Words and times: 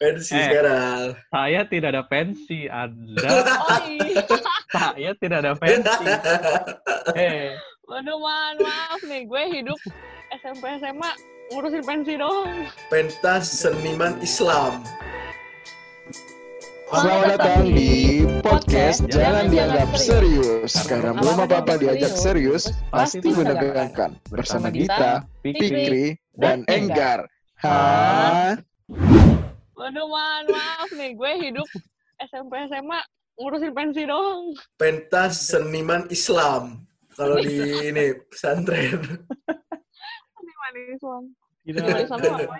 Pensi 0.00 0.32
Eh. 0.32 0.48
sekarang. 0.48 1.12
Saya 1.28 1.60
tidak 1.68 1.88
ada 1.92 2.02
pensi. 2.02 2.64
Anda, 2.64 3.28
Oh 3.68 3.80
iya. 3.84 4.24
saya 4.72 5.10
tidak 5.14 5.38
ada 5.44 5.52
pensi. 5.52 6.04
Eh, 7.12 7.52
Waduh, 7.84 8.16
man, 8.16 8.54
maaf 8.60 9.00
nih. 9.04 9.28
Gue 9.28 9.44
hidup 9.50 9.76
SMP 10.32 10.72
SMA 10.78 11.10
ngurusin 11.50 11.84
pensi 11.84 12.16
doang. 12.16 12.64
Pentas 12.88 13.44
seniman 13.50 14.16
Islam. 14.20 14.80
Selamat 16.88 17.36
datang 17.36 17.68
di 17.68 17.92
podcast 18.40 19.04
Jangan 19.06 19.46
Dianggap 19.46 19.90
Serius. 19.94 20.72
Karena 20.86 21.12
belum 21.12 21.44
apa-apa 21.44 21.76
diajak 21.76 22.10
serius, 22.10 22.72
pasti 22.88 23.30
menegangkan. 23.30 24.16
Bersama 24.26 24.72
Dita, 24.72 25.22
Fikri, 25.38 26.16
dan 26.34 26.64
Enggar. 26.66 27.28
Hah? 27.60 28.58
Waduh, 29.80 30.06
man, 30.12 30.44
maaf 30.52 30.92
nih. 30.92 31.16
Gue 31.16 31.32
hidup 31.40 31.64
SMP 32.20 32.68
SMA 32.68 33.00
ngurusin 33.40 33.72
pensi 33.72 34.04
doang. 34.04 34.52
Pentas 34.76 35.48
seniman 35.48 36.04
Islam. 36.12 36.84
Kalau 37.16 37.40
di 37.40 37.88
ini 37.88 38.12
pesantren. 38.28 39.00
Tidak 41.60 41.82
Manis 41.82 42.08
sama 42.08 42.28
apa? 42.40 42.56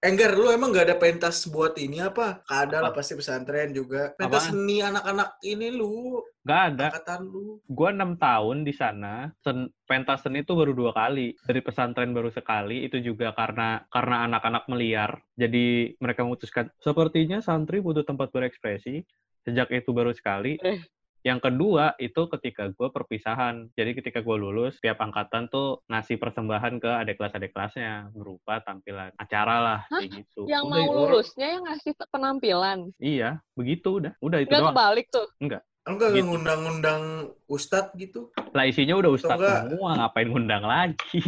Enggar, 0.00 0.32
lu 0.32 0.48
emang 0.48 0.72
gak 0.72 0.88
ada 0.88 0.96
pentas 0.96 1.44
buat 1.44 1.76
ini 1.76 2.00
apa? 2.00 2.40
Ada 2.48 2.80
lah 2.80 2.88
pasti 2.96 3.12
pesantren 3.12 3.76
juga. 3.76 4.16
Pentas 4.16 4.48
Apaan? 4.48 4.56
seni 4.56 4.80
anak-anak 4.80 5.36
ini 5.44 5.68
lu. 5.76 6.24
nggak 6.40 6.62
ada. 6.72 6.86
Angkatan 6.88 7.20
lu. 7.28 7.60
Gua 7.68 7.92
enam 7.92 8.16
tahun 8.16 8.64
di 8.64 8.72
sana. 8.72 9.28
Sen, 9.44 9.68
pentas 9.84 10.24
seni 10.24 10.40
itu 10.40 10.56
baru 10.56 10.72
dua 10.72 10.96
kali. 10.96 11.36
Dari 11.44 11.60
pesantren 11.60 12.16
baru 12.16 12.32
sekali. 12.32 12.88
Itu 12.88 12.96
juga 13.04 13.36
karena 13.36 13.84
karena 13.92 14.24
anak-anak 14.24 14.64
meliar. 14.72 15.20
Jadi 15.36 15.92
mereka 16.00 16.24
memutuskan 16.24 16.72
sepertinya 16.80 17.44
santri 17.44 17.84
butuh 17.84 18.00
tempat 18.00 18.32
berekspresi. 18.32 19.04
Sejak 19.44 19.68
itu 19.68 19.92
baru 19.92 20.16
sekali. 20.16 20.56
Eh. 20.64 20.80
Yang 21.20 21.40
kedua 21.42 21.92
itu 21.96 22.22
ketika 22.30 22.68
gue 22.68 22.88
perpisahan. 22.88 23.68
Jadi 23.72 23.92
ketika 23.92 24.20
gue 24.20 24.32
lulus, 24.34 24.80
tiap 24.80 24.98
angkatan 24.98 25.46
tuh 25.46 25.84
ngasih 25.86 26.16
persembahan 26.16 26.76
ke 26.76 26.90
adik 26.96 27.16
kelas-adik 27.16 27.50
kelasnya 27.50 28.08
berupa 28.10 28.60
tampilan 28.60 29.12
acara 29.14 29.56
lah 29.58 29.78
Hah? 29.86 30.00
kayak 30.00 30.16
gitu. 30.18 30.48
Yang 30.48 30.64
Udah 30.64 30.72
mau 30.72 30.80
itu. 30.80 30.96
lulusnya 30.96 31.46
yang 31.50 31.62
ngasih 31.64 31.92
penampilan. 32.08 32.78
Iya, 32.96 33.30
begitu 33.52 34.00
udah. 34.00 34.12
Udah 34.18 34.38
itu 34.38 34.48
Nggak 34.48 34.62
doang. 34.62 34.72
kebalik 34.72 35.06
tuh. 35.08 35.26
Enggak 35.38 35.62
Gitu. 35.90 36.22
ngundang-ngundang 36.22 37.02
ustadz 37.46 37.92
gitu. 37.94 38.30
Lah 38.52 38.64
isinya 38.64 38.94
udah 38.94 39.10
ustadz 39.10 39.36
enggak? 39.36 39.58
semua, 39.66 39.90
ngapain 39.96 40.28
ngundang 40.28 40.62
lagi? 40.62 41.20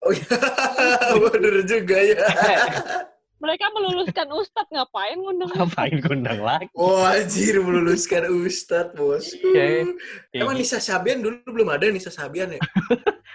Oh 0.00 0.10
iya, 0.10 0.26
bener 1.22 1.54
juga 1.64 1.96
ya. 1.96 2.20
Mereka 3.36 3.64
meluluskan 3.76 4.26
ustadz 4.32 4.72
ngapain 4.72 5.20
ngundang 5.20 5.52
ngapain 5.60 5.96
ngundang 6.00 6.40
lagi? 6.40 6.66
Oh 6.72 7.04
anjir, 7.04 7.60
meluluskan 7.60 8.32
ustadz, 8.32 8.96
bosku. 8.96 9.52
Iya. 9.52 9.92
Kayak 10.32 10.44
Emang. 10.48 10.56
Nisa 10.56 10.78
Sabian 10.80 11.20
dulu 11.20 11.44
belum 11.44 11.68
ada 11.68 11.92
Nisa 11.92 12.08
Sabian 12.08 12.56
ya? 12.56 12.60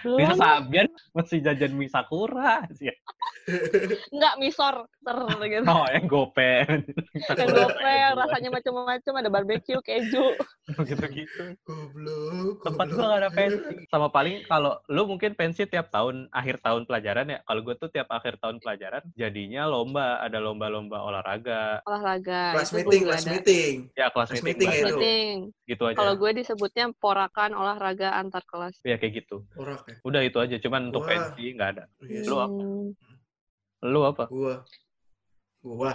Belum. 0.02 0.34
Sabian 0.34 0.90
masih 1.14 1.38
jajan 1.38 1.72
mie 1.78 1.86
sakura 1.86 2.66
sih. 2.74 2.90
Enggak 4.14 4.34
misor 4.38 4.74
ter 5.02 5.18
gitu. 5.50 5.66
Oh, 5.66 5.86
yang 5.90 6.06
gope. 6.06 6.52
Yang 7.34 7.50
gope, 7.54 7.90
yang 7.90 8.14
rasanya 8.14 8.50
macam-macam 8.54 9.12
ada 9.18 9.28
barbeque, 9.30 9.74
keju. 9.82 10.26
gitu-gitu. 10.88 11.44
Goblok. 11.66 12.62
Tempat 12.62 12.86
goblok. 12.86 12.98
gua 13.02 13.06
gak 13.10 13.20
ada 13.22 13.30
pensi. 13.34 13.74
Sama 13.90 14.08
paling 14.14 14.46
kalau 14.46 14.78
lu 14.86 15.02
mungkin 15.10 15.34
pensi 15.34 15.66
tiap 15.66 15.90
tahun 15.90 16.30
akhir 16.30 16.62
tahun 16.62 16.86
pelajaran 16.86 17.34
ya. 17.34 17.38
Kalau 17.42 17.60
gue 17.66 17.74
tuh 17.78 17.90
tiap 17.90 18.08
akhir 18.14 18.38
tahun 18.38 18.62
pelajaran 18.62 19.02
jadinya 19.18 19.66
lomba, 19.66 19.91
ada 20.00 20.38
lomba-lomba 20.40 21.04
olahraga. 21.04 21.84
Olahraga. 21.84 22.56
Kelas 22.56 22.70
itu 22.72 22.76
meeting, 22.80 23.02
kelas 23.04 23.24
ada. 23.24 23.32
meeting. 23.36 23.74
Ya 23.92 24.06
kelas 24.08 24.28
Kelas 24.32 24.44
meeting, 24.46 24.68
ya 24.68 24.76
itu. 24.78 24.86
Meeting. 24.96 25.36
gitu 25.68 25.82
aja. 25.88 25.96
Kalau 26.00 26.14
gue 26.16 26.30
disebutnya 26.40 26.86
porakan 26.96 27.52
olahraga 27.52 28.08
antar 28.16 28.42
kelas. 28.48 28.80
Ya 28.86 28.96
kayak 28.96 29.26
gitu. 29.26 29.44
Orak 29.60 29.84
ya. 29.84 29.96
Udah 30.06 30.20
itu 30.24 30.38
aja. 30.40 30.56
Cuman 30.56 30.88
untuk 30.88 31.04
Wah. 31.04 31.10
pensi 31.12 31.44
nggak 31.52 31.68
ada. 31.76 31.84
Yes. 32.08 32.24
Lu 32.24 32.36
apa? 32.40 32.60
Hmm. 32.62 32.88
Lu 33.82 34.00
apa? 34.06 34.24
Gua. 34.30 34.54
Gua. 35.60 35.92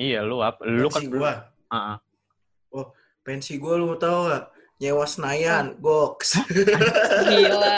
Iya, 0.00 0.24
lu 0.24 0.40
apa? 0.40 0.60
Lu 0.64 0.88
kan 0.88 1.04
Pensi 1.04 1.12
gua. 1.12 1.32
Ah, 1.68 1.76
ah. 1.94 1.98
Pensi 3.22 3.52
gua 3.60 3.78
lu 3.78 3.94
mau 3.94 3.98
tahu 4.00 4.32
gak? 4.32 4.44
Nyewa 4.82 5.06
Senayan, 5.06 5.78
goks. 5.78 6.42
Gila. 7.30 7.76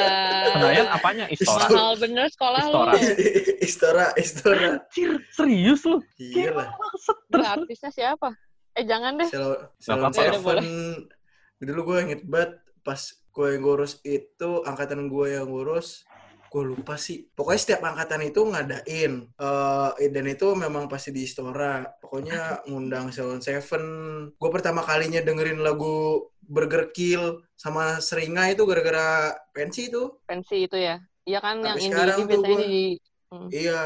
Senayan 0.57 0.87
apanya? 0.89 1.25
Istora. 1.29 1.69
Mahal 1.69 1.93
bener 2.01 2.27
sekolah 2.33 2.61
Istora. 2.65 2.93
lu. 2.97 2.99
Istora, 3.61 4.07
Istora. 4.17 4.69
Anjir, 4.81 5.13
serius 5.37 5.85
lu? 5.85 6.01
Iya 6.17 6.57
lah. 6.57 6.69
Maksud 6.73 7.17
Nggak, 7.29 7.51
artisnya 7.61 7.91
siapa? 7.93 8.33
Eh 8.73 8.89
jangan 8.89 9.21
deh. 9.21 9.29
Sel-. 9.29 9.69
Udah, 9.85 10.11
Seven. 10.17 10.65
Dulu 11.61 11.81
gue 11.93 11.99
inget 12.09 12.23
banget 12.25 12.57
pas 12.81 13.01
gue 13.05 13.47
yang 13.53 13.63
ngurus 13.69 14.01
itu 14.01 14.51
angkatan 14.65 15.13
gue 15.13 15.27
yang 15.29 15.45
ngurus 15.45 16.09
gue 16.55 16.65
lupa 16.71 16.95
sih. 16.95 17.27
Pokoknya 17.35 17.59
setiap 17.59 17.83
angkatan 17.83 18.23
itu 18.23 18.41
ngadain 18.47 19.13
Eh, 19.35 20.11
dan 20.15 20.27
itu 20.31 20.47
memang 20.55 20.87
pasti 20.87 21.11
di 21.11 21.27
Istora. 21.27 21.83
Pokoknya 21.99 22.63
ngundang 22.71 23.11
Salon 23.11 23.43
Seven. 23.43 23.85
Gue 24.39 24.51
pertama 24.55 24.87
kalinya 24.87 25.19
dengerin 25.19 25.59
lagu 25.59 26.23
Burger 26.39 26.95
Kill 26.95 27.43
sama 27.59 27.99
Seringai 27.99 28.55
itu 28.55 28.63
gara-gara 28.63 29.35
pensi 29.51 29.91
itu. 29.91 30.15
Pensi 30.23 30.71
itu 30.71 30.79
ya. 30.79 31.03
Iya 31.27 31.43
kan 31.43 31.59
Tapi 31.59 31.67
yang 31.67 31.79
ini 31.81 31.87
sekarang 31.91 32.19
biasanya 32.23 32.47
gua- 32.47 32.63
di 32.63 32.85
iya. 33.51 33.83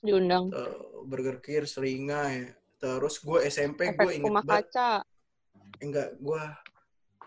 Diundang. 0.00 0.44
eh, 0.54 0.74
Burger 1.04 1.42
Kill 1.42 1.66
Seringai 1.66 2.54
terus 2.80 3.20
gue 3.20 3.44
SMP 3.44 3.92
gue 3.92 4.12
inget 4.16 4.24
rumah 4.24 4.40
banget 4.40 4.72
kaca. 4.72 5.04
enggak 5.80 6.16
gua 6.16 6.56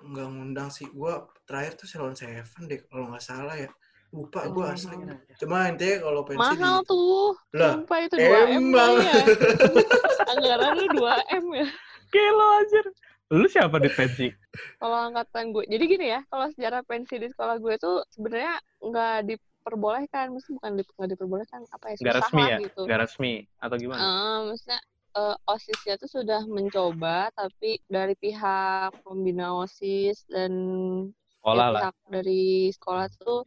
enggak 0.01 0.27
ngundang 0.31 0.69
sih. 0.69 0.87
Gua 0.89 1.13
terakhir 1.45 1.77
tuh 1.77 1.85
Salon 1.85 2.15
Seven 2.15 2.63
deh 2.65 2.79
kalau 2.87 3.11
nggak 3.11 3.21
salah 3.21 3.53
ya 3.53 3.69
lupa 4.13 4.45
gua 4.47 4.77
asli 4.77 4.93
cuma 5.35 5.65
intinya 5.65 6.05
kalau 6.05 6.21
pensi 6.21 6.37
Mahal 6.39 6.77
di 6.79 6.85
tuh. 6.85 7.29
lah 7.51 7.73
Sumpah 7.75 7.97
itu 7.99 8.15
2M 8.15 8.49
emang. 8.53 8.93
ya. 9.01 9.13
Anggaran 10.31 10.71
lu 10.77 10.85
2M 10.93 11.45
ya. 11.51 11.67
Gila 12.07 12.47
anjir. 12.61 12.85
Lu 13.33 13.45
siapa 13.49 13.81
di 13.81 13.89
pensi? 13.89 14.29
Kalau 14.77 15.09
angkatan 15.09 15.49
gue. 15.49 15.65
Jadi 15.65 15.83
gini 15.89 16.05
ya, 16.07 16.21
kalau 16.29 16.45
sejarah 16.47 16.85
pensi 16.85 17.17
di 17.17 17.25
sekolah 17.25 17.57
gue 17.57 17.73
tuh 17.75 18.05
sebenarnya 18.07 18.53
nggak 18.79 19.17
diperbolehkan. 19.25 20.29
Maksudnya 20.29 20.55
bukan 20.55 20.71
di, 20.71 20.83
nggak 20.85 21.09
diperbolehkan, 21.09 21.59
apa 21.67 21.85
ya, 21.89 21.95
Gak 21.99 22.15
resmi 22.21 22.43
ya? 22.45 22.57
gitu. 22.61 22.81
Gak 22.85 22.99
resmi 23.01 23.33
atau 23.57 23.75
gimana? 23.81 23.97
Eh, 23.99 24.37
maksudnya 24.45 24.79
eh, 25.13 25.35
OSISnya 25.49 25.95
tuh 25.97 26.09
sudah 26.11 26.41
mencoba, 26.45 27.33
tapi 27.33 27.81
dari 27.89 28.13
pihak 28.13 28.93
pembina 29.01 29.57
OSIS 29.57 30.29
dan 30.29 30.53
Sekolah 31.33 31.65
ya, 31.65 31.73
lah. 31.73 31.81
pihak 31.81 31.97
dari 32.07 32.43
sekolah 32.69 33.07
tuh 33.17 33.41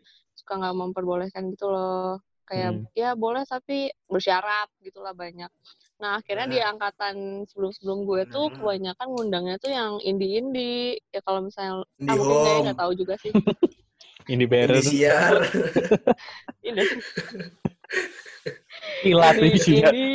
suka 0.46 0.62
nggak 0.62 0.78
memperbolehkan 0.78 1.50
gitu 1.50 1.66
loh. 1.66 2.22
Kayak 2.46 2.78
Hmm. 2.78 2.86
ya 2.94 3.18
boleh 3.18 3.42
tapi 3.42 3.90
bersyarat 4.06 4.70
gitulah 4.78 5.10
banyak. 5.10 5.50
Nah 5.98 6.22
akhirnya 6.22 6.46
di 6.46 6.58
Nah. 6.62 6.70
angkatan 6.70 7.42
sebelum-sebelum 7.50 8.06
gue 8.06 8.22
tuh 8.30 8.46
Nah. 8.46 8.54
kebanyakan 8.54 9.06
ngundangnya 9.10 9.56
tuh 9.58 9.74
yang 9.74 9.98
indie-indie. 9.98 11.02
Ya 11.10 11.18
kalau 11.26 11.42
misalnya 11.42 11.82
ah, 11.82 11.90
Indie 11.98 12.14
mungkin 12.14 12.38
saya 12.38 12.54
home. 12.54 12.64
nggak 12.70 12.78
tahu 12.78 12.92
juga 12.94 13.14
sih. 13.18 13.32
Ini 14.26 14.44
beres. 14.46 14.86
Ini, 14.86 14.94
di 19.50 19.58
sini. 19.58 19.82
ini. 19.90 20.06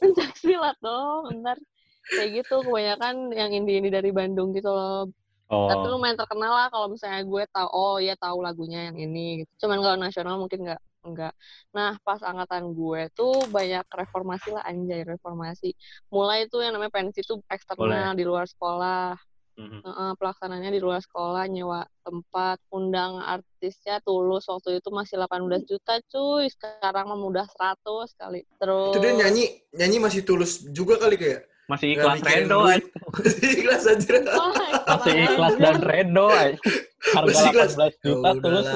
Pencak 0.00 0.32
silat 0.40 0.76
dong, 0.80 1.28
ntar 1.44 1.60
kayak 2.08 2.40
gitu 2.40 2.64
kebanyakan 2.64 3.28
yang 3.32 3.52
indie-indie 3.52 3.92
dari 3.92 4.08
Bandung 4.10 4.56
gitu 4.56 4.72
loh. 4.72 5.12
Tapi 5.52 5.84
Oh. 5.84 5.92
lumayan 6.00 6.16
terkenal 6.16 6.52
lah 6.56 6.68
kalau 6.72 6.88
misalnya 6.88 7.20
gue 7.28 7.42
tahu 7.52 7.68
oh 7.68 7.96
ya 8.00 8.16
tahu 8.16 8.40
lagunya 8.40 8.88
yang 8.88 8.96
ini 8.96 9.44
gitu. 9.44 9.68
Cuman 9.68 9.84
kalau 9.84 9.96
nasional 10.00 10.40
mungkin 10.40 10.64
nggak 10.64 10.80
enggak. 11.02 11.34
Nah, 11.76 11.98
pas 12.06 12.22
angkatan 12.22 12.72
gue 12.72 13.10
tuh 13.12 13.44
banyak 13.52 13.84
reformasi 13.90 14.54
lah 14.54 14.64
anjay 14.64 15.04
reformasi. 15.04 15.74
Mulai 16.08 16.48
tuh 16.48 16.64
yang 16.64 16.78
namanya 16.78 16.94
pensi 16.94 17.20
tuh 17.20 17.44
eksternal 17.50 18.16
di 18.16 18.24
luar 18.24 18.48
sekolah. 18.48 19.18
Mhm. 19.52 19.84
Heeh, 19.84 20.10
pelaksananya 20.16 20.72
di 20.72 20.80
luar 20.80 21.04
sekolah, 21.04 21.44
nyewa 21.44 21.84
tempat, 22.00 22.56
undang 22.72 23.20
artisnya 23.20 24.00
tulus 24.00 24.48
waktu 24.48 24.80
itu 24.80 24.88
masih 24.88 25.20
18 25.20 25.68
juta 25.68 26.00
cuy. 26.08 26.48
Sekarang 26.48 27.12
mah 27.12 27.20
udah 27.20 27.44
100 27.44 28.16
kali. 28.16 28.48
Terus 28.56 28.96
itu 28.96 29.00
dia 29.04 29.12
nyanyi 29.12 29.44
nyanyi 29.76 29.98
masih 30.00 30.24
tulus 30.24 30.64
juga 30.72 30.96
kali 30.96 31.20
kayak 31.20 31.44
Masih 31.70 31.94
ikhlas 31.94 32.18
Rendo. 32.20 32.58
ay. 32.64 32.80
masih 33.14 33.48
ikhlas 33.54 33.82
aja 33.86 34.16
Oh, 34.34 34.50
Masih 34.88 35.14
ikhlas 35.22 35.54
dan 35.56 35.78
Rendo. 35.80 36.26
ay. 36.28 36.50
Harga 37.14 37.26
Masih 37.28 37.46
ikhlas. 37.48 37.72
18 37.74 38.04
juta 38.04 38.28
Ya 38.28 38.32
tulus. 38.38 38.66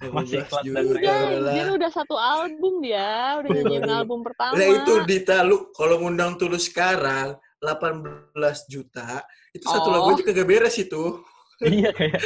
Masih 0.00 0.36
18 0.38 0.40
ikhlas 0.40 0.64
dan 0.64 0.84
juta 0.84 0.96
Udah, 0.96 1.18
lah. 1.18 1.52
anjir 1.52 1.68
udah 1.70 1.90
satu 1.90 2.16
album 2.16 2.72
dia, 2.80 3.10
udah 3.36 3.48
nyanyiin 3.50 3.82
Waduh. 3.82 3.98
album 3.98 4.18
pertama. 4.22 4.52
Nah 4.54 4.68
itu 4.70 4.92
Dita, 5.04 5.36
lu 5.42 5.56
kalau 5.70 5.96
ngundang 5.98 6.32
tulus 6.36 6.64
sekarang 6.66 7.28
18 7.60 8.32
juta, 8.66 9.20
itu 9.50 9.64
satu 9.64 9.88
Oh. 9.88 9.92
lagu 9.92 10.06
aja 10.14 10.22
kagak 10.22 10.46
beres 10.46 10.76
itu. 10.76 11.20
iya 11.60 11.92
kayak 11.92 12.16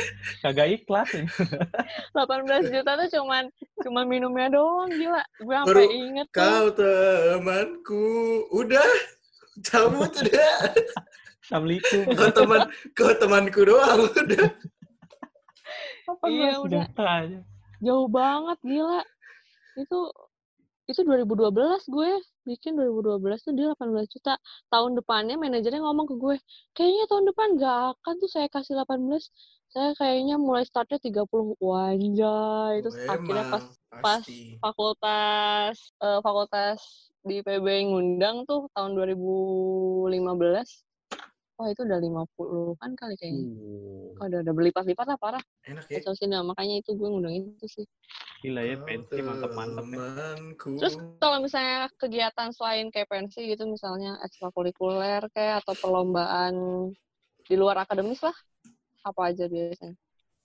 kagak 0.40 0.68
ikhlas 0.78 1.10
ya. 1.10 1.26
18 2.12 2.70
juta 2.70 2.90
tuh 2.94 3.08
cuman 3.12 3.42
cuman 3.80 4.04
minumnya 4.06 4.46
doang 4.48 4.86
gila. 4.88 5.22
Gue 5.40 5.54
sampai 5.56 5.86
inget 5.90 6.26
tuh. 6.30 6.38
Kau 6.38 6.66
temanku. 6.70 8.06
Udah. 8.52 8.86
Cabut 9.62 10.10
udah. 10.10 10.56
Assalamualaikum. 11.44 12.02
Kau 12.16 12.30
teman, 12.32 12.60
kau 12.96 13.12
temanku 13.14 13.60
doang. 13.62 14.00
Udah. 14.10 14.48
Apa 16.04 16.24
Iya, 16.28 16.60
udah. 16.60 16.84
aja. 16.90 17.40
Jauh 17.78 18.08
banget 18.08 18.58
gila. 18.64 19.00
Itu 19.76 20.08
itu 20.84 21.00
2012 21.00 21.88
gue 21.88 22.10
bikin 22.44 22.76
2012 22.76 23.40
tuh 23.40 23.52
dia 23.52 23.72
18 23.72 24.04
juta. 24.08 24.36
Tahun 24.68 24.92
depannya 24.92 25.36
manajernya 25.36 25.80
ngomong 25.80 26.06
ke 26.08 26.14
gue, 26.16 26.36
kayaknya 26.72 27.04
tahun 27.08 27.24
depan 27.32 27.48
gak 27.56 27.76
akan 27.96 28.14
tuh 28.20 28.28
saya 28.28 28.48
kasih 28.48 28.76
18. 28.76 29.28
Saya 29.68 29.90
kayaknya 29.96 30.36
mulai 30.36 30.62
startnya 30.62 31.00
30 31.00 31.24
wanjay. 31.58 32.74
Terus 32.80 32.96
Oh, 33.00 33.10
akhirnya 33.10 33.44
pas 33.48 33.64
pas 33.90 34.02
pasti. 34.20 34.60
fakultas 34.60 35.76
eh, 35.98 36.20
fakultas 36.20 36.78
di 37.24 37.40
PB 37.40 37.66
ngundang 37.88 38.44
tuh 38.44 38.68
tahun 38.76 38.92
2015. 38.96 40.84
Wah 41.54 41.68
itu 41.70 41.80
udah 41.86 41.98
50 42.02 42.74
kan 42.82 42.90
kali 42.98 43.14
kayaknya. 43.16 43.44
Uh, 43.46 43.94
Oh, 44.14 44.30
udah 44.30 44.46
udah 44.46 44.54
berlipat-lipat 44.54 45.06
lah 45.10 45.18
parah. 45.18 45.42
Enak 45.66 45.90
ya. 45.90 45.98
Nah, 46.30 46.42
makanya 46.46 46.78
itu 46.78 46.94
gue 46.94 47.08
ngundang 47.10 47.34
itu 47.34 47.66
sih. 47.66 47.86
gila 48.44 48.60
ya 48.60 48.76
pensi 48.76 49.18
mantep-mantep 49.24 49.84
ya. 49.88 49.96
temanku. 49.96 50.70
Terus 50.76 50.94
kalau 51.16 51.38
misalnya 51.40 51.88
kegiatan 51.96 52.48
selain 52.52 52.86
kayak 52.92 53.08
pensi 53.08 53.40
gitu 53.48 53.64
misalnya 53.64 54.20
ekstrakurikuler 54.20 55.24
kayak 55.32 55.64
atau 55.64 55.74
perlombaan 55.80 56.54
di 57.48 57.54
luar 57.56 57.82
akademis 57.82 58.20
lah 58.20 58.36
apa 59.02 59.32
aja 59.32 59.48
biasanya? 59.48 59.96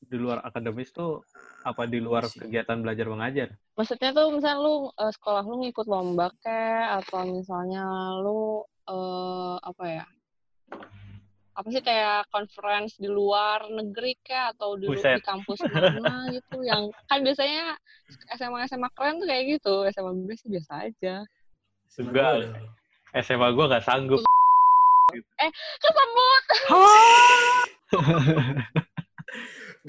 Di 0.09 0.17
luar 0.17 0.41
akademis 0.41 0.89
tuh 0.89 1.21
apa 1.61 1.85
di 1.85 2.01
luar 2.01 2.25
Iya 2.25 2.33
sih. 2.33 2.39
kegiatan 2.41 2.81
belajar 2.81 3.05
mengajar? 3.07 3.47
Maksudnya 3.77 4.09
tuh 4.09 4.33
misalnya 4.33 4.59
lu 4.59 4.73
eh, 4.89 5.11
sekolah 5.13 5.43
lu 5.45 5.55
ngikut 5.61 5.85
lomba 5.85 6.33
kayak 6.41 7.05
atau 7.05 7.29
misalnya 7.29 7.85
lu 8.17 8.65
eh 8.89 9.55
apa 9.61 9.85
ya? 9.85 10.05
Apa 11.53 11.67
sih 11.69 11.83
kayak 11.83 12.31
conference 12.31 12.95
di 12.95 13.05
luar 13.05 13.67
negeri 13.67 14.15
kayak 14.23 14.55
atau 14.55 14.79
di, 14.79 14.87
Buset. 14.87 15.19
di 15.19 15.23
kampus 15.27 15.59
mana 15.69 16.31
gitu 16.31 16.63
yang 16.63 16.87
kan 17.05 17.19
biasanya 17.19 17.75
SMA 18.33 18.65
SMA 18.65 18.89
keren 18.95 19.19
tuh 19.19 19.27
kayak 19.27 19.59
gitu 19.59 19.83
SMA 19.91 20.11
gue 20.23 20.35
sih 20.39 20.49
biasa 20.49 20.87
aja 20.87 21.15
Enggak. 21.99 22.47
ada. 22.47 23.19
SMA 23.19 23.51
gua 23.51 23.65
gak 23.67 23.83
sanggup. 23.83 24.23
kesebut 25.83 26.43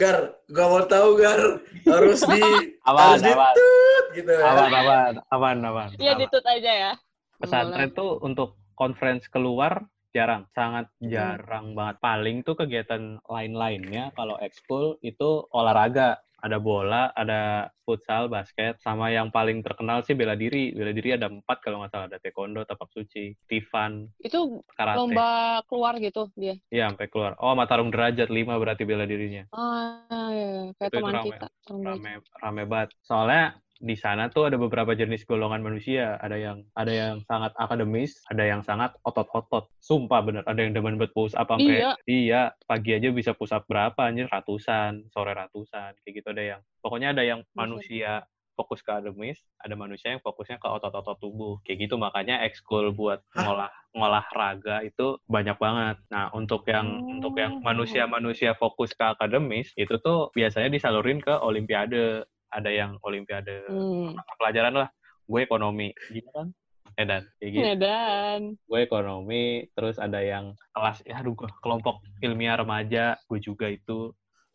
Gar, 0.01 0.19
gak 0.49 0.67
mau 0.67 0.81
tahu 0.83 1.09
Gar. 1.15 1.41
Harus 1.85 2.25
di 2.25 2.41
Aman, 2.89 3.01
harus 3.07 3.21
di 3.21 3.31
aman. 3.31 3.53
tut 3.53 4.05
gitu 4.17 4.31
ya. 4.33 4.45
Aman, 4.47 4.71
aman, 4.73 5.13
aman, 5.29 5.57
aman. 5.63 5.89
Iya 5.95 6.17
ditut 6.17 6.41
aja 6.43 6.73
ya 6.73 6.93
Pesantren 7.37 7.93
tuh 7.93 8.17
untuk 8.19 8.57
conference 8.75 9.29
keluar 9.29 9.85
jarang, 10.11 10.49
sangat 10.51 10.89
Hmm. 10.99 11.07
jarang 11.07 11.73
banget. 11.73 11.97
Paling 12.01 12.37
tuh 12.41 12.57
kegiatan 12.57 13.03
lain-lainnya 13.25 14.11
kalau 14.13 14.37
ekskul 14.39 14.97
itu 15.01 15.45
olahraga. 15.51 16.17
Ada 16.41 16.57
bola, 16.57 17.13
ada 17.13 17.69
futsal, 17.85 18.29
basket, 18.33 18.81
sama 18.81 19.13
yang 19.13 19.29
paling 19.29 19.61
terkenal 19.61 20.01
sih 20.07 20.17
bela 20.17 20.35
diri. 20.35 20.73
Bela 20.73 20.93
diri 20.97 21.13
ada 21.17 21.29
empat 21.29 21.59
kalau 21.65 21.85
nggak 21.85 21.93
salah. 21.93 22.07
Ada 22.09 22.19
taekwondo, 22.23 22.61
tapak 22.65 22.89
suci, 22.97 23.37
tifan, 23.49 24.09
itu 24.25 24.39
karate. 24.77 24.97
lomba 24.99 25.61
keluar 25.69 25.95
gitu 26.01 26.29
dia 26.37 26.55
Iya, 26.73 26.93
sampai 26.93 27.07
keluar. 27.13 27.33
Oh, 27.41 27.53
sama 27.53 27.65
tarung 27.69 27.91
derajat 27.93 28.29
lima 28.33 28.55
berarti 28.57 28.83
bela 28.89 29.05
dirinya. 29.05 29.45
ah 29.53 30.31
iya, 30.33 30.47
kayak 30.79 30.91
Itu 30.93 30.97
teman 30.97 31.15
rame. 31.15 31.27
kita 31.29 31.47
Teman 31.67 31.81
kita. 31.81 31.91
Rame, 31.91 32.11
rame 32.43 32.63
banget. 32.71 32.89
Soalnya 33.05 33.43
di 33.81 33.97
sana 33.97 34.29
tuh 34.29 34.45
ada 34.47 34.61
beberapa 34.61 34.93
jenis 34.93 35.25
golongan 35.25 35.65
manusia. 35.65 36.21
Ada 36.21 36.37
yang 36.37 36.59
ada 36.77 36.93
yang 36.93 37.17
sangat 37.25 37.57
akademis, 37.57 38.21
ada 38.29 38.45
yang 38.45 38.61
sangat 38.61 38.93
otot-otot. 39.03 39.73
Sumpah 39.81 40.21
bener, 40.21 40.45
ada 40.45 40.61
yang 40.61 40.77
demen 40.77 41.01
buat 41.01 41.11
push 41.17 41.33
up 41.33 41.49
sampai 41.49 41.81
Iya. 41.81 41.93
iya, 42.05 42.43
pagi 42.69 42.93
aja 42.93 43.09
bisa 43.09 43.33
push 43.33 43.51
up 43.51 43.65
berapa 43.65 43.97
anjir 44.05 44.29
ratusan, 44.29 45.09
sore 45.09 45.33
ratusan, 45.33 45.97
kayak 46.05 46.13
gitu 46.21 46.29
ada 46.31 46.43
yang. 46.45 46.61
Pokoknya 46.85 47.17
ada 47.17 47.25
yang 47.25 47.41
Buset. 47.43 47.57
manusia 47.57 48.13
fokus 48.53 48.85
ke 48.85 48.93
akademis, 48.93 49.41
ada 49.57 49.73
manusia 49.73 50.13
yang 50.13 50.21
fokusnya 50.21 50.61
ke 50.61 50.69
otot-otot 50.69 51.17
tubuh. 51.17 51.57
Kayak 51.65 51.89
gitu 51.89 51.97
makanya 51.97 52.45
ekskul 52.45 52.93
buat 52.93 53.25
ngolah 53.33 53.73
ngolah 53.91 54.23
raga 54.31 54.85
itu 54.85 55.17
banyak 55.27 55.57
banget. 55.57 55.97
Nah, 56.13 56.29
untuk 56.31 56.63
yang 56.69 57.01
untuk 57.09 57.35
yang 57.41 57.59
Oh. 57.59 57.65
manusia-manusia 57.65 58.53
fokus 58.55 58.93
ke 58.93 59.03
akademis 59.03 59.73
itu 59.75 59.97
tuh 59.99 60.29
biasanya 60.31 60.69
disalurin 60.69 61.19
ke 61.19 61.33
olimpiade. 61.33 62.29
Ada 62.51 62.71
yang 62.71 62.99
olimpiade 63.03 63.67
hmm. 63.71 64.19
pelajaran 64.39 64.75
lah. 64.87 64.89
Gue 65.31 65.47
ekonomi, 65.47 65.95
gitu 66.11 66.27
kan? 66.35 66.51
Edan, 66.99 67.23
kayak 67.39 67.51
gitu. 67.55 67.63
Medan 67.63 68.41
Gue 68.67 68.81
ekonomi, 68.83 69.65
terus 69.73 69.97
ada 69.97 70.19
yang 70.19 70.53
kelas, 70.75 71.01
ya 71.07 71.23
aduh 71.23 71.39
gue 71.39 71.49
kelompok 71.63 72.03
ilmiah 72.21 72.59
remaja, 72.59 73.15
gue 73.31 73.39
juga 73.39 73.71
itu. 73.71 74.11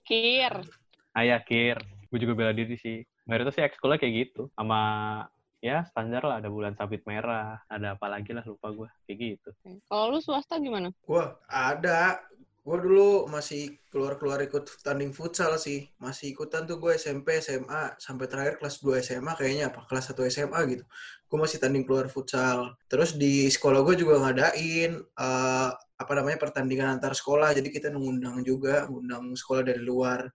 kir 0.05 0.53
Ayah 1.15 1.39
kir, 1.41 1.79
gue 2.11 2.19
juga 2.19 2.35
bela 2.35 2.51
diri 2.51 2.75
sih. 2.75 3.01
Mayoritas 3.25 3.57
sih 3.57 3.63
ekskulnya 3.65 3.97
kayak 3.97 4.13
gitu, 4.29 4.51
sama 4.53 4.81
ya 5.65 5.81
standar 5.89 6.21
lah 6.21 6.37
ada 6.37 6.49
bulan 6.51 6.77
sabit 6.77 7.01
merah, 7.09 7.57
ada 7.65 7.97
apa 7.97 8.05
lagi 8.05 8.29
lah 8.35 8.45
lupa 8.45 8.69
gue 8.69 8.89
kayak 9.09 9.17
gitu. 9.17 9.49
kalau 9.89 10.13
lu 10.13 10.19
swasta 10.21 10.61
gimana 10.61 10.93
Gua 11.01 11.33
ada. 11.49 12.21
Gua 12.65 12.81
dulu 12.81 13.29
masih 13.29 13.77
keluar-keluar 13.93 14.41
ikut 14.41 14.81
tanding 14.81 15.13
futsal 15.13 15.53
sih. 15.61 15.85
Masih 16.01 16.33
ikutan 16.33 16.65
tuh 16.65 16.81
gue 16.81 16.97
SMP, 16.97 17.37
SMA, 17.37 17.93
sampai 18.01 18.25
terakhir 18.25 18.57
kelas 18.57 18.81
2 18.81 19.05
SMA 19.05 19.37
kayaknya 19.37 19.69
apa, 19.69 19.85
kelas 19.85 20.09
1 20.09 20.25
SMA 20.33 20.59
gitu. 20.73 20.83
Gue 21.29 21.37
masih 21.37 21.61
tanding 21.61 21.85
keluar 21.85 22.09
futsal. 22.09 22.73
Terus 22.89 23.13
di 23.21 23.45
sekolah 23.53 23.85
gue 23.85 24.01
juga 24.01 24.17
ngadain 24.17 24.97
eh, 24.97 25.69
apa 25.77 26.11
namanya 26.17 26.41
pertandingan 26.41 26.97
antar 26.97 27.13
sekolah. 27.13 27.53
Jadi 27.53 27.69
kita 27.69 27.93
ngundang 27.93 28.41
juga, 28.41 28.89
ngundang 28.89 29.37
sekolah 29.37 29.61
dari 29.61 29.85
luar 29.85 30.25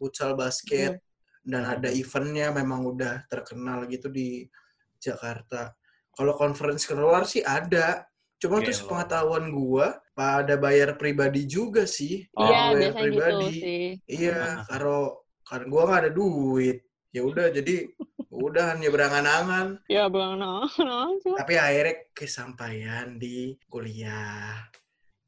futsal 0.00 0.32
basket 0.32 0.96
dan 1.44 1.62
ada 1.62 1.92
eventnya 1.92 2.56
memang 2.56 2.88
udah 2.88 3.28
terkenal 3.28 3.84
gitu 3.84 4.08
di 4.08 4.48
Jakarta. 4.96 5.76
Kalau 6.08 6.32
conference 6.40 6.88
keluar 6.88 7.28
sih 7.28 7.44
ada. 7.44 8.08
Cuma 8.40 8.64
tuh 8.64 8.72
Gelo. 8.72 8.80
sepengetahuan 8.80 9.52
gua 9.52 9.96
pada 10.16 10.56
bayar 10.56 10.96
pribadi 10.96 11.44
juga 11.44 11.84
sih. 11.84 12.24
Oh. 12.32 12.48
iya 12.48 12.72
bayar 12.72 12.92
biasanya 12.96 13.12
gitu 13.12 13.48
sih 13.52 13.84
Iya, 14.08 14.40
kalau 14.64 15.28
karena 15.44 15.66
gua 15.68 15.82
nggak 15.84 16.00
ada 16.08 16.12
duit. 16.16 16.78
Ya 17.12 17.22
udah 17.24 17.46
jadi 17.52 17.84
udah 18.32 18.76
nyebrang 18.80 19.12
angan 19.12 19.66
ya 19.88 20.08
aja. 20.08 21.32
Tapi 21.44 21.54
akhirnya 21.60 21.94
kesampaian 22.16 23.20
di 23.20 23.52
kuliah. 23.68 24.56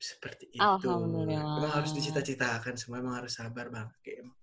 Seperti 0.00 0.56
itu. 0.56 0.62
Alhamdulillah. 0.62 1.58
Emang 1.58 1.74
harus 1.74 1.92
dicita-citakan, 1.92 2.78
semua 2.78 3.02
emang 3.02 3.18
harus 3.18 3.36
sabar 3.36 3.68
bang. 3.68 3.88
Kayak 4.00 4.16
emang. 4.24 4.36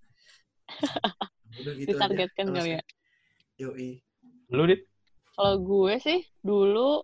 Udah 1.56 1.74
gitu 1.80 1.96
aja. 1.96 2.06
ditargetkan 2.06 2.46
kali 2.52 2.72
ya 2.76 2.84
Yoi. 3.56 3.92
Lu, 4.52 4.68
Dit? 4.68 4.84
kalau 5.36 5.56
gue 5.64 5.94
sih 6.00 6.20
dulu 6.44 7.04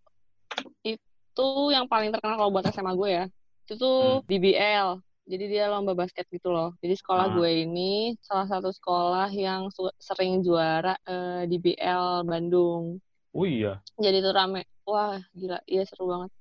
itu 1.32 1.48
yang 1.72 1.88
paling 1.88 2.12
terkenal 2.12 2.36
kalau 2.38 2.52
buat 2.52 2.68
SMA 2.68 2.94
gue 2.94 3.10
ya. 3.10 3.26
Itu 3.64 3.74
tuh 3.76 4.00
DBL 4.26 5.00
jadi 5.22 5.46
dia 5.48 5.66
lomba 5.66 5.96
basket 5.96 6.28
gitu 6.28 6.52
loh. 6.52 6.76
Jadi 6.84 6.92
sekolah 6.94 7.32
Ah. 7.32 7.34
gue 7.34 7.50
ini 7.64 7.92
salah 8.20 8.46
satu 8.46 8.68
sekolah 8.68 9.32
yang 9.32 9.72
su- 9.72 9.96
sering 9.96 10.42
juara 10.42 10.98
eh, 11.04 11.48
DBL 11.48 12.26
Bandung. 12.26 13.00
Oh 13.32 13.48
iya. 13.48 13.80
jadi 13.96 14.20
tuh 14.20 14.36
rame. 14.36 14.68
Wah 14.84 15.24
gila. 15.32 15.64
Iya 15.64 15.88
seru 15.88 16.12
banget. 16.12 16.32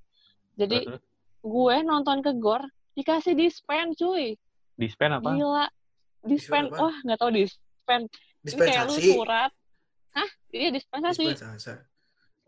Jadi 0.56 0.78
Terus, 0.90 1.00
gue 1.40 1.76
nonton 1.80 2.18
ke 2.18 2.34
GOR 2.34 2.66
dikasih 2.92 3.38
dispen 3.38 3.94
cuy. 3.94 4.34
Dispen 4.74 5.14
apa? 5.14 5.30
gila. 5.30 5.66
Dispen. 6.20 6.66
Apa? 6.66 6.82
wah 6.82 6.96
nggak 7.06 7.16
tahu 7.16 7.30
dispen. 7.30 8.00
Ini 8.42 8.58
kayak 8.58 8.84
lu 8.84 8.96
Dispensasi. 8.96 9.06
surat. 9.14 9.50
Hah? 10.10 10.30
Iya 10.50 10.68
dispensasi. 10.74 11.24
Dispensasi. 11.30 11.72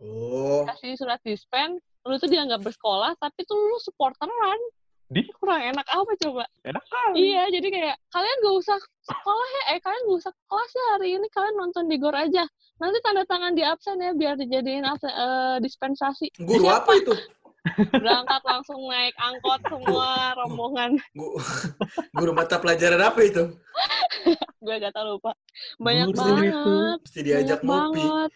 Oh, 0.02 0.66
kasih 0.66 0.98
surat 0.98 1.22
dispen 1.22 1.78
lu 2.02 2.14
tuh 2.16 2.26
dianggap 2.26 2.60
bersekolah 2.60 3.14
tapi 3.16 3.42
tuh 3.42 3.54
lu 3.54 3.78
supporteran 3.78 4.58
Di? 5.06 5.22
kurang 5.36 5.60
enak 5.62 5.84
apa 5.84 6.12
coba 6.18 6.44
Enak 6.62 6.84
kali. 6.84 7.14
iya 7.22 7.44
jadi 7.46 7.68
kayak 7.68 7.96
kalian 8.08 8.36
gak 8.40 8.56
usah 8.58 8.78
sekolah 9.02 9.46
ya 9.46 9.62
eh 9.70 9.78
kalian 9.78 10.02
gak 10.04 10.18
usah 10.18 10.32
kelas 10.42 10.70
ya 10.72 10.84
hari 10.90 11.08
ini 11.14 11.26
kalian 11.28 11.54
nonton 11.54 11.84
di 11.86 11.96
gor 11.96 12.16
aja 12.16 12.42
nanti 12.76 12.98
tanda 13.00 13.22
tangan 13.22 13.52
di 13.52 13.62
absen 13.62 13.96
ya 13.96 14.10
biar 14.12 14.34
dijadiin 14.34 14.82
absen, 14.82 15.08
eh, 15.08 15.56
dispensasi 15.58 16.26
guru 16.40 16.64
Siapa? 16.64 16.80
apa 16.80 16.92
itu? 16.96 17.14
berangkat 17.94 18.42
langsung 18.42 18.80
naik 18.84 19.14
angkot 19.14 19.60
semua 19.62 20.08
rombongan 20.34 20.98
Gu- 21.12 21.38
Guru 22.18 22.32
mata 22.32 22.58
pelajaran 22.58 22.98
apa 22.98 23.20
itu? 23.22 23.54
gue 24.64 24.74
gak 24.76 24.90
tau 24.90 25.06
lupa 25.12 25.36
banyak 25.76 26.08
Guru 26.08 26.18
banget 26.18 26.50
itu. 26.50 26.74
Mesti 26.98 27.20
diajak 27.20 27.60
banyak 27.60 27.68
ngopi. 27.86 28.02
banget 28.02 28.30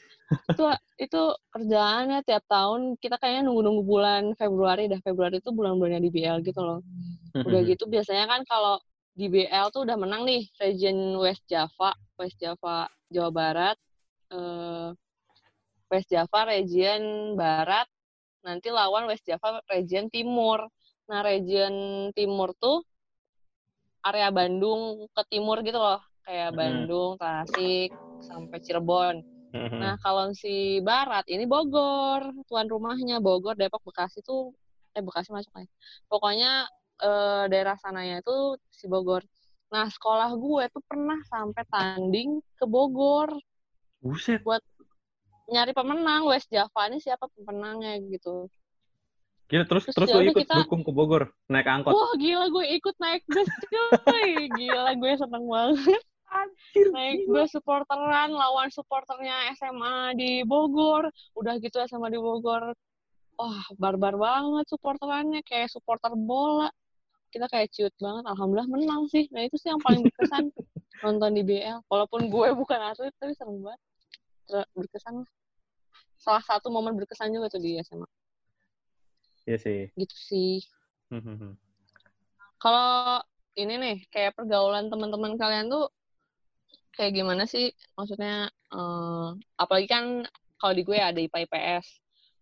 itu 0.51 0.63
itu 1.05 1.19
kerjaannya 1.53 2.19
tiap 2.29 2.45
tahun 2.49 2.81
kita 3.03 3.17
kayaknya 3.21 3.43
nunggu-nunggu 3.47 3.83
bulan 3.93 4.23
Februari 4.41 4.83
dah 4.93 5.01
Februari 5.07 5.37
itu 5.43 5.51
bulan-bulannya 5.53 6.01
DBL 6.05 6.39
gitu 6.47 6.61
loh 6.63 6.81
udah 7.47 7.61
gitu 7.71 7.85
biasanya 7.95 8.25
kan 8.33 8.41
kalau 8.51 8.77
di 9.19 9.27
BL 9.33 9.67
tuh 9.75 9.87
udah 9.87 9.97
menang 9.97 10.23
nih 10.29 10.45
region 10.61 10.97
West 11.25 11.45
Java, 11.49 11.97
West 12.21 12.37
Java 12.37 12.85
Jawa 13.09 13.31
Barat, 13.33 13.77
eh, 14.35 14.89
West 15.91 16.09
Java 16.15 16.41
region 16.53 17.03
Barat, 17.41 17.87
nanti 18.47 18.69
lawan 18.79 19.05
West 19.11 19.25
Java 19.29 19.49
region 19.73 20.07
Timur. 20.15 20.61
Nah 21.11 21.21
region 21.31 21.75
Timur 22.17 22.51
tuh 22.63 22.77
area 24.09 24.29
Bandung 24.39 24.83
ke 25.15 25.23
timur 25.33 25.57
gitu 25.67 25.79
loh, 25.85 26.01
kayak 26.25 26.51
Hmm. 26.51 26.59
Bandung, 26.59 27.11
Tasik, 27.21 27.91
sampai 28.29 28.59
Cirebon. 28.65 29.17
Mhm. 29.55 29.79
Nah, 29.79 29.95
kalau 30.05 30.33
si 30.35 30.81
Barat 30.81 31.27
ini 31.29 31.45
Bogor, 31.45 32.33
tuan 32.47 32.67
rumahnya 32.67 33.23
Bogor, 33.23 33.55
Depok, 33.55 33.83
Bekasi 33.87 34.23
tuh 34.23 34.55
eh 34.97 35.03
Bekasi 35.05 35.31
masuk 35.31 35.53
kan. 35.53 35.67
Pokoknya 36.09 36.65
eh, 36.97 37.45
daerah 37.53 37.77
sananya 37.77 38.25
itu 38.25 38.57
si 38.73 38.89
Bogor. 38.89 39.23
Nah, 39.69 39.91
sekolah 39.91 40.31
gue 40.39 40.65
tuh 40.73 40.83
pernah 40.87 41.19
sampai 41.27 41.63
tanding 41.69 42.39
ke 42.57 42.65
Bogor 42.65 43.35
Buset. 44.01 44.41
nyari 45.47 45.71
pemenang 45.71 46.27
West 46.27 46.51
Java 46.51 46.91
ini 46.91 46.99
siapa 46.99 47.31
pemenangnya 47.31 47.99
gitu. 48.03 48.51
Gila, 49.47 49.63
terus 49.63 49.87
Terus 49.87 49.95
terus 49.95 50.09
ya 50.11 50.15
lu 50.15 50.19
udah 50.19 50.33
ikut 50.35 50.43
kita- 50.43 50.59
dukung 50.67 50.83
ke 50.83 50.91
Bogor 50.91 51.23
naik 51.47 51.71
angkot. 51.71 51.95
Wah, 51.95 52.13
gila 52.19 52.51
gue 52.51 52.67
ikut 52.75 52.97
naik 52.99 53.23
bus 53.31 53.47
cuy. 53.47 54.27
Gila 54.51 54.91
gue 54.99 55.13
seneng 55.15 55.45
banget. 55.47 56.03
Anjir. 56.27 56.91
Naik 56.91 57.31
bus 57.31 57.55
supporteran 57.55 58.35
lawan 58.35 58.69
supporternya 58.75 59.55
SMA 59.55 60.19
di 60.19 60.43
Bogor. 60.43 61.07
Udah 61.39 61.59
gitu 61.63 61.79
SMA 61.87 62.11
di 62.11 62.19
Bogor. 62.19 62.75
Wah, 63.37 63.63
barbar 63.77 64.17
banget 64.17 64.67
supporterannya 64.67 65.45
kayak 65.47 65.71
supporter 65.71 66.11
bola. 66.19 66.73
Kita 67.31 67.47
kayak 67.47 67.71
ciut 67.71 67.95
banget. 68.01 68.25
Alhamdulillah 68.27 68.71
menang 68.71 69.07
sih. 69.13 69.31
Nah, 69.31 69.47
itu 69.47 69.55
sih 69.61 69.71
yang 69.71 69.83
paling 69.83 70.03
berkesan 70.03 70.51
nonton 71.05 71.31
di 71.37 71.43
BL. 71.47 71.85
Walaupun 71.87 72.27
gue 72.27 72.49
bukan 72.57 72.81
atlet 72.81 73.15
tapi 73.21 73.37
seneng 73.37 73.63
banget. 73.63 73.81
Ter- 74.51 74.71
Berkesan 74.75 75.23
lah. 75.23 75.31
Salah 76.17 76.43
satu 76.43 76.73
momen 76.73 76.97
berkesan 76.97 77.31
juga 77.31 77.53
tuh 77.53 77.63
di 77.63 77.79
SMA. 77.85 78.09
Iya 79.47 79.59
sih. 79.63 79.81
Gitu 79.95 80.17
sih. 80.17 80.59
Mhm. 81.15 81.55
Kalau 82.59 83.23
ini 83.55 83.79
nih, 83.79 83.97
kayak 84.11 84.35
pergaulan 84.35 84.91
teman-teman 84.91 85.39
kalian 85.39 85.71
tuh 85.71 85.87
kayak 86.97 87.13
gimana 87.13 87.45
sih? 87.45 87.71
Maksudnya, 87.95 88.49
eh, 88.51 89.29
apalagi 89.61 89.89
kan 89.89 90.05
kalau 90.57 90.73
di 90.75 90.83
gue 90.83 90.97
ada 90.97 91.21
IPA 91.21 91.47
IPS. 91.47 91.87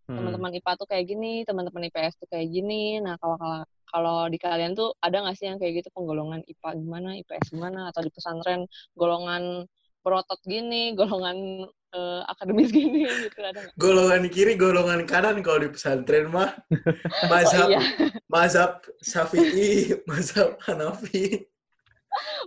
Hmm. 0.05 0.17
Teman-teman 0.21 0.53
IPA 0.61 0.73
tuh 0.79 0.87
kayak 0.89 1.05
gini, 1.11 1.43
teman-teman 1.49 1.89
IPS 1.91 2.15
tuh 2.23 2.29
kayak 2.31 2.49
gini. 2.49 3.03
Nah, 3.03 3.19
kalau 3.19 3.37
kalau 3.41 3.61
kalau 3.95 4.17
di 4.27 4.39
kalian 4.43 4.75
tuh 4.75 4.91
ada 4.99 5.23
nggak 5.23 5.37
sih 5.39 5.47
yang 5.47 5.59
kayak 5.59 5.85
gitu 5.85 5.89
penggolongan 5.95 6.43
IPA 6.47 6.71
gimana, 6.79 7.09
IPS 7.21 7.47
gimana, 7.55 7.81
atau 7.91 8.03
di 8.03 8.11
pesantren 8.11 8.67
golongan 8.95 9.67
berotot 10.05 10.41
gini, 10.45 10.93
golongan 10.99 11.67
eh, 11.95 12.23
akademis 12.29 12.71
gini 12.75 13.07
gitu 13.07 13.39
ada 13.41 13.59
nggak? 13.65 13.75
Golongan 13.81 14.23
kiri, 14.29 14.55
golongan 14.61 15.07
kanan 15.09 15.41
kalau 15.41 15.65
di 15.65 15.71
pesantren 15.73 16.29
mah. 16.29 16.53
Mazhab, 17.33 17.71
Oh 17.71 17.73
iya, 17.73 17.83
mazhab 18.29 18.73
Syafi'i, 19.01 19.95
mazhab 20.11 20.59
Hanafi. 20.67 21.49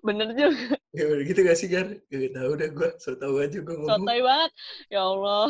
Bener 0.07 0.33
juga. 0.33 0.75
Ya 0.95 1.05
udah 1.07 1.24
gitu 1.25 1.39
gak 1.45 1.57
sih, 1.57 1.67
Gar? 1.69 1.88
Gak 2.09 2.31
tau 2.33 2.51
deh 2.57 2.69
gue, 2.71 2.89
so 2.97 3.13
tau 3.15 3.36
aja 3.39 3.59
gue 3.59 3.75
ngomong. 3.75 4.01
Sotoy 4.01 4.19
banget. 4.24 4.51
Ya 4.89 5.01
Allah. 5.05 5.50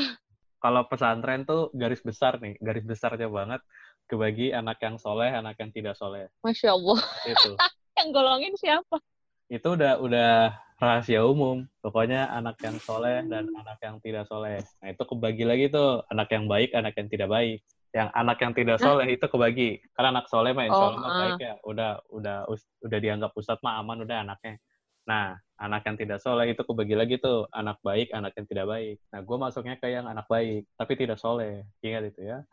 Kalau 0.57 0.81
pesantren 0.89 1.45
tuh 1.45 1.69
garis 1.77 2.01
besar 2.01 2.41
nih, 2.41 2.57
garis 2.57 2.83
besarnya 2.83 3.29
banget 3.29 3.61
kebagi 4.07 4.55
anak 4.55 4.79
yang 4.81 4.95
soleh, 4.97 5.29
anak 5.29 5.59
yang 5.59 5.69
tidak 5.69 5.93
soleh. 5.99 6.31
Masya 6.41 6.73
Allah. 6.73 6.99
Itu. 7.27 7.51
Yang 7.97 8.13
golongin 8.13 8.53
siapa? 8.61 9.01
itu 9.47 9.67
udah 9.79 9.99
udah 10.03 10.31
rahasia 10.77 11.23
umum. 11.23 11.63
Pokoknya 11.79 12.27
anak 12.29 12.59
yang 12.61 12.77
soleh 12.83 13.23
dan 13.25 13.47
anak 13.55 13.79
yang 13.81 13.97
tidak 14.03 14.27
soleh. 14.27 14.59
Nah 14.83 14.87
itu 14.91 15.03
kebagi 15.07 15.45
lagi 15.47 15.65
tuh 15.71 16.03
anak 16.11 16.27
yang 16.35 16.45
baik, 16.45 16.75
anak 16.75 16.93
yang 16.99 17.07
tidak 17.07 17.29
baik. 17.31 17.59
Yang 17.95 18.09
anak 18.13 18.37
yang 18.43 18.53
tidak 18.53 18.77
soleh 18.77 19.07
itu 19.09 19.25
kebagi. 19.25 19.69
Karena 19.95 20.09
anak 20.19 20.27
soleh 20.27 20.51
mah 20.51 20.65
insya 20.67 20.77
Oh, 20.77 20.87
Allah 20.91 20.99
mah 20.99 21.07
ah. 21.09 21.19
baik 21.23 21.39
ya. 21.39 21.53
Udah 21.63 21.91
udah 22.11 22.37
us- 22.51 22.69
udah 22.83 22.99
dianggap 22.99 23.31
ustadz 23.33 23.63
mah 23.63 23.79
aman 23.79 24.03
udah 24.03 24.17
anaknya. 24.27 24.59
Nah 25.07 25.25
anak 25.57 25.81
yang 25.87 25.95
tidak 25.97 26.19
soleh 26.19 26.51
itu 26.51 26.61
kebagi 26.61 26.93
lagi 26.93 27.15
tuh 27.17 27.47
anak 27.49 27.79
baik, 27.81 28.11
anak 28.11 28.35
yang 28.35 28.45
tidak 28.45 28.65
baik. 28.67 28.97
Nah 29.09 29.19
gue 29.23 29.37
masuknya 29.39 29.75
ke 29.79 29.87
yang 29.89 30.05
anak 30.05 30.27
baik 30.27 30.67
tapi 30.75 30.93
tidak 30.93 31.17
soleh. 31.17 31.63
Ingat 31.81 32.11
itu 32.11 32.21
ya. 32.27 32.43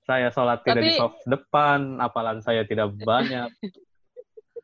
Saya 0.00 0.32
sholat 0.32 0.64
tidak 0.66 0.82
di 0.82 0.90
Tapi- 0.90 0.98
soft 0.98 1.20
depan, 1.22 2.00
apalan 2.00 2.42
saya 2.42 2.66
tidak 2.66 2.90
banyak. 2.98 3.46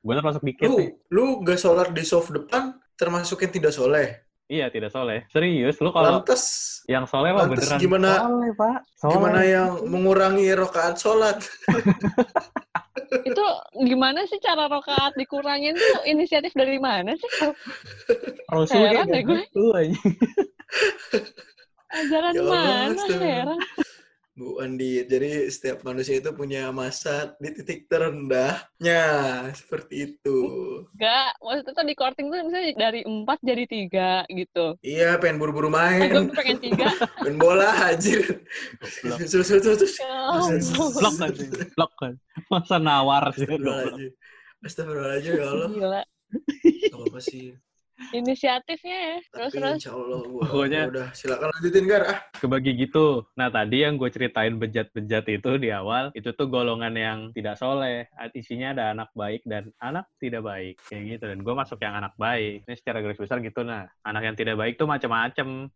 Gue 0.02 0.14
termasuk 0.14 0.42
dikit 0.42 0.70
nih. 0.70 0.94
Lu, 1.10 1.38
lu 1.38 1.44
gak 1.44 1.58
sholat 1.58 1.90
di 1.90 2.02
soft 2.02 2.30
depan, 2.30 2.78
termasuk 2.94 3.42
yang 3.42 3.52
tidak 3.52 3.74
soleh. 3.74 4.25
Iya, 4.46 4.70
tidak 4.70 4.94
soleh. 4.94 5.26
Serius, 5.26 5.74
lu 5.82 5.90
kalau 5.90 6.22
Lantas, 6.22 6.42
yang 6.86 7.02
soleh 7.02 7.34
mah 7.34 7.50
lantas 7.50 7.66
beneran 7.66 7.78
gimana- 7.82 8.20
soleh, 8.22 8.50
Pak. 8.54 8.78
Soleh. 8.94 9.12
gimana 9.18 9.40
yang 9.42 9.68
mengurangi 9.84 10.46
rokaat 10.54 10.94
sholat? 10.96 11.42
itu 13.28 13.44
gimana 13.82 14.22
sih 14.24 14.38
cara 14.38 14.70
rokaat 14.70 15.18
dikurangin 15.18 15.74
tuh 15.74 15.98
inisiatif 16.06 16.54
dari 16.54 16.78
mana 16.78 17.18
sih? 17.18 17.30
Rasul 18.46 18.86
Heran 18.86 19.10
deh 19.10 19.18
kayak 19.18 19.26
gue. 19.26 19.40
gitu 19.42 19.62
aja. 19.74 19.98
Ajaran 21.86 22.32
Ya 22.32 22.42
Allah, 22.42 22.62
mana? 22.94 23.02
Heran. 23.18 23.58
Bu 24.36 24.60
Andi, 24.60 25.00
jadi 25.08 25.48
setiap 25.48 25.80
manusia 25.80 26.20
itu 26.20 26.28
punya 26.36 26.68
masa 26.68 27.32
di 27.40 27.56
titik 27.56 27.88
terendahnya. 27.88 29.04
Seperti 29.56 30.12
itu. 30.12 30.38
Enggak, 30.92 31.40
maksudnya 31.40 31.72
tuh 31.72 31.84
di 31.88 31.94
courting 31.96 32.26
tuh 32.28 32.38
misalnya 32.44 32.76
dari 32.76 33.00
empat 33.00 33.40
jadi 33.40 33.64
tiga 33.64 34.28
gitu. 34.28 34.76
Iya, 34.84 35.16
pengen 35.16 35.40
buru-buru 35.40 35.72
Nah, 35.72 35.88
gue 36.04 36.28
main. 36.28 36.36
pengen 36.36 36.60
tiga. 36.60 36.84
Main 37.24 37.36
bola, 37.40 37.72
anjir. 37.88 38.44
Terus, 39.00 39.48
terus, 39.48 39.48
terus. 39.48 39.94
Blok 41.00 41.16
kan 41.16 41.30
sih. 41.32 41.48
Blok 41.72 41.92
kan. 41.96 42.12
Masa 42.52 42.76
nawar 42.76 43.32
sih. 43.32 43.48
Astagfirullahaladzim, 44.60 45.32
ya 45.32 45.46
Allah. 45.48 45.68
Gila. 45.72 46.02
Gak 46.92 46.92
apa-apa 46.92 47.20
sih. 47.24 47.56
Inisiatifnya 48.12 48.96
ya. 48.96 49.16
Terus 49.32 49.52
Tapi 49.52 49.60
terus. 49.60 49.76
insya 49.80 49.92
Allah, 49.96 50.20
gua, 50.24 50.42
Pokoknya- 50.44 50.84
ya 50.84 50.92
udah 50.92 51.06
silakan 51.16 51.48
lanjutin, 51.56 51.84
Gar. 51.88 52.02
Ah, 52.04 52.18
Kebagi 52.36 52.72
gitu. 52.76 53.06
Nah, 53.34 53.48
tadi 53.48 53.76
yang 53.82 53.96
gue 53.96 54.10
ceritain 54.12 54.54
bejat-bejat 54.54 55.24
itu 55.26 55.50
di 55.56 55.68
awal, 55.72 56.12
itu 56.12 56.28
tuh 56.32 56.46
golongan 56.46 56.92
yang 56.92 57.18
tidak 57.32 57.56
soleh. 57.56 58.04
Isinya 58.36 58.76
ada 58.76 58.92
anak 58.92 59.10
baik 59.16 59.42
dan 59.48 59.72
anak 59.80 60.06
tidak 60.20 60.44
baik. 60.44 60.76
Kayak 60.86 61.02
gitu. 61.16 61.24
Dan 61.32 61.38
gue 61.40 61.54
masuk 61.56 61.78
yang 61.80 61.96
anak 61.96 62.12
baik. 62.16 62.68
Ini 62.68 62.74
secara 62.76 63.00
garis 63.00 63.18
besar 63.18 63.40
gitu. 63.40 63.64
Nah, 63.64 63.88
anak 64.04 64.22
yang 64.22 64.36
tidak 64.36 64.56
baik 64.60 64.76
tuh 64.76 64.86
macam-macam. 64.86 65.72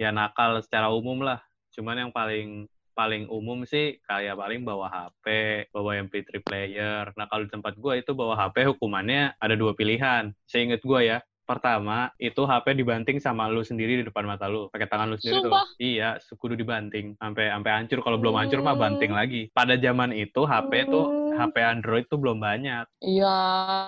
Ya 0.00 0.08
nakal 0.14 0.62
secara 0.64 0.88
umum 0.88 1.20
lah. 1.20 1.42
Cuman 1.74 2.08
yang 2.08 2.12
paling 2.14 2.64
paling 2.98 3.30
umum 3.30 3.62
sih 3.62 4.02
kayak 4.02 4.34
paling 4.34 4.66
bawa 4.66 4.90
HP, 4.90 5.26
bawa 5.70 6.02
MP3 6.02 6.42
player. 6.42 7.14
Nah 7.14 7.30
kalau 7.30 7.46
di 7.46 7.50
tempat 7.54 7.78
gue 7.78 7.94
itu 8.02 8.10
bawa 8.10 8.34
HP 8.34 8.66
hukumannya 8.74 9.38
ada 9.38 9.54
dua 9.54 9.70
pilihan. 9.70 10.34
Seingat 10.50 10.82
gue 10.82 11.06
ya, 11.06 11.22
pertama 11.48 12.12
itu 12.20 12.44
HP 12.44 12.76
dibanting 12.76 13.18
sama 13.24 13.48
lu 13.48 13.64
sendiri 13.64 13.96
di 13.96 14.04
depan 14.04 14.28
mata 14.28 14.44
lu, 14.46 14.68
pakai 14.68 14.84
tangan 14.84 15.08
lu 15.08 15.16
sendiri 15.16 15.40
Sumpah? 15.40 15.64
tuh. 15.64 15.80
Iya, 15.80 16.08
kudu 16.36 16.54
dibanting 16.54 17.16
sampai 17.16 17.48
sampai 17.48 17.70
hancur. 17.72 17.98
Kalau 18.04 18.20
belum 18.20 18.36
hancur 18.36 18.60
mah 18.60 18.76
banting 18.76 19.12
lagi. 19.16 19.48
Pada 19.56 19.80
zaman 19.80 20.12
itu 20.12 20.44
HP 20.44 20.72
tuh 20.86 21.04
Hmm. 21.08 21.40
HP 21.40 21.56
Android 21.62 22.04
tuh 22.10 22.18
belum 22.20 22.38
banyak. 22.42 22.84
Iya, 23.00 23.32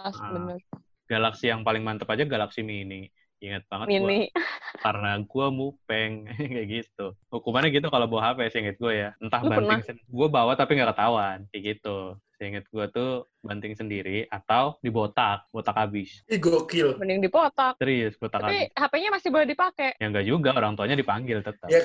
Ah, 0.09 0.31
bener. 0.33 0.59
Galaxy 1.11 1.51
yang 1.51 1.67
paling 1.67 1.83
mantep 1.83 2.07
aja 2.09 2.25
Galaxy 2.25 2.63
Mini. 2.63 3.11
Ingat 3.41 3.67
banget 3.69 3.87
gua 3.89 4.09
Mini. 4.09 4.21
karena 4.85 5.11
gue 5.21 5.47
mupeng 5.51 6.13
kayak 6.55 6.67
gitu 6.71 7.07
hukumannya 7.33 7.73
gitu 7.75 7.89
kalau 7.91 8.07
bawa 8.07 8.33
HP 8.33 8.39
seinget 8.53 8.77
gue 8.79 8.93
ya 8.95 9.11
entah 9.19 9.41
Lu 9.43 9.51
banting 9.51 9.97
gue 9.97 10.29
bawa 10.31 10.53
tapi 10.55 10.77
nggak 10.79 10.93
ketahuan 10.95 11.39
kayak 11.51 11.65
gitu 11.77 12.17
seinget 12.41 12.65
gue 12.67 12.87
tuh 12.89 13.11
banting 13.39 13.73
sendiri 13.73 14.25
atau 14.27 14.81
dibotak 14.81 15.45
botak 15.51 15.77
habis 15.77 16.25
Ih, 16.25 16.37
gokil. 16.37 16.97
Mending 16.97 17.21
dipotak. 17.21 17.77
serius 17.77 18.17
botak 18.17 18.41
Tapi 18.41 18.49
habis 18.65 18.73
HP-nya 18.73 19.09
masih 19.11 19.29
boleh 19.29 19.47
dipakai. 19.47 19.93
ya 19.95 20.07
enggak 20.07 20.25
juga 20.25 20.51
orang 20.55 20.73
tuanya 20.73 20.97
dipanggil 20.97 21.41
tetap 21.41 21.69
Ya 21.69 21.85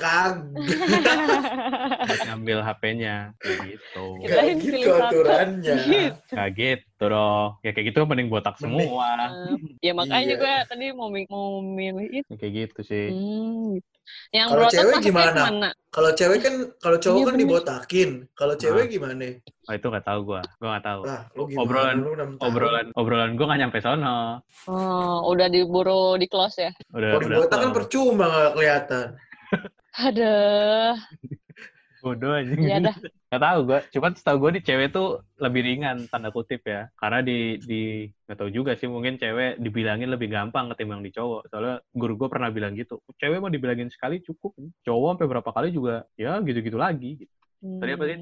buat 2.02 2.20
ngambil 2.24 2.58
HP-nya 2.62 3.14
kayak 3.36 3.58
gitu 3.68 4.06
Gak 4.22 4.44
gitu 4.56 4.90
aturannya. 4.94 5.76
Gitu. 5.84 6.32
kayak 6.32 6.52
gitu 6.54 7.04
dong 7.04 7.48
ya 7.60 7.70
kayak 7.70 7.86
gitu 7.86 7.98
mending 8.02 8.28
botak 8.28 8.56
semua 8.56 9.36
ya 9.80 9.92
makanya 9.92 10.24
Iya. 10.26 10.40
gue 10.40 10.54
tadi 10.66 10.86
mau 10.90 11.08
mau 11.28 11.60
milih 11.60 12.24
itu. 12.24 12.32
kayak 12.32 12.52
gitu 12.64 12.80
sih 12.82 13.06
Hmm. 13.12 13.76
gitu. 13.76 13.95
Yang 14.30 14.48
Kalau 14.48 14.66
cewek 14.68 14.94
gimana? 15.00 15.42
Kalau 15.88 16.10
cewek 16.12 16.38
kan, 16.40 16.54
kalau 16.76 16.96
cowok 16.96 17.16
Iya, 17.16 17.24
kan 17.24 17.32
bener. 17.32 17.42
dibotakin. 17.42 18.10
Kalau 18.32 18.54
cewek 18.54 18.84
Ah. 18.84 18.90
gimana? 18.90 19.26
oh, 19.66 19.74
itu 19.74 19.86
nggak 19.88 20.04
tahu 20.04 20.20
gue 20.24 20.40
gue 20.56 20.68
nggak 20.68 20.84
tahu 20.84 21.00
Lah, 21.02 21.22
lu 21.32 21.42
gimana? 21.44 21.60
Obrolan- 21.60 21.98
Lu 21.98 22.10
obrolan 22.38 22.86
obrolan 22.94 23.30
gue 23.34 23.44
nggak 23.44 23.60
nyampe 23.60 23.78
sono 23.80 24.18
Oh, 24.66 25.26
udah 25.26 25.48
diburu 25.48 26.14
di 26.14 26.26
close 26.26 26.58
ya? 26.60 26.72
udah 26.92 27.08
Kalau 27.08 27.18
udah 27.18 27.28
dibotak 27.28 27.58
kan 27.58 27.70
percuma 27.72 28.24
nggak 28.26 28.52
kelihatan. 28.54 29.06
Aduh. 29.98 30.94
Bodoh 32.06 32.38
aja. 32.38 32.54
Iya 32.54 32.76
dah. 32.86 32.94
Gak 33.34 33.42
tahu 33.42 33.58
gue. 33.66 33.80
Cuman 33.98 34.12
setahu 34.14 34.36
gue 34.46 34.50
di 34.56 34.62
cewek 34.62 34.94
tuh 34.94 35.26
lebih 35.42 35.66
ringan 35.66 36.06
tanda 36.06 36.30
kutip 36.30 36.62
ya. 36.62 36.86
Karena 36.94 37.18
di 37.18 37.58
di 37.58 38.06
gak 38.30 38.38
tahu 38.38 38.50
juga 38.54 38.78
sih 38.78 38.86
mungkin 38.86 39.18
cewek 39.18 39.58
dibilangin 39.58 40.14
lebih 40.14 40.30
gampang 40.30 40.70
ketimbang 40.70 41.02
di 41.02 41.10
cowok. 41.10 41.50
Soalnya 41.50 41.82
guru 41.90 42.14
gue 42.14 42.28
pernah 42.30 42.54
bilang 42.54 42.78
gitu. 42.78 43.02
Cewek 43.18 43.42
mau 43.42 43.50
dibilangin 43.50 43.90
sekali 43.90 44.22
cukup. 44.22 44.54
Cowok 44.86 45.18
sampai 45.18 45.26
berapa 45.26 45.50
kali 45.50 45.68
juga 45.74 46.06
ya 46.14 46.38
gitu-gitu 46.46 46.78
lagi. 46.78 47.26
Tadi 47.58 47.90
apa 47.90 48.04
sih? 48.06 48.18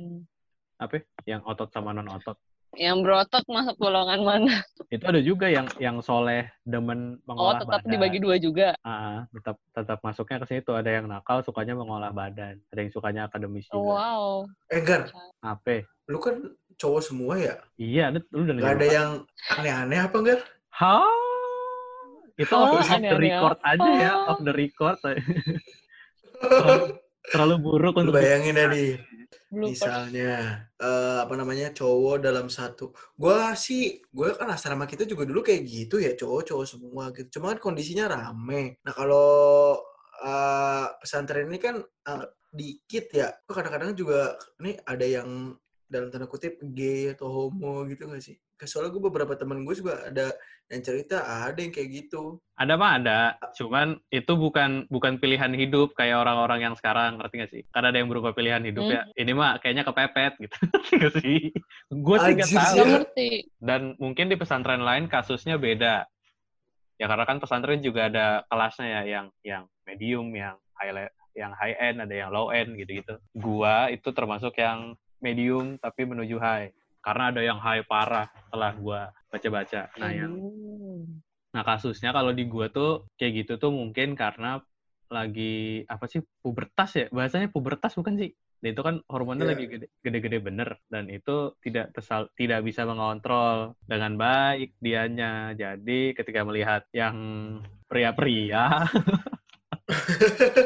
Apa? 0.80 0.92
ya? 0.96 1.36
Yang 1.36 1.42
otot 1.44 1.68
sama 1.68 1.92
non 1.92 2.08
otot. 2.08 2.40
Yang 2.74 2.96
berotot 3.06 3.44
masuk 3.46 3.76
golongan 3.78 4.20
mana? 4.22 4.54
Itu 4.90 5.04
ada 5.06 5.20
juga 5.22 5.46
yang 5.46 5.66
yang 5.78 5.98
soleh 6.00 6.50
demen 6.62 7.18
Oh, 7.22 7.26
mengolah 7.30 7.62
tetap 7.62 7.82
badan. 7.82 7.90
dibagi 7.90 8.18
dua 8.18 8.36
juga. 8.38 8.74
Ah, 8.82 9.26
tetap 9.30 9.56
tetap 9.70 9.98
masuknya 10.02 10.42
ke 10.42 10.46
situ. 10.50 10.70
Ada 10.70 10.90
yang 11.00 11.06
nakal 11.06 11.42
sukanya 11.42 11.74
mengolah 11.74 12.10
badan. 12.10 12.58
Ada 12.70 12.78
yang 12.82 12.92
sukanya 12.92 13.20
akademis 13.26 13.66
juga. 13.70 13.94
Wow. 13.94 14.26
Eh, 14.70 14.82
Gar, 14.82 15.10
Apa? 15.40 15.86
lu 16.10 16.18
kan 16.20 16.36
cowok 16.76 17.00
semua 17.00 17.34
ya? 17.38 17.54
Iya, 17.78 18.12
lu 18.12 18.20
lu 18.34 18.40
udah 18.44 18.54
Gak 18.60 18.74
ada 18.76 18.86
yang 18.86 19.10
aneh-aneh 19.54 19.98
apa, 20.02 20.16
Gar? 20.20 20.40
Hah? 20.74 21.06
Itu 22.34 22.50
Hah, 22.50 22.66
off 22.66 22.90
the 22.90 23.14
record 23.14 23.58
aja 23.62 23.90
ya, 23.94 24.10
off 24.26 24.42
the 24.42 24.50
record. 24.50 24.98
terlalu, 27.30 27.54
buruk 27.60 27.94
untuk 28.00 28.14
bayangin 28.16 28.56
ya 28.56 28.66
nih, 28.68 29.00
Bloopers. 29.48 29.70
misalnya 29.70 30.32
eh, 30.76 31.18
apa 31.24 31.34
namanya 31.34 31.72
cowok 31.72 32.16
dalam 32.20 32.46
satu. 32.52 32.92
Gua 33.16 33.56
sih, 33.56 34.02
gue 34.12 34.28
kan 34.36 34.50
asrama 34.52 34.84
kita 34.84 35.08
juga 35.08 35.24
dulu 35.24 35.40
kayak 35.40 35.62
gitu 35.64 35.96
ya, 36.02 36.12
cowok-cowok 36.18 36.66
semua 36.68 37.04
gitu. 37.16 37.40
Cuma 37.40 37.54
kan 37.56 37.60
kondisinya 37.62 38.10
rame. 38.10 38.78
Nah 38.84 38.92
kalau 38.92 39.78
eh, 40.24 40.86
pesantren 41.00 41.48
ini 41.48 41.58
kan 41.62 41.80
eh, 41.82 42.26
dikit 42.54 43.06
ya, 43.10 43.28
kadang-kadang 43.48 43.98
juga 43.98 44.38
nih 44.62 44.78
ada 44.86 45.06
yang 45.06 45.58
dalam 45.88 46.08
tanda 46.08 46.26
kutip 46.26 46.58
gay 46.74 47.12
atau 47.12 47.28
homo 47.28 47.84
gitu 47.88 48.08
gak 48.08 48.24
sih? 48.24 48.36
Soalnya 48.64 48.96
gue 48.96 49.02
beberapa 49.04 49.36
temen 49.36 49.60
gue 49.68 49.76
juga 49.76 50.08
ada 50.08 50.32
yang 50.72 50.80
cerita 50.80 51.20
ada 51.20 51.60
yang 51.60 51.68
kayak 51.68 51.90
gitu. 51.92 52.40
Ada 52.56 52.80
mah 52.80 52.92
ada, 52.96 53.20
cuman 53.52 54.00
itu 54.08 54.32
bukan 54.32 54.88
bukan 54.88 55.20
pilihan 55.20 55.52
hidup 55.52 55.92
kayak 55.92 56.24
orang-orang 56.24 56.64
yang 56.64 56.74
sekarang, 56.78 57.20
ngerti 57.20 57.34
gak 57.44 57.50
sih? 57.52 57.62
Karena 57.68 57.92
ada 57.92 57.98
yang 58.00 58.08
berubah 58.08 58.32
pilihan 58.32 58.64
hidup 58.64 58.88
Hmm. 58.88 58.94
ya. 58.96 59.02
Ini 59.20 59.32
mah 59.36 59.60
kayaknya 59.60 59.84
kepepet 59.84 60.32
gitu. 60.40 60.56
Ngerti 60.72 60.94
gak 60.96 61.14
sih? 61.20 61.40
Gue 61.92 62.16
sih 62.24 62.32
gak 62.40 62.48
tahu. 62.48 62.76
Gak 62.80 62.86
ngerti. 62.88 63.30
Dan 63.60 63.80
mungkin 64.00 64.32
di 64.32 64.36
pesantren 64.40 64.80
lain 64.80 65.04
kasusnya 65.12 65.60
beda. 65.60 66.08
Ya 66.96 67.06
karena 67.10 67.26
kan 67.26 67.42
pesantren 67.42 67.82
juga 67.82 68.08
ada 68.08 68.46
kelasnya 68.48 68.86
ya, 68.86 69.02
yang 69.04 69.26
yang 69.42 69.62
medium, 69.84 70.30
yang 70.32 70.56
high 70.78 71.10
yang 71.34 71.50
high 71.58 71.74
end, 71.76 71.98
ada 71.98 72.14
yang 72.14 72.30
low 72.30 72.54
end 72.54 72.78
gitu-gitu. 72.78 73.18
Gua 73.34 73.90
itu 73.90 74.06
termasuk 74.14 74.54
yang 74.56 74.94
medium 75.22 75.76
tapi 75.78 76.06
menuju 76.06 76.36
high. 76.38 76.70
Karena 77.04 77.28
ada 77.28 77.44
yang 77.44 77.60
high 77.60 77.84
parah 77.84 78.32
setelah 78.48 78.72
gua 78.74 79.00
baca-baca. 79.28 79.92
Nah, 80.00 80.10
yang 80.10 80.34
Hmm. 80.34 81.20
Nah 81.54 81.62
kasusnya 81.62 82.10
kalau 82.10 82.34
di 82.34 82.50
gua 82.50 82.66
tuh 82.66 83.06
kayak 83.14 83.46
gitu 83.46 83.52
tuh 83.62 83.70
mungkin 83.70 84.18
karena 84.18 84.58
lagi 85.06 85.84
apa 85.86 86.10
sih 86.10 86.18
pubertas 86.42 86.90
ya 86.98 87.06
bahasanya 87.14 87.46
pubertas 87.52 87.94
bukan 87.94 88.18
sih? 88.18 88.30
Dan 88.58 88.72
itu 88.72 88.82
kan 88.82 88.96
hormonnya 89.06 89.44
Iya. 89.44 89.52
lagi 89.54 89.64
gede- 89.68 89.90
gede-gede 90.00 90.38
bener 90.40 90.80
dan 90.88 91.06
itu 91.12 91.52
tidak 91.60 91.92
tersal 91.92 92.32
tidak 92.34 92.64
bisa 92.64 92.88
mengontrol 92.88 93.76
dengan 93.84 94.16
baik 94.16 94.74
dianya. 94.80 95.52
Jadi 95.52 96.16
ketika 96.16 96.42
melihat 96.42 96.88
yang 96.96 97.14
pria-pria 97.86 98.88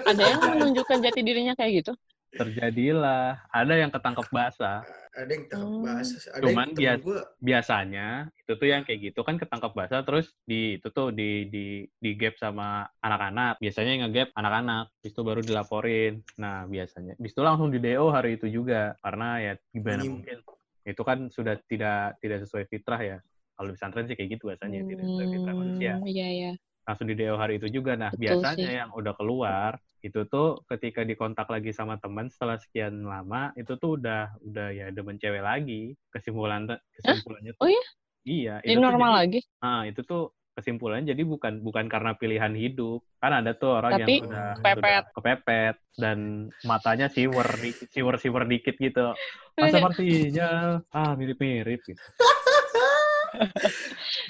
Ada 0.07 0.23
yang 0.23 0.41
menunjukkan 0.41 0.99
jati 1.03 1.21
dirinya 1.27 1.59
kayak 1.59 1.83
gitu? 1.85 1.93
Terjadilah 2.39 3.23
ada 3.51 3.75
yang 3.75 3.91
ketangkep 3.91 4.27
basah. 4.31 4.87
Ada 5.19 5.31
yang 5.35 5.45
tangkap 5.51 5.71
Hmm. 5.75 5.83
bahasa. 5.83 6.15
Ada 6.31 6.43
Cuman 6.47 6.69
yang 6.79 6.99
temen 6.99 7.07
gue 7.07 7.21
Biasanya 7.39 8.07
itu 8.35 8.53
tuh 8.55 8.67
yang 8.67 8.83
kayak 8.83 9.01
gitu 9.11 9.21
kan 9.23 9.39
ketangkep 9.39 9.73
basah 9.75 10.03
terus 10.03 10.31
di 10.43 10.79
itu 10.79 10.89
tuh 10.91 11.11
di 11.15 11.47
di 11.51 11.65
di 11.99 12.11
gap 12.15 12.35
sama 12.39 12.87
anak-anak. 12.99 13.59
Biasanya 13.59 13.91
yang 13.95 14.03
nge-gap 14.11 14.31
anak-anak, 14.35 14.91
habis 14.91 15.13
itu 15.15 15.23
baru 15.23 15.41
dilaporin. 15.43 16.23
Nah, 16.39 16.67
biasanya 16.67 17.15
habis 17.19 17.31
itu 17.35 17.43
langsung 17.43 17.71
di 17.71 17.79
DO 17.79 18.07
hari 18.11 18.39
itu 18.39 18.47
juga 18.51 18.95
karena 19.03 19.39
ya 19.39 19.53
gimana 19.71 20.03
Ini- 20.03 20.11
mungkin 20.11 20.39
itu 20.83 21.03
kan 21.03 21.19
sudah 21.31 21.55
tidak 21.71 22.19
tidak 22.23 22.39
sesuai 22.47 22.65
fitrah 22.71 23.01
ya. 23.03 23.19
Kalau 23.59 23.71
di 23.71 23.75
pesantren 23.75 24.07
sih 24.07 24.15
kayak 24.15 24.31
gitu 24.39 24.51
bahasanya 24.51 24.87
tidak 24.87 25.05
sesuai 25.11 25.29
fitrah 25.35 25.55
manusia. 25.59 25.93
Hmm, 25.99 26.07
Iya, 26.07 26.27
iya. 26.31 26.53
Langsung 26.89 27.05
di 27.05 27.15
DO 27.15 27.37
hari 27.37 27.61
itu 27.61 27.69
juga. 27.69 27.93
Nah, 27.95 28.09
Betul 28.09 28.23
biasanya 28.41 28.65
sih. 28.65 28.79
yang 28.81 28.91
udah 28.91 29.13
keluar 29.13 29.77
itu 30.01 30.25
tuh 30.25 30.65
ketika 30.65 31.05
dikontak 31.05 31.45
lagi 31.45 31.69
sama 31.71 32.01
teman 32.01 32.27
setelah 32.27 32.57
sekian 32.57 33.05
lama 33.05 33.53
itu 33.55 33.77
tuh 33.77 34.01
udah 34.01 34.33
udah 34.41 34.69
ya 34.73 34.87
demen 34.89 35.21
cewek 35.21 35.45
lagi. 35.45 35.93
Kesimpulan 36.09 36.65
kesimpulannya 36.97 37.53
tuh 37.53 37.61
Oh 37.61 37.69
iya? 37.69 37.85
Iya, 38.25 38.55
Jadi 38.61 38.73
itu 38.73 38.81
normal 38.81 39.11
jadi- 39.11 39.21
lagi? 39.21 39.41
Ah, 39.61 39.83
itu 39.85 40.01
tuh 40.03 40.23
kesimpulannya 40.53 41.07
jadi 41.09 41.23
bukan 41.23 41.61
bukan 41.61 41.87
karena 41.87 42.13
pilihan 42.13 42.51
hidup. 42.51 43.05
Kan 43.17 43.37
ada 43.37 43.53
tuh 43.53 43.77
orang 43.77 43.93
Tapi 43.95 44.09
yang 44.15 44.27
udah 44.27 44.49
kepepet. 44.57 44.77
sudah 44.81 45.01
kepepet 45.13 45.77
dan 45.95 46.19
matanya 46.63 47.07
siwer 47.07 47.47
di- 47.55 47.77
siwer-siwer 47.87 48.45
dikit 48.45 48.77
gitu. 48.77 49.13
Ah, 49.55 49.69
sepertinya 49.69 50.81
ah 50.89 51.13
mirip-mirip 51.15 51.85
gitu. 51.85 52.01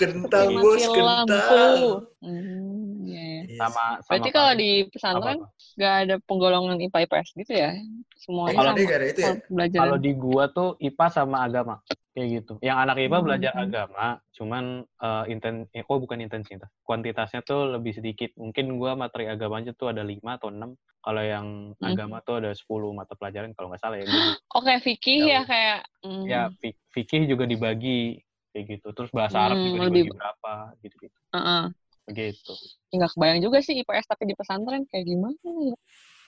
kentang 0.01 0.49
bos 0.59 0.83
lampu. 0.83 0.95
kentang. 0.95 1.77
Hmm, 2.19 3.07
iya, 3.07 3.23
iya. 3.23 3.43
Yes. 3.49 3.59
Sama 3.59 3.85
sama 4.03 4.11
Berarti 4.11 4.31
kalau 4.31 4.53
di 4.55 4.71
pesantren 4.91 5.39
nggak 5.79 5.95
ada 6.07 6.15
penggolongan 6.27 6.77
IPA 6.83 6.99
IPS 7.07 7.29
gitu 7.39 7.53
ya? 7.55 7.71
Semuanya 8.19 8.59
Kalau 8.59 8.73
sama 8.75 8.89
gak 8.91 8.99
ada 8.99 9.07
itu 9.07 9.21
ya? 9.21 9.27
kalau 9.27 9.39
belajar. 9.51 9.79
Kalau 9.79 9.97
di 9.99 10.13
gua 10.15 10.45
tuh 10.51 10.69
IPA 10.79 11.07
sama 11.09 11.37
agama 11.47 11.75
kayak 12.13 12.29
gitu. 12.43 12.53
Yang 12.59 12.79
anak 12.83 12.97
IPA 12.99 13.15
Hmm. 13.15 13.27
belajar 13.31 13.53
agama, 13.55 14.07
cuman 14.35 14.65
eh, 14.83 15.25
inten 15.31 15.55
eh, 15.71 15.83
kok 15.87 15.99
bukan 16.03 16.19
intensitas. 16.19 16.71
Kuantitasnya 16.83 17.41
tuh 17.47 17.79
lebih 17.79 17.95
sedikit. 17.95 18.35
Mungkin 18.35 18.75
gua 18.75 18.99
materi 18.99 19.31
agamanya 19.31 19.71
tuh 19.73 19.95
ada 19.95 20.03
5 20.03 20.35
atau 20.35 20.51
6. 20.51 20.75
Kalau 20.99 21.23
yang 21.23 21.47
Hmm. 21.79 21.87
agama 21.87 22.19
tuh 22.27 22.43
ada 22.43 22.51
10 22.51 22.91
mata 22.91 23.15
pelajaran 23.15 23.55
kalau 23.55 23.71
nggak 23.71 23.81
salah 23.81 24.03
ya. 24.03 24.07
Oke, 24.51 24.75
fikih 24.83 25.23
Tahu. 25.23 25.31
ya 25.31 25.41
kayak. 25.47 25.81
hmm, 26.03 26.25
ya 26.27 26.43
fi- 26.59 26.79
fikih 26.91 27.27
juga 27.27 27.47
dibagi 27.47 28.19
kayak 28.51 28.65
gitu 28.71 28.89
terus 28.91 29.11
bahasa 29.11 29.39
Arab 29.41 29.57
Hmm, 29.57 29.67
juga 29.69 29.79
lebih- 29.85 30.05
dibagi 30.05 30.17
berapa 30.17 30.53
gitu 30.81 30.97
gitu 31.01 31.19
heeh. 31.33 31.65
begitu 32.05 32.53
Ya, 32.89 32.95
nggak 32.97 33.11
kebayang 33.13 33.41
juga 33.41 33.59
sih 33.61 33.75
IPS 33.77 34.07
tapi 34.07 34.25
di 34.25 34.33
pesantren 34.33 34.83
kayak 34.85 35.05
gimana 35.05 35.37
ya? 35.63 35.77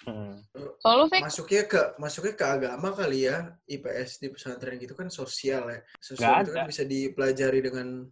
Hmm. 0.01 0.33
Kalau 0.81 0.97
lu, 0.97 1.07
Fik? 1.09 1.21
Masuknya 1.23 1.63
ke 1.65 1.81
masuknya 1.97 2.33
ke 2.33 2.45
agama 2.47 2.89
kali 2.91 3.25
ya 3.25 3.37
IPS 3.67 4.17
di 4.19 4.29
pesantren 4.29 4.77
gitu 4.77 4.93
kan 4.93 5.09
sosial 5.09 5.69
ya. 5.69 5.81
Sosial 5.99 6.41
itu 6.43 6.53
kan 6.53 6.65
ada. 6.65 6.69
bisa 6.69 6.85
dipelajari 6.85 7.61
dengan 7.61 8.05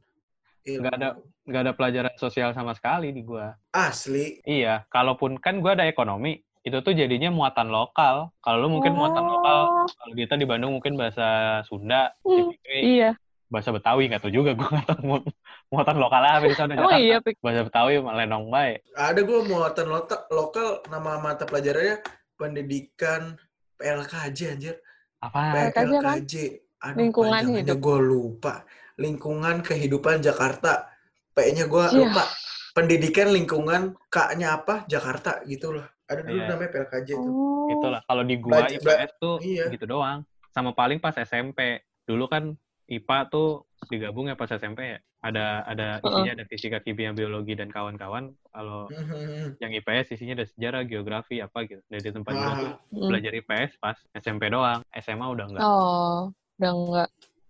ilmu. 0.65 0.81
Nggak 0.81 0.95
ada. 0.95 1.09
nggak 1.45 1.63
ada 1.63 1.73
pelajaran 1.73 2.15
sosial 2.15 2.53
sama 2.53 2.73
sekali 2.73 3.09
di 3.09 3.21
gua 3.21 3.57
Asli. 3.71 4.37
iya 4.45 4.85
kalaupun 4.87 5.37
kan 5.37 5.61
gua 5.61 5.73
ada 5.73 5.85
ekonomi 5.85 6.37
itu 6.61 6.77
tuh 6.79 6.93
jadinya 6.93 7.29
muatan 7.29 7.69
lokal 7.69 8.37
kalau 8.39 8.65
lu 8.65 8.71
mungkin 8.71 8.93
muatan 8.93 9.25
lokal 9.25 9.59
Oh, 9.65 9.89
kalau 9.89 10.13
kita 10.15 10.37
di 10.37 10.45
Bandung 10.45 10.73
mungkin 10.73 10.93
bahasa 10.95 11.61
Sunda 11.65 12.13
Hmm, 12.21 12.53
Fikri 12.53 12.81
Iya. 12.97 13.11
Bahasa 13.49 13.69
Betawi 13.71 14.07
nggak 14.07 14.21
tahu 14.21 14.33
juga 14.35 14.53
gua 14.59 14.69
nggak 14.71 14.87
tahu 14.87 15.01
mu- 15.03 15.27
muatan 15.69 15.97
lokal 15.97 16.21
apa 16.21 16.45
di 16.45 16.55
sana 16.55 16.73
Oh 16.75 16.85
Jakarta 16.87 16.99
iya, 16.99 17.17
Pik. 17.19 17.37
bahasa 17.41 17.63
Betawi 17.63 17.93
lenong 17.99 18.47
baik 18.49 18.79
Ada 18.93 19.21
gue 19.21 19.41
muatan 19.43 19.87
lokal, 19.87 20.21
lokal 20.31 20.69
nama 20.87 21.17
mata 21.17 21.45
pelajarannya 21.45 21.97
pendidikan 22.39 23.35
PLKJ 23.75 24.39
anjir. 24.49 24.75
apa 25.19 25.39
PLKJ? 25.71 25.93
PLKJ. 25.93 26.35
Aduh, 26.81 26.99
Lingkungan 27.01 27.43
hidup. 27.59 27.77
gue 27.77 27.99
lupa. 28.01 28.55
Lingkungan 28.97 29.57
kehidupan 29.61 30.19
Jakarta. 30.19 30.87
P-nya 31.33 31.67
gue 31.67 31.85
Iya. 31.85 31.99
lupa. 32.01 32.25
Pendidikan 32.71 33.29
lingkungan 33.29 33.83
K-nya 34.07 34.55
apa? 34.57 34.87
Jakarta 34.87 35.43
gitu 35.45 35.71
loh. 35.73 35.87
Ada 36.05 36.23
dulu 36.23 36.37
Iya. 36.37 36.49
namanya 36.49 36.71
PLKJ 36.73 37.09
tuh. 37.13 37.31
Oh. 37.31 37.47
itulah 37.69 38.01
kalau 38.03 38.23
di 38.23 38.37
gua 38.37 38.65
IPS 38.65 39.11
tuh 39.19 39.37
iya. 39.41 39.69
gitu 39.69 39.85
doang 39.85 40.25
sama 40.49 40.73
paling 40.73 40.97
pas 40.97 41.13
SMP 41.13 41.79
dulu 42.03 42.25
kan 42.25 42.57
IPA 42.89 43.19
tuh 43.29 43.69
digabung 43.89 44.27
ya 44.27 44.35
pas 44.35 44.49
SMP 44.49 44.97
ya 44.97 44.99
ada 45.19 45.63
ada 45.65 45.99
isinya 46.01 46.33
ada 46.35 46.45
fisika 46.47 46.79
kimia 46.79 47.11
biologi 47.13 47.53
dan 47.53 47.69
kawan-kawan 47.69 48.33
kalau 48.49 48.87
Mhm. 48.89 49.59
yang 49.59 49.73
IPS 49.73 50.15
isinya 50.15 50.39
ada 50.39 50.47
sejarah 50.47 50.83
geografi 50.85 51.39
apa 51.39 51.65
gitu 51.65 51.83
dari 51.87 52.09
tempat 52.09 52.33
gua 52.33 52.53
tuh 52.55 52.71
Ah, 52.71 52.77
Hmm. 52.91 53.09
belajar 53.13 53.33
IPS 53.35 53.73
pas 53.77 53.97
SMP 54.15 54.49
doang 54.49 54.81
SMA 54.95 55.27
udah 55.27 55.47
enggak 55.47 55.63
Oh, 55.63 56.19
udah 56.57 56.73
enggak. 56.73 57.09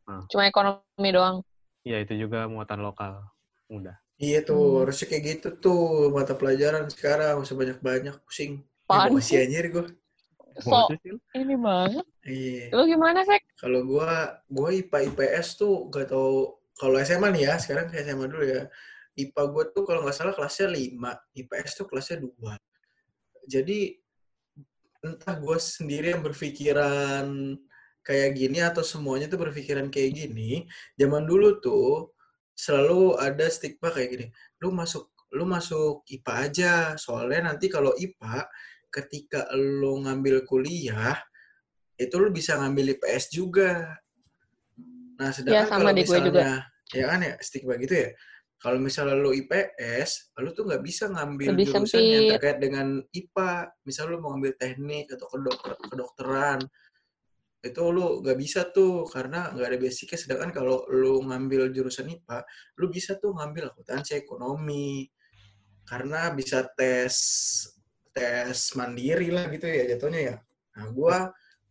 Hmm. 0.09 0.25
Cuma 0.29 0.43
ekonomi 0.45 1.09
doang. 1.11 1.37
ya 1.85 1.97
itu 2.01 2.13
juga 2.19 2.45
muatan 2.45 2.81
lokal 2.85 3.23
udah 3.69 3.97
iya 4.19 4.43
tuh, 4.43 4.59
Hmm. 4.59 4.79
harusnya 4.83 5.07
kayak 5.09 5.25
gitu 5.39 5.49
tuh 5.57 6.11
mata 6.11 6.35
pelajaran 6.35 6.91
sekarang. 6.91 7.39
Usah 7.39 7.55
banyak-banyak, 7.55 8.19
pusing. 8.27 8.67
Apaan 8.91 9.15
Emosi 9.15 9.39
anjir 9.39 9.71
gue. 9.71 9.85
So, 10.59 10.91
ini 11.39 11.55
banget. 11.55 12.07
Iya. 12.27 12.75
Lu 12.75 12.83
gimana, 12.87 13.23
Sek? 13.23 13.43
Kalau 13.59 13.87
gua 13.87 14.43
gua 14.51 14.69
IPA 14.75 15.15
IPS 15.15 15.59
tuh 15.59 15.87
gak 15.91 16.11
tau 16.11 16.59
kalau 16.79 16.99
SMA 17.03 17.31
nih 17.35 17.43
ya, 17.51 17.55
sekarang 17.59 17.91
ke 17.91 17.99
SMA 18.03 18.27
dulu 18.27 18.45
ya. 18.47 18.67
IPA 19.19 19.43
gua 19.51 19.65
tuh 19.71 19.83
kalau 19.83 20.07
nggak 20.07 20.15
salah 20.15 20.35
kelasnya 20.35 20.71
5, 20.71 20.95
IPS 21.35 21.71
tuh 21.79 21.87
kelasnya 21.91 22.23
2. 22.23 22.55
Jadi 23.49 23.99
entah 24.99 25.35
gue 25.39 25.59
sendiri 25.63 26.11
yang 26.11 26.23
berpikiran 26.27 27.55
kayak 28.03 28.31
gini 28.35 28.59
atau 28.65 28.83
semuanya 28.83 29.31
tuh 29.31 29.39
berpikiran 29.39 29.89
kayak 29.93 30.27
gini. 30.27 30.67
Zaman 30.99 31.29
dulu 31.29 31.63
tuh 31.63 32.17
selalu 32.59 33.15
ada 33.21 33.47
stigma 33.47 33.95
kayak 33.95 34.09
gini. 34.11 34.27
Lu 34.65 34.75
masuk 34.75 35.13
lu 35.33 35.45
masuk 35.45 36.03
IPA 36.09 36.35
aja. 36.49 36.73
Soalnya 36.97 37.53
nanti 37.53 37.69
kalau 37.69 37.93
IPA 37.95 38.49
ketika 38.89 39.49
lu 39.55 40.05
ngambil 40.05 40.45
kuliah 40.49 41.17
itu 41.99 42.15
lu 42.17 42.31
bisa 42.31 42.57
ngambil 42.57 42.95
IPS 42.97 43.25
juga. 43.35 43.99
Nah, 45.19 45.35
sedangkan 45.35 45.67
sama 45.67 45.91
kalau 45.91 45.99
gue 45.99 46.03
juga. 46.05 46.15
misalnya 46.31 46.55
ya 46.95 47.05
kan 47.05 47.21
ya 47.21 47.35
stigma 47.43 47.75
gitu 47.77 47.95
ya. 47.95 48.11
Kalau 48.59 48.79
misalnya 48.83 49.15
lu 49.15 49.31
IPS, 49.31 50.35
lu 50.43 50.51
tuh 50.51 50.67
nggak 50.67 50.83
bisa 50.83 51.07
ngambil 51.07 51.55
Lebih 51.55 51.67
jurusan 51.71 52.03
yang 52.03 52.23
sempit. 52.27 52.31
terkait 52.35 52.59
dengan 52.59 52.87
IPA. 53.15 53.51
Misalnya 53.87 54.11
lu 54.11 54.19
mau 54.19 54.31
ngambil 54.35 54.53
teknik 54.59 55.07
atau 55.15 55.27
kedokter 55.31 55.73
kedokteran, 55.79 56.59
itu 57.63 57.83
lu 57.91 58.19
nggak 58.19 58.39
bisa 58.39 58.61
tuh 58.75 59.07
karena 59.07 59.55
nggak 59.55 59.67
ada 59.67 59.79
basicnya. 59.79 60.19
Sedangkan 60.19 60.51
kalau 60.51 60.83
lu 60.91 61.23
ngambil 61.23 61.71
jurusan 61.71 62.11
IPA, 62.11 62.39
lu 62.83 62.87
bisa 62.91 63.15
tuh 63.23 63.31
ngambil 63.31 63.71
akuntansi 63.71 64.19
ekonomi 64.19 65.07
karena 65.87 66.35
bisa 66.35 66.67
tes 66.75 67.15
tes 68.19 68.75
mandiri 68.75 69.31
lah 69.31 69.47
gitu 69.47 69.65
ya 69.65 69.87
jatuhnya 69.89 70.21
ya. 70.21 70.35
Nah, 70.75 70.87
gua 70.91 71.17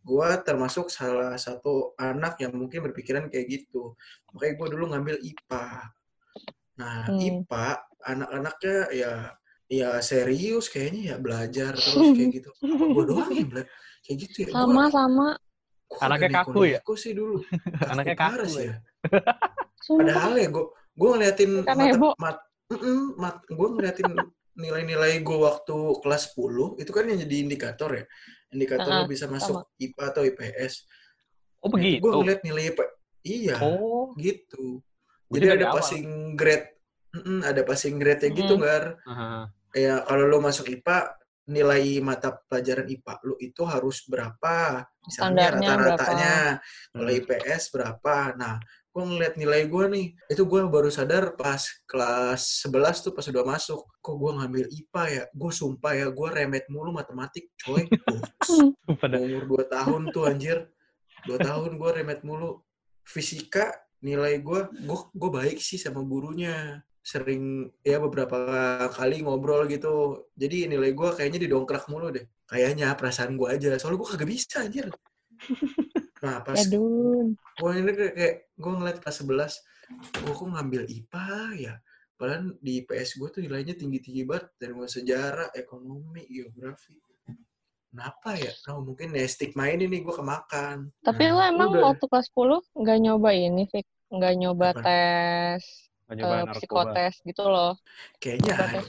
gua 0.00 0.40
termasuk 0.40 0.88
salah 0.88 1.36
satu 1.36 1.92
anak 1.94 2.40
yang 2.40 2.56
mungkin 2.56 2.80
berpikiran 2.82 3.28
kayak 3.28 3.46
gitu. 3.46 3.92
Makanya 4.32 4.54
gua 4.56 4.68
dulu 4.68 4.84
ngambil 4.88 5.16
IPA. 5.20 5.64
Nah, 6.80 7.04
Hmm. 7.04 7.20
IPA 7.20 7.66
anak-anaknya 8.00 8.76
ya 8.94 9.12
ya 9.68 10.00
serius 10.00 10.72
kayaknya 10.72 11.12
ya 11.12 11.16
belajar 11.20 11.76
terus 11.76 12.08
kayak 12.16 12.30
gitu. 12.40 12.50
Gua 12.64 13.04
doang 13.04 13.28
yang 13.30 13.48
bela- 13.52 13.68
kayak 14.00 14.16
gitu 14.24 14.36
ya. 14.42 14.48
Gua- 14.48 14.64
Sama 14.64 14.84
sama. 14.88 15.28
gua 15.88 16.00
Anaknya 16.04 16.28
kaku 16.34 16.60
ya? 16.64 16.80
neko-neko 16.80 16.94
sih 16.96 17.12
dulu. 17.12 17.36
Anaknya 17.92 18.16
kaku 18.16 18.48
ya? 18.56 18.64
ya. 18.64 18.74
Padahal 19.98 20.32
ya 20.36 20.48
gue 20.48 20.64
gue 20.98 21.08
ngeliatin 21.14 21.50
mata, 21.62 21.80
heboh. 21.80 22.12
mat, 22.18 22.36
mat 23.16 23.36
gue 23.46 23.68
ngeliatin 23.72 24.10
nilai-nilai 24.58 25.22
gue 25.22 25.38
waktu 25.38 25.76
kelas 26.02 26.34
10 26.34 26.82
itu 26.82 26.90
kan 26.90 27.06
yang 27.06 27.18
jadi 27.22 27.36
indikator 27.46 27.90
ya. 27.94 28.04
Indikator 28.50 28.90
lo 28.90 29.04
bisa 29.06 29.30
masuk 29.30 29.70
IPA 29.78 30.04
atau 30.10 30.22
IPS. 30.26 30.72
Oh 31.62 31.70
begitu. 31.70 32.02
Gue 32.02 32.12
ngeliat 32.12 32.40
nilai 32.42 32.74
IP, 32.74 32.80
iya 33.22 33.56
Oh, 33.62 34.10
gitu. 34.18 34.82
Jadi 35.30 35.44
dari 35.46 35.54
ada 35.62 35.66
awal. 35.70 35.76
passing 35.78 36.06
grade, 36.34 36.66
Mm-mm, 37.14 37.38
ada 37.46 37.60
passing 37.62 37.96
grade 37.96 38.22
ya 38.26 38.30
gitu 38.34 38.54
Mm. 38.58 38.62
gar. 38.62 38.84
aha. 39.06 39.30
Ya 39.76 39.94
kalau 40.02 40.24
lo 40.26 40.38
masuk 40.40 40.66
IPA 40.66 41.14
nilai 41.48 42.00
mata 42.04 42.36
pelajaran 42.50 42.88
IPA 42.88 43.14
lo 43.24 43.34
itu 43.38 43.62
harus 43.64 44.04
berapa? 44.04 44.84
Misalnya 45.06 45.56
rata-ratanya. 45.56 46.34
Kalau 46.92 47.08
Hmm. 47.08 47.18
IPS 47.20 47.62
berapa? 47.72 48.14
Nah, 48.36 48.60
gue 48.98 49.06
ngeliat 49.06 49.34
nilai 49.38 49.70
gue 49.70 49.84
nih, 49.94 50.06
itu 50.26 50.42
gue 50.42 50.58
baru 50.66 50.90
sadar 50.90 51.38
pas 51.38 51.62
kelas 51.86 52.66
11 52.66 53.06
tuh 53.06 53.12
pas 53.14 53.22
udah 53.30 53.46
masuk. 53.46 53.86
Kok 54.02 54.16
gue 54.18 54.30
ngambil 54.42 54.64
IPA 54.74 55.04
ya? 55.06 55.24
Gue 55.30 55.54
sumpah 55.54 55.94
ya, 55.94 56.06
gue 56.10 56.28
remet 56.34 56.66
mulu 56.66 56.90
matematik, 56.90 57.54
coy. 57.62 57.86
Umur 59.22 59.62
2 59.62 59.70
tahun 59.70 60.02
tuh 60.10 60.26
anjir. 60.26 60.66
2 61.30 61.38
tahun 61.38 61.78
gue 61.78 61.90
remet 61.94 62.26
mulu. 62.26 62.58
Fisika, 63.06 63.70
nilai 64.02 64.42
gue, 64.42 64.66
gue, 64.66 64.98
gue 65.14 65.30
baik 65.30 65.62
sih 65.62 65.78
sama 65.78 66.02
gurunya. 66.02 66.82
Sering, 66.98 67.70
ya 67.86 68.02
beberapa 68.02 68.34
kali 68.90 69.22
ngobrol 69.22 69.70
gitu. 69.70 70.26
Jadi 70.34 70.74
nilai 70.74 70.90
gue 70.90 71.08
kayaknya 71.14 71.46
didongkrak 71.46 71.86
mulu 71.86 72.10
deh. 72.10 72.26
Kayaknya 72.50 72.98
perasaan 72.98 73.38
gue 73.38 73.46
aja. 73.46 73.78
Soalnya 73.78 74.02
gue 74.02 74.08
kagak 74.10 74.26
bisa 74.26 74.66
anjir. 74.66 74.90
Nah, 76.18 76.42
pas 76.42 76.58
Aduh. 76.58 77.30
gue 77.34 77.70
ini 77.74 77.90
kayak, 77.94 78.14
kayak 78.14 78.34
gue 78.54 78.72
ngeliat 78.74 78.98
kelas 79.02 79.16
11 79.22 79.52
gue 80.20 80.32
kok 80.34 80.46
ngambil 80.46 80.82
IPA 80.86 81.30
ya 81.56 81.74
padahal 82.18 82.54
di 82.60 82.82
IPS 82.82 83.18
gue 83.18 83.28
tuh 83.30 83.40
nilainya 83.46 83.74
tinggi-tinggi 83.78 84.22
banget 84.26 84.50
dari 84.58 84.72
mulai 84.74 84.90
sejarah, 84.90 85.48
ekonomi, 85.54 86.26
geografi 86.26 86.98
kenapa 87.88 88.36
ya? 88.36 88.52
Oh, 88.70 88.84
mungkin 88.84 89.16
ya 89.16 89.24
stigma 89.26 89.70
ini 89.72 89.88
nih 89.88 90.00
gue 90.04 90.14
kemakan 90.14 90.92
Tapi 91.02 91.22
Nah, 91.24 91.34
lo 91.34 91.42
emang 91.46 91.70
udah. 91.72 91.82
waktu 91.94 92.04
kelas 92.10 92.26
10 92.30 92.60
nggak 92.76 92.98
nyoba 93.00 93.30
ini, 93.32 93.62
Fik? 93.70 93.86
Nggak 94.12 94.32
nyoba 94.38 94.66
Apa? 94.74 94.80
tes 94.84 95.62
nggak 96.08 96.16
nyoba 96.18 96.34
eh, 96.34 96.44
narkoba. 96.44 96.60
psikotes 96.60 97.14
gitu 97.24 97.42
loh. 97.48 97.72
kayaknya 98.20 98.52
Nyoba 98.52 98.64
ada, 98.66 98.80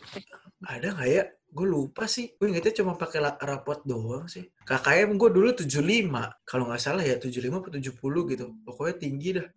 ada 0.67 0.87
nggak 0.95 1.09
ya? 1.09 1.23
Gue 1.49 1.67
lupa 1.67 2.05
sih. 2.05 2.33
Gue 2.37 2.53
ingetnya 2.53 2.73
cuma 2.81 2.93
pakai 2.93 3.19
rapot 3.41 3.81
doang 3.83 4.29
sih. 4.29 4.45
KKM 4.63 5.17
gue 5.17 5.29
dulu 5.33 5.49
75 5.51 6.09
kalau 6.45 6.69
nggak 6.69 6.81
salah 6.81 7.01
ya 7.01 7.17
75 7.17 7.49
atau 7.65 7.79
70 7.81 8.31
gitu. 8.31 8.45
Pokoknya 8.65 8.95
tinggi 8.97 9.29
dah. 9.35 9.47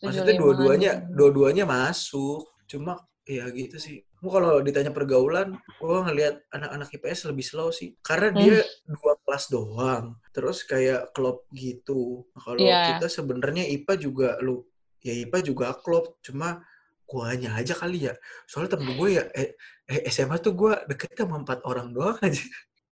Maksudnya 0.00 0.34
75-an 0.34 0.40
dua-duanya 0.40 0.90
dua-duanya 1.12 1.64
masuk. 1.68 2.48
Cuma 2.64 2.96
ya 3.24 3.48
gitu 3.52 3.76
sih. 3.76 4.04
Gua 4.24 4.40
kalau 4.40 4.64
ditanya 4.64 4.88
pergaulan 4.88 5.52
gue 5.80 5.96
ngelihat 6.08 6.48
anak-anak 6.48 6.88
IPS 6.96 7.28
lebih 7.28 7.44
slow 7.44 7.68
sih. 7.68 7.92
Karena 8.00 8.32
Hmm. 8.32 8.40
dia 8.40 8.58
dua 8.88 9.12
kelas 9.20 9.44
doang. 9.52 10.16
Terus 10.32 10.64
kayak 10.64 11.12
klub 11.12 11.44
gitu. 11.52 12.24
Kalau 12.32 12.56
Iya. 12.56 12.96
kita 12.96 13.12
sebenarnya 13.12 13.68
IPA 13.68 13.94
juga 14.00 14.28
lu 14.40 14.64
ya 15.04 15.12
IPA 15.12 15.38
juga 15.44 15.76
klub. 15.76 16.16
Cuma 16.24 16.64
guanya 17.04 17.54
aja 17.54 17.72
kali 17.72 18.08
ya 18.08 18.14
soalnya 18.44 18.76
temen 18.76 18.96
gue 18.96 19.08
ya 19.12 19.24
eh, 19.32 19.52
eh, 19.86 20.00
SMA 20.08 20.36
tuh 20.38 20.52
gue 20.52 20.72
deket 20.88 21.14
sama 21.14 21.38
empat 21.38 21.60
orang 21.62 21.90
doang 21.90 22.16
aja 22.20 22.42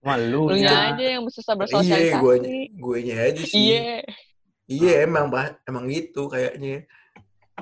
Malu 0.02 0.50
Lu 0.50 0.58
ya. 0.58 0.92
aja 0.92 1.06
yang 1.14 1.24
susah 1.26 1.54
iya 1.54 1.60
bersosialisasi. 1.62 2.20
gue 2.20 2.36
gue 2.74 2.98
aja 3.14 3.44
sih 3.44 3.62
Iya. 3.72 4.02
Iya 4.66 4.92
emang 5.04 5.28
emang 5.64 5.86
gitu 5.86 6.26
kayaknya 6.26 6.88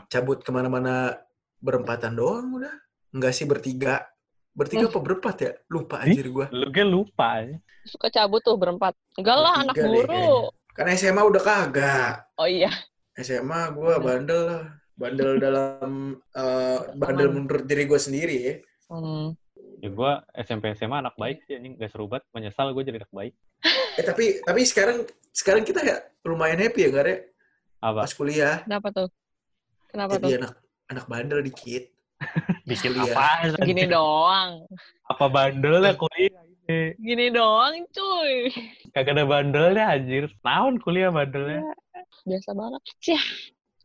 cabut 0.07 0.39
ke 0.39 0.49
mana-mana 0.49 1.17
berempatan 1.57 2.13
doang 2.13 2.53
udah 2.55 2.71
nggak 3.11 3.33
sih 3.33 3.43
bertiga 3.43 4.05
bertiga 4.53 4.85
Hmm. 4.85 4.91
apa 4.91 4.99
berempat 5.01 5.35
ya 5.39 5.51
lupa 5.67 5.95
anjir 5.99 6.29
gua 6.29 6.47
Lu 6.49 6.69
kan 6.69 6.87
lupa 6.87 7.29
ya. 7.41 7.57
Suka 7.83 8.07
cabut 8.07 8.39
tuh 8.39 8.53
berempat. 8.53 8.93
Enggak 9.15 9.35
lah, 9.35 9.53
anak 9.57 9.73
deh 9.73 9.83
guru. 9.83 10.51
karena 10.71 10.91
SMA 10.93 11.21
udah 11.21 11.41
kagak 11.41 12.13
Oh 12.35 12.45
iya. 12.45 12.69
SMA 13.15 13.71
gua 13.73 13.97
Bener. 13.97 14.05
bandel 14.05 14.41
lah 14.45 14.63
bandel 14.99 15.39
dalam 15.39 15.91
eh, 16.29 16.79
bandel 16.93 17.31
menurut 17.31 17.63
diri 17.63 17.83
gua 17.85 17.97
sendiri 17.97 18.37
ya 18.37 18.55
Hmm. 18.89 19.37
Ya 19.79 19.89
gua 19.89 20.11
SMP 20.35 20.73
SMA 20.73 20.97
anak 20.97 21.13
baik 21.13 21.45
sih 21.45 21.53
anjing, 21.53 21.77
gak 21.77 21.93
seru 21.93 22.09
banget, 22.09 22.25
menyesal 22.33 22.73
gue 22.73 22.81
jadi 22.81 22.97
anak 22.97 23.13
baik. 23.13 23.33
eh 23.95 24.03
tapi 24.03 24.41
tapi 24.41 24.61
sekarang 24.65 25.05
sekarang 25.29 25.61
kita 25.61 25.79
ya 25.79 25.97
lumayan 26.25 26.57
happy 26.57 26.83
ya 26.83 26.89
nggak 26.89 27.05
ya 27.05 27.17
Apa? 27.79 28.01
pas 28.01 28.11
kuliah 28.11 28.65
Kenapa 28.65 28.89
tuh? 28.89 29.07
Kenapa 29.87 30.17
tuh? 30.17 30.25
jadi 30.25 30.41
anak 30.41 30.53
anak 30.89 31.05
bandel 31.05 31.39
dikit 31.39 31.85
Bikin 32.65 32.91
kuliah. 32.91 33.13
apa? 33.13 33.61
Gini 33.61 33.83
doang. 33.85 34.65
Apa 35.05 35.25
bandelnya 35.29 35.93
kuliah 35.93 36.41
ini? 36.41 36.79
Gini 37.07 37.25
doang, 37.29 37.85
cuy. 37.89 38.49
Kagak 38.89 39.15
ada 39.15 39.23
bandelnya 39.23 39.85
anjir. 39.87 40.27
Tahun 40.41 40.81
kuliah 40.81 41.13
bandelnya. 41.13 41.61
Biasa 42.25 42.51
banget. 42.51 42.81
Cih. 42.99 43.23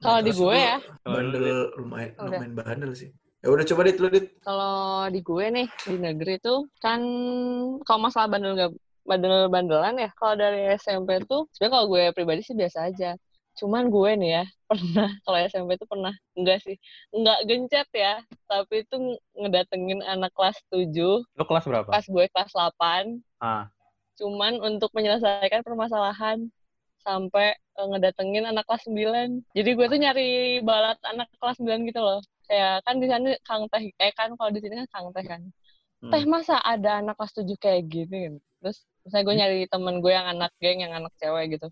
Kalau 0.04 0.20
di 0.20 0.32
gue 0.32 0.54
ya, 0.54 0.76
bandel 1.02 1.44
lumayan 1.74 2.10
Udah. 2.14 2.28
lumayan 2.30 2.54
bandel 2.54 2.92
sih. 2.92 3.10
Ya 3.40 3.48
udah 3.48 3.64
coba 3.64 3.80
dit 3.82 3.96
lu 3.96 4.08
dit. 4.08 4.26
Kalau 4.38 4.76
di 5.06 5.20
gue 5.20 5.44
nih 5.50 5.66
di 5.82 5.96
negeri 5.96 6.34
tuh 6.38 6.68
kan 6.78 7.00
kalau 7.82 8.00
masalah 8.02 8.24
bandel 8.26 8.52
nggak 8.52 8.72
bandel 9.02 9.48
bandelan 9.48 9.96
ya 9.96 10.08
kalau 10.14 10.32
dari 10.34 10.64
SMP 10.74 11.20
tuh 11.22 11.44
sebenarnya 11.52 11.72
kalau 11.74 11.86
gue 11.86 12.02
pribadi 12.12 12.40
sih 12.40 12.52
biasa 12.52 12.88
aja. 12.88 13.12
Cuman 13.54 13.86
gue 13.86 14.10
nih 14.16 14.30
ya 14.34 14.44
pernah 14.68 15.12
kalau 15.20 15.38
SMP 15.42 15.76
tuh 15.76 15.86
pernah 15.86 16.10
enggak 16.32 16.58
sih. 16.60 16.76
Enggak 17.10 17.38
gencet 17.44 17.88
ya 17.92 18.14
tapi 18.44 18.80
itu 18.80 18.96
ngedatengin 19.34 20.00
anak 20.02 20.32
kelas 20.32 20.56
7 20.68 20.88
Lu 20.96 21.44
kelas 21.44 21.64
berapa? 21.64 21.88
pas 21.90 22.04
gue 22.04 22.24
kelas 22.26 22.50
8 22.50 23.20
Ah. 23.38 23.68
cuman 24.14 24.56
untuk 24.58 24.88
menyelesaikan 24.90 25.60
permasalahan 25.60 26.48
sampai 27.04 27.52
eh, 27.54 27.86
ngedatengin 27.86 28.44
anak 28.48 28.64
kelas 28.66 28.88
9. 28.88 29.44
Jadi 29.52 29.70
gue 29.76 29.86
tuh 29.92 30.00
nyari 30.00 30.30
balat 30.64 30.98
anak 31.04 31.28
kelas 31.38 31.60
9 31.60 31.84
gitu 31.88 32.00
loh. 32.00 32.20
Kayak 32.48 32.84
kan 32.84 32.96
di 33.00 33.06
sana 33.08 33.28
Kang 33.44 33.64
Teh, 33.72 33.84
eh 34.00 34.12
kan 34.16 34.32
kalau 34.36 34.50
di 34.52 34.60
sini 34.60 34.74
kan 34.84 34.88
Kang 34.90 35.08
Teh 35.14 35.24
kan. 35.24 35.42
Hmm. 36.04 36.12
Teh 36.12 36.22
masa 36.28 36.60
ada 36.60 37.00
anak 37.04 37.14
kelas 37.20 37.32
7 37.36 37.56
kayak 37.60 37.82
gini 37.88 38.18
gitu. 38.32 38.38
Terus 38.64 38.78
misalnya 39.04 39.24
gue 39.28 39.34
nyari 39.36 39.58
temen 39.68 39.94
gue 40.00 40.12
yang 40.12 40.26
anak 40.28 40.50
geng, 40.60 40.80
yang 40.80 40.92
anak 40.96 41.12
cewek 41.20 41.60
gitu. 41.60 41.68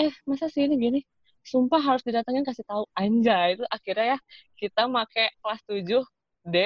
Eh, 0.00 0.12
masa 0.24 0.48
sih 0.48 0.64
ini 0.64 0.76
gini? 0.80 1.00
Sumpah 1.44 1.80
harus 1.80 2.04
didatengin 2.04 2.44
kasih 2.44 2.64
tahu 2.64 2.84
anjay. 2.96 3.56
Itu 3.56 3.64
akhirnya 3.68 4.16
ya 4.16 4.18
kita 4.56 4.88
make 4.88 5.32
kelas 5.44 5.60
7 5.68 6.04
D 6.48 6.56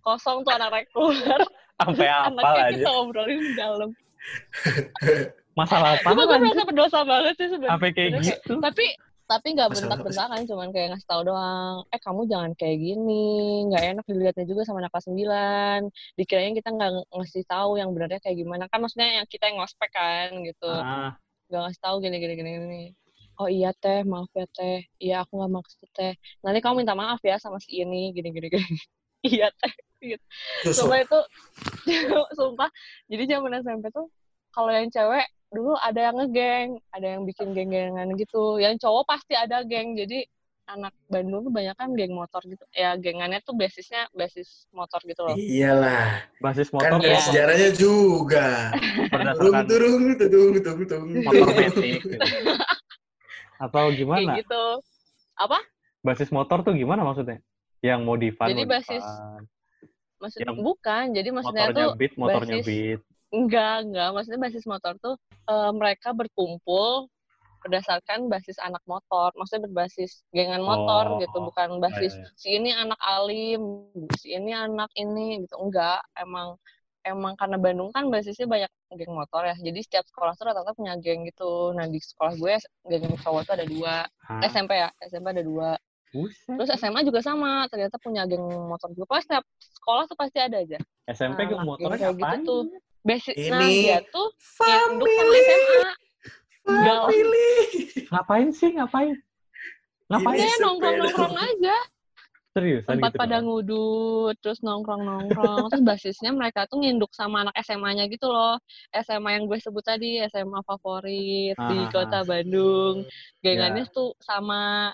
kosong 0.00 0.42
tuh 0.46 0.52
anak 0.54 0.70
reguler. 0.82 1.40
Sampai 1.80 2.06
apa 2.12 2.28
Anaknya 2.34 2.62
aja? 2.68 2.72
kita 2.76 2.90
obrolin 2.92 3.40
di 3.40 3.54
dalam. 3.56 3.90
Masalah 5.58 5.98
apa? 5.98 6.08
Gue 6.14 6.26
merasa 6.26 6.62
berdosa 6.62 6.98
banget 7.02 7.34
sih 7.36 7.48
sebenarnya. 7.50 7.74
Sampai 7.74 7.90
kayak 7.92 8.10
gitu. 8.22 8.52
Tapi 8.62 8.86
tapi 9.30 9.54
nggak 9.54 9.70
apa 9.70 9.74
bentak-bentakan 9.78 10.42
cuman 10.42 10.68
kayak 10.74 10.88
ngasih 10.90 11.06
tahu 11.06 11.22
doang. 11.30 11.86
Eh 11.94 12.00
kamu 12.02 12.20
jangan 12.26 12.52
kayak 12.58 12.78
gini. 12.82 13.26
Nggak 13.70 13.82
enak 13.94 14.04
dilihatnya 14.10 14.46
juga 14.50 14.62
sama 14.66 14.82
anak 14.82 14.90
kelas 14.90 15.06
9 15.06 15.80
dikiranya 16.18 16.52
kita 16.58 16.68
nggak 16.74 16.90
ng- 16.90 17.08
ngasih 17.14 17.44
tahu 17.46 17.70
yang 17.78 17.90
benarnya 17.94 18.18
kayak 18.18 18.36
gimana. 18.42 18.66
Kan 18.66 18.82
maksudnya 18.82 19.22
yang 19.22 19.26
kita 19.30 19.46
yang 19.46 19.62
ngospek 19.62 19.90
kan 19.94 20.28
gitu. 20.42 20.66
Ah, 20.70 21.14
nggak 21.46 21.60
ngasih 21.62 21.80
tahu 21.82 21.96
gini 22.02 22.16
gini 22.18 22.34
gini 22.34 22.50
gini. 22.58 22.82
Oh 23.38 23.48
iya 23.48 23.70
teh 23.72 24.02
maaf 24.02 24.28
ya 24.34 24.46
teh. 24.50 24.82
Iya 24.98 25.22
aku 25.22 25.32
nggak 25.38 25.52
maksud 25.62 25.88
teh. 25.94 26.12
Nanti 26.42 26.58
kamu 26.58 26.82
minta 26.82 26.98
maaf 26.98 27.22
ya 27.22 27.38
sama 27.38 27.62
si 27.62 27.78
ini 27.78 28.10
gini 28.10 28.34
gini 28.34 28.48
gini. 28.50 28.66
Iya 29.20 29.52
teh 29.52 29.72
Terus, 30.64 30.80
sumpah 30.80 30.96
itu 31.04 31.18
sumpah. 32.40 32.68
Jadi 33.04 33.24
zaman 33.28 33.60
SMP 33.60 33.92
tuh 33.92 34.08
kalau 34.50 34.70
yang 34.70 34.88
cewek 34.88 35.26
dulu 35.48 35.74
ada 35.76 36.00
yang 36.00 36.16
ngegeng 36.16 36.68
ada 36.90 37.06
yang 37.08 37.22
bikin 37.24 37.50
geng-gengan 37.50 38.06
gitu 38.14 38.56
yang 38.56 38.76
cowok 38.76 39.04
pasti 39.08 39.34
ada 39.34 39.62
geng 39.62 39.94
jadi 39.94 40.22
anak 40.64 40.94
Bandung 41.06 41.42
tuh 41.42 41.50
banyak 41.50 41.74
kan 41.74 41.90
geng 41.92 42.14
motor 42.14 42.38
gitu 42.44 42.62
ya 42.70 42.94
gengannya 42.94 43.42
tuh 43.42 43.58
basisnya 43.58 44.06
basis 44.12 44.70
motor 44.70 45.02
gitu 45.02 45.26
loh 45.26 45.34
iyalah. 45.34 46.22
basis 46.38 46.70
Kan 46.70 46.74
motor 46.78 46.90
ada 47.02 47.10
Iya. 47.10 47.18
sejarahnya 47.26 47.70
juga. 47.74 48.70
Berdasarkan 49.10 49.66
turung, 49.66 50.14
turung, 50.14 50.54
turung, 50.62 50.86
turung. 50.86 51.10
motor 51.26 51.48
metik 51.50 51.98
gitu. 52.06 52.16
Atau 53.58 53.82
kayak 53.84 53.98
gimana? 53.98 54.32
gitu 54.38 54.64
apa 55.34 55.58
Basis 56.00 56.30
motor 56.30 56.62
tuh 56.62 56.72
gimana 56.72 57.02
maksudnya? 57.02 57.42
Yang 57.82 58.00
modifan, 58.06 58.48
Jadi 58.48 58.62
basis- 58.64 59.02
modifan. 59.02 59.40
maksudnya 60.16 60.46
Yang 60.46 60.58
bukan 60.62 61.04
jadi 61.10 61.28
maksudnya 61.28 61.64
motornya 61.66 61.82
tuh 61.82 61.90
beat, 61.98 62.12
motornya 62.14 62.56
basis- 62.62 62.68
beat. 62.70 63.00
Enggak 63.30 63.86
enggak. 63.86 64.08
Maksudnya 64.14 64.40
basis 64.42 64.64
motor 64.66 64.92
tuh 64.98 65.14
eh, 65.50 65.70
mereka 65.74 66.14
berkumpul 66.14 67.10
berdasarkan 67.60 68.32
basis 68.32 68.56
anak 68.58 68.80
motor. 68.88 69.32
Maksudnya 69.36 69.68
berbasis 69.68 70.24
gengan 70.32 70.64
motor 70.64 71.16
Oh, 71.16 71.18
gitu 71.20 71.38
bukan 71.44 71.78
basis 71.78 72.16
iya, 72.16 72.24
iya. 72.24 72.38
si 72.40 72.48
ini 72.56 72.70
anak 72.72 73.00
alim 73.04 73.62
si 74.16 74.32
ini 74.32 74.52
anak 74.56 74.90
ini 74.96 75.44
gitu. 75.44 75.60
Enggak. 75.60 76.00
Emang 76.16 76.56
emang 77.04 77.32
karena 77.36 77.56
Bandung 77.56 77.90
kan 77.92 78.08
basisnya 78.12 78.44
banyak 78.48 78.70
geng 78.96 79.14
motor 79.14 79.46
ya. 79.46 79.56
Jadi 79.56 79.80
setiap 79.80 80.04
sekolah 80.08 80.36
tuh 80.36 80.50
rata-rata 80.50 80.72
punya 80.76 80.96
geng 81.00 81.24
gitu. 81.28 81.72
Nah 81.72 81.88
di 81.88 82.00
sekolah 82.00 82.36
gue 82.36 82.54
geng 82.88 83.16
cowok 83.20 83.42
tuh 83.48 83.54
ada 83.56 83.66
dua. 83.68 84.04
Hah? 84.26 84.40
SMP 84.44 84.76
ya 84.80 84.88
SMP 85.04 85.32
ada 85.32 85.44
dua. 85.44 85.70
Buset. 86.10 86.58
terus 86.58 86.70
SMA 86.74 87.06
juga 87.06 87.22
sama. 87.22 87.70
Ternyata 87.70 87.96
punya 88.02 88.26
geng 88.26 88.42
motor 88.42 88.90
juga. 88.92 89.06
Pokoknya 89.14 89.24
setiap 89.24 89.44
sekolah 89.62 90.04
tuh 90.10 90.16
pasti 90.18 90.38
ada 90.42 90.58
aja. 90.58 90.78
SMP 91.06 91.46
Nah, 91.46 91.62
motornya 91.62 91.98
kayak 91.98 92.16
gitu 92.18 92.36
tuh 92.44 92.60
basic 93.00 93.34
nah 93.48 93.64
Ini 93.64 93.80
dia 93.80 93.98
tuh 94.08 94.28
induk 94.62 95.08
sama 95.08 95.20
family, 95.20 95.40
SMA 95.40 95.90
Enggak. 96.60 97.00
family. 97.02 97.48
Ngapain 98.10 98.48
sih? 98.50 98.70
Ngapain? 98.76 99.14
Ngapain? 100.06 100.36
Ini 100.36 100.44
ya 100.44 100.56
nongkrong 100.60 100.96
nongkrong 100.98 101.34
sepeda. 101.34 101.48
aja 101.48 101.76
Seriusan 102.50 102.90
tempat 102.98 103.10
gitu? 103.14 103.20
pada 103.22 103.36
ngudut 103.40 104.34
terus 104.42 104.58
nongkrong 104.58 105.02
nongkrong 105.02 105.70
terus 105.70 105.86
basisnya 105.86 106.30
mereka 106.30 106.66
tuh 106.66 106.82
nginduk 106.82 107.14
sama 107.14 107.46
anak 107.46 107.54
SMA-nya 107.62 108.10
gitu 108.10 108.26
loh 108.26 108.58
SMA 108.92 109.38
yang 109.38 109.46
gue 109.46 109.54
sebut 109.56 109.86
tadi 109.86 110.18
SMA 110.26 110.58
favorit 110.66 111.54
di 111.54 111.78
Ah, 111.78 111.86
ah, 111.86 111.88
kota 111.88 112.18
ah. 112.20 112.26
Bandung 112.26 113.06
gengannya 113.38 113.86
Ya. 113.86 113.94
tuh 113.94 114.18
sama 114.18 114.90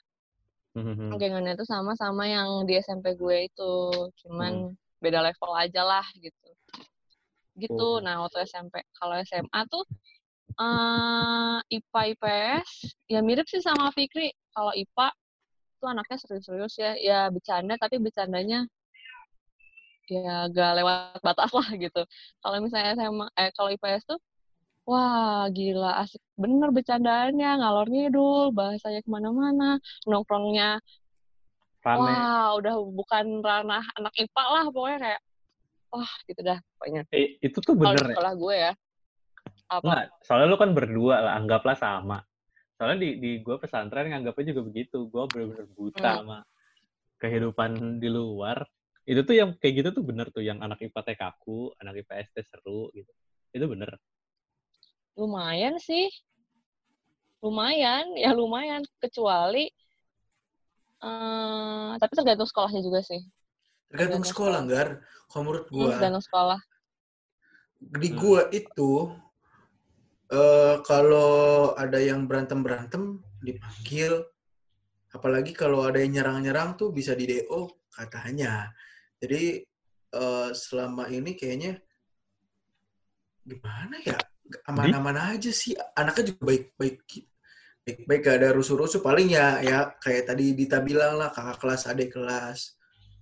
Mhm. 0.76 1.16
gengannya 1.16 1.56
tuh 1.56 1.64
sama 1.64 1.96
sama 1.96 2.28
yang 2.28 2.68
di 2.68 2.76
SMP 2.76 3.16
gue 3.16 3.48
itu 3.48 3.74
cuman 4.20 4.52
Hmm. 4.68 5.00
beda 5.00 5.24
level 5.24 5.52
aja 5.56 5.80
lah 5.80 6.04
gitu 6.14 6.45
gitu. 7.56 7.98
Oh. 7.98 8.04
nah 8.04 8.22
waktu 8.24 8.44
SMP 8.48 8.84
kalau 8.96 9.16
SMA 9.24 9.60
tuh 9.72 9.84
eh 10.56 11.56
IPA 11.76 12.00
IPS 12.16 12.68
ya 13.12 13.20
mirip 13.20 13.46
sih 13.48 13.60
sama 13.60 13.92
Fikri. 13.92 14.32
Kalau 14.54 14.72
IPA 14.72 15.08
tuh 15.80 15.88
anaknya 15.92 16.16
serius-serius 16.20 16.74
ya. 16.80 16.92
Ya 16.96 17.18
bercanda 17.28 17.76
tapi 17.76 17.96
bercandanya 18.00 18.64
ya 20.06 20.46
gak 20.54 20.72
lewat 20.78 21.18
batas 21.20 21.50
lah 21.52 21.68
gitu. 21.76 22.02
Kalau 22.40 22.56
misalnya 22.64 22.94
SMA 22.96 23.26
eh 23.36 23.50
kalau 23.56 23.68
IPS 23.74 24.04
tuh 24.08 24.20
wah 24.88 25.44
gila 25.52 26.00
asik. 26.06 26.22
Bener 26.38 26.70
bercandaannya 26.72 27.50
ngalor 27.60 27.86
ngidul 27.90 28.54
bahasanya 28.56 29.00
ke 29.04 29.10
mana-mana 29.10 29.82
nongkrongnya 30.08 30.80
Rame. 31.86 32.02
wah 32.02 32.58
udah 32.58 32.74
bukan 32.98 33.24
ranah 33.46 33.84
anak 33.98 34.14
IPA 34.18 34.44
lah 34.50 34.64
pokoknya 34.74 34.98
kayak 35.06 35.20
wah 35.96 36.12
gitu 36.28 36.40
dah 36.48 36.58
pokoknya 36.76 37.02
Eh, 37.14 37.26
itu 37.46 37.58
tuh 37.66 37.74
kalau 37.82 37.96
bener 37.96 38.04
ya? 38.14 38.18
sekolah 38.18 38.32
gue 38.42 38.54
ya 38.64 38.72
apa 39.76 39.92
Nggak, 39.92 40.04
soalnya 40.26 40.46
lu 40.52 40.56
kan 40.62 40.70
berdua 40.76 41.16
lah, 41.24 41.32
anggaplah 41.38 41.76
sama. 41.84 42.18
Soalnya 42.76 42.98
di, 43.04 43.10
di 43.22 43.30
gue 43.46 43.56
pesantren 43.62 44.06
nganggapnya 44.12 44.44
juga 44.52 44.62
begitu. 44.68 44.98
Gue 45.12 45.22
bener-bener 45.32 45.66
buta 45.76 46.10
Hmm. 46.10 46.20
sama 46.20 46.36
kehidupan 47.22 48.00
di 48.02 48.08
luar. 48.12 48.58
Itu 49.10 49.20
tuh 49.28 49.34
yang 49.40 49.50
kayak 49.60 49.74
gitu 49.84 49.88
tuh 49.96 50.04
bener 50.10 50.26
tuh. 50.34 50.42
Yang 50.44 50.58
anak 50.66 50.78
IPA 50.86 51.12
kaku, 51.20 51.72
anak 51.82 51.94
IPS 52.02 52.28
teh 52.36 52.46
seru 52.46 52.90
gitu. 52.96 53.12
Itu 53.56 53.66
bener. 53.72 53.90
lumayan 55.20 55.74
sih 55.86 56.04
lumayan 57.42 58.06
ya 58.22 58.30
lumayan 58.38 58.82
kecuali 59.02 59.64
eh 61.06 61.90
tapi 62.00 62.12
tergantung 62.18 62.48
sekolahnya 62.50 62.80
juga 62.86 63.00
sih 63.08 63.20
Tergantung 63.90 64.26
sekolah. 64.26 64.60
Gar. 64.66 65.00
Kalau 65.26 65.42
menurut 65.42 65.66
Hmm, 65.68 65.74
gua, 65.74 65.90
tergantung 65.94 66.24
sekolah 66.24 66.60
di 67.76 68.08
Hmm. 68.08 68.18
gua 68.18 68.42
itu 68.50 68.92
eh 70.26 70.76
kalau 70.82 71.70
ada 71.78 72.02
yang 72.02 72.26
berantem-berantem 72.26 73.22
dipanggil 73.38 74.26
apalagi 75.14 75.54
kalau 75.54 75.86
ada 75.86 76.02
yang 76.02 76.18
nyerang-nyerang 76.18 76.74
tuh 76.74 76.90
bisa 76.90 77.14
di 77.14 77.30
DO 77.30 77.86
katanya. 77.94 78.74
Jadi 79.22 79.62
eh 80.16 80.50
selama 80.50 81.06
ini 81.10 81.38
kayaknya 81.38 81.78
gimana 83.46 83.96
ya? 84.02 84.18
Aman-aman 84.70 85.34
aja 85.34 85.50
sih. 85.50 85.74
Anaknya 85.94 86.34
juga 86.34 86.42
baik-baik 86.54 87.02
baik-baik 87.86 88.20
gak 88.26 88.36
ada 88.42 88.48
rusuh-rusuh 88.50 88.98
paling 88.98 89.30
ya 89.30 89.62
ya 89.62 89.94
kayak 90.02 90.34
tadi 90.34 90.58
Dita 90.58 90.82
bilang 90.82 91.22
lah 91.22 91.30
kakak 91.30 91.62
kelas 91.62 91.86
adik 91.86 92.18
kelas 92.18 92.74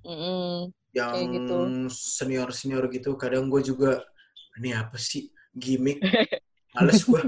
Mm-mm. 0.04 0.70
yang 0.94 1.10
Kayak 1.10 1.28
gitu. 1.34 1.56
senior 1.90 2.48
senior 2.54 2.84
gitu 2.92 3.18
kadang 3.18 3.50
gue 3.50 3.60
juga 3.64 4.04
ini 4.60 4.70
apa 4.76 4.94
sih? 5.00 5.32
Gimmick? 5.56 5.98
Males 6.74 7.02
gue 7.06 7.22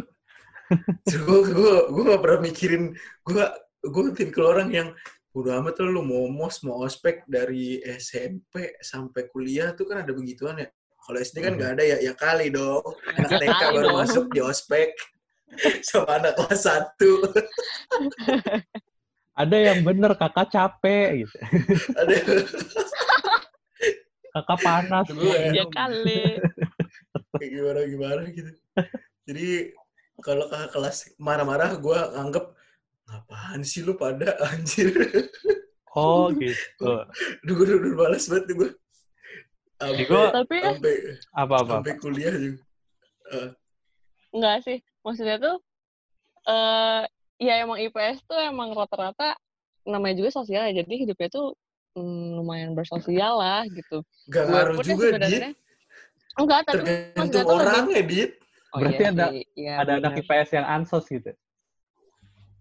gue 1.07 1.41
gue 1.55 1.75
gue 1.95 2.05
gak 2.11 2.23
pernah 2.23 2.41
mikirin 2.43 2.91
gue 3.23 3.45
gue 3.87 4.03
tipe 4.19 4.35
orang 4.43 4.69
yang 4.75 4.89
udah 5.37 5.62
amat 5.62 5.79
lah 5.85 5.89
lu 5.93 6.03
mau 6.03 6.27
mos 6.33 6.65
mau 6.65 6.81
ospek 6.83 7.23
dari 7.29 7.79
SMP 7.85 8.75
sampai 8.81 9.29
kuliah 9.29 9.77
tuh 9.77 9.85
kan 9.87 10.03
ada 10.03 10.11
begituan 10.11 10.59
ya. 10.59 10.69
Kalau 11.07 11.23
SD 11.23 11.39
kan 11.39 11.55
nggak 11.55 11.71
ada 11.79 11.85
ya 11.87 11.97
ya 12.03 12.12
kali 12.19 12.51
dong. 12.51 12.83
Anak 13.15 13.39
TK 13.39 13.62
baru 13.79 13.89
dong. 13.95 13.97
masuk 14.01 14.25
di 14.35 14.41
ospek 14.43 14.91
sama 15.89 16.19
anak 16.19 16.35
kelas 16.35 16.67
satu 16.67 17.12
Ada 19.37 19.57
yang 19.62 19.85
bener 19.85 20.16
kakak 20.16 20.49
capek 20.49 21.22
gitu. 21.22 21.37
ada 21.92 22.14
Kakak 24.33 24.59
panas. 24.61 25.07
Gue 25.09 25.33
ya. 25.33 25.53
ya 25.53 25.64
kali 25.68 26.40
kayak 27.37 27.51
gimana 27.53 27.81
gimana 27.85 28.20
gitu 28.33 28.49
jadi 29.25 29.77
kalau 30.20 30.49
kakak 30.49 30.72
kelas 30.72 30.96
marah-marah 31.16 31.77
gue 31.77 31.99
anggap 32.16 32.57
ngapain 33.05 33.61
sih 33.61 33.85
lu 33.85 33.92
pada 33.94 34.37
anjir 34.40 34.88
Oh 35.92 36.29
gitu. 36.33 36.85
Duh, 37.44 37.53
gue 37.57 37.64
udah, 37.64 37.77
udah 37.77 37.92
balas 37.94 38.25
banget 38.29 38.44
nih 38.49 38.57
gue 38.57 38.70
sampai 39.77 40.05
gua- 40.09 40.33
tapi 40.33 40.57
sampai 40.61 40.94
Apa-apa? 41.33 41.72
sampai 41.81 41.94
kuliah 41.96 42.33
juga 42.33 42.64
enggak 44.33 44.57
sih 44.64 44.79
maksudnya 45.01 45.37
tuh 45.37 45.57
eh 46.46 47.03
ya 47.37 47.61
emang 47.61 47.79
IPS 47.79 48.25
tuh 48.25 48.38
emang 48.38 48.72
rata-rata 48.72 49.37
namanya 49.85 50.14
juga 50.16 50.31
sosial 50.35 50.68
ya. 50.68 50.83
Jadi 50.83 51.05
hidupnya 51.05 51.29
tuh 51.29 51.55
mm, 51.94 52.40
lumayan 52.40 52.72
bersosial 52.72 53.38
lah 53.38 53.62
gitu. 53.68 54.03
Gak 54.29 54.44
ngaruh 54.46 54.75
pun 54.75 54.83
ya 54.83 54.88
juga 54.88 55.05
dit. 55.05 55.12
sebenarnya 55.12 55.51
enggak 56.37 56.61
tapi 56.64 56.77
tergantung 56.77 57.44
lebih- 57.44 57.57
orangnya 57.57 58.03
dit. 58.03 58.31
Oh, 58.75 58.79
Berarti 58.83 58.99
iya 58.99 59.09
ada- 59.09 59.33
iya 59.55 59.72
Ada 59.81 59.92
anak 59.96 60.12
benar. 60.12 60.25
IPS 60.27 60.49
yang 60.53 60.66
ansos 60.66 61.05
gitu. 61.07 61.31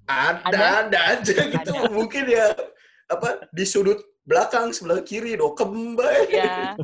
ada 0.05 0.37
Ada. 0.45 0.65
ada, 0.85 0.99
aja 1.11 1.33
gitu. 1.33 1.71
Ada. 1.73 1.89
mungkin 1.89 2.23
ya 2.29 2.53
apa 3.05 3.49
di 3.49 3.65
sudut 3.65 3.97
belakang 4.21 4.69
sebelah 4.69 5.01
kiri 5.01 5.33
dokem 5.33 5.93
bay 5.93 6.29
ya 6.31 6.77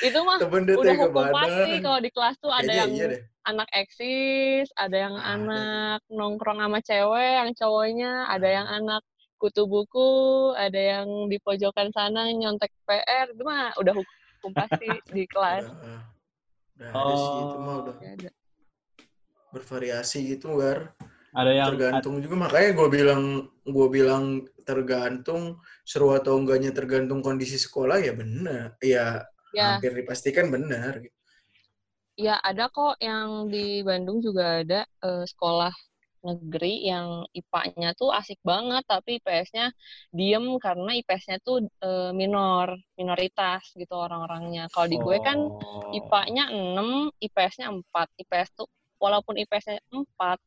itu 0.00 0.18
mah 0.20 0.36
temen 0.36 0.64
udah 0.64 0.94
hukum 0.96 1.26
pasti 1.28 1.72
kalau 1.80 2.00
di 2.00 2.08
kelas 2.08 2.36
tuh 2.36 2.48
ada 2.48 2.60
Kayaknya 2.62 2.76
yang 2.76 2.90
iya 2.92 3.06
deh 3.08 3.22
anak 3.42 3.68
eksis, 3.74 4.70
ada 4.78 4.96
yang 4.96 5.14
Ada. 5.18 5.26
anak 5.34 6.00
nongkrong 6.08 6.62
sama 6.62 6.78
cewek, 6.82 7.32
yang 7.42 7.50
cowoknya, 7.58 8.12
ada 8.30 8.48
yang 8.48 8.66
anak 8.70 9.02
kutu 9.42 9.66
buku, 9.66 10.10
ada 10.54 10.78
yang 10.78 11.26
di 11.26 11.42
pojokan 11.42 11.90
sana 11.90 12.30
nyontek 12.30 12.70
PR, 12.86 13.34
itu 13.34 13.42
mah 13.42 13.74
udah 13.74 13.94
hukum 13.94 14.50
pasti 14.54 15.02
di 15.10 15.26
kelas. 15.32 15.66
udah, 15.66 15.98
udah 16.78 16.90
ada 16.94 17.14
sih 17.18 17.38
itu 17.42 17.56
mah 17.58 17.74
Oh. 17.74 17.80
udah 17.82 17.96
Ya 17.98 18.10
ada. 18.14 18.30
bervariasi 19.52 20.18
gitu 20.32 20.56
gar 20.56 20.96
Ada 21.36 21.50
yang 21.52 21.66
tergantung 21.76 22.16
juga 22.24 22.36
makanya 22.48 22.70
gue 22.72 22.88
bilang 22.88 23.22
gue 23.64 23.86
bilang 23.92 24.24
tergantung 24.64 25.60
seru 25.84 26.12
atau 26.16 26.40
enggaknya 26.40 26.72
tergantung 26.72 27.20
kondisi 27.20 27.60
sekolah 27.60 28.00
ya 28.00 28.12
benar 28.16 28.76
ya, 28.80 29.24
Ya, 29.52 29.76
hampir 29.76 29.92
dipastikan 29.92 30.48
benar 30.48 31.04
gitu. 31.04 31.12
Ya 32.16 32.38
ada 32.42 32.68
kok 32.68 33.00
yang 33.00 33.48
di 33.52 33.80
Bandung 33.86 34.18
juga 34.20 34.62
ada 34.62 34.80
eh, 35.04 35.24
sekolah 35.24 35.72
negeri 36.22 36.86
yang 36.86 37.26
IPA-nya 37.34 37.98
tuh 37.98 38.14
asik 38.14 38.38
banget, 38.46 38.82
tapi 38.86 39.18
IPS-nya 39.18 39.74
diem 40.14 40.46
karena 40.62 40.90
IPS-nya 41.02 41.36
tuh 41.42 41.66
eh, 41.82 42.10
minor, 42.14 42.78
minoritas 42.94 43.62
gitu 43.74 43.94
orang-orangnya. 43.98 44.70
Kalau 44.70 44.86
di 44.86 44.98
gue 45.02 45.18
kan. 45.18 45.38
IPA-nya 45.98 46.44
6, 46.54 47.10
IPS-nya 47.26 47.66
4. 47.74 48.06
IPS 48.22 48.48
tuh 48.58 48.68
walaupun 49.02 49.34
IPS-nya 49.42 49.82
4 49.90 50.38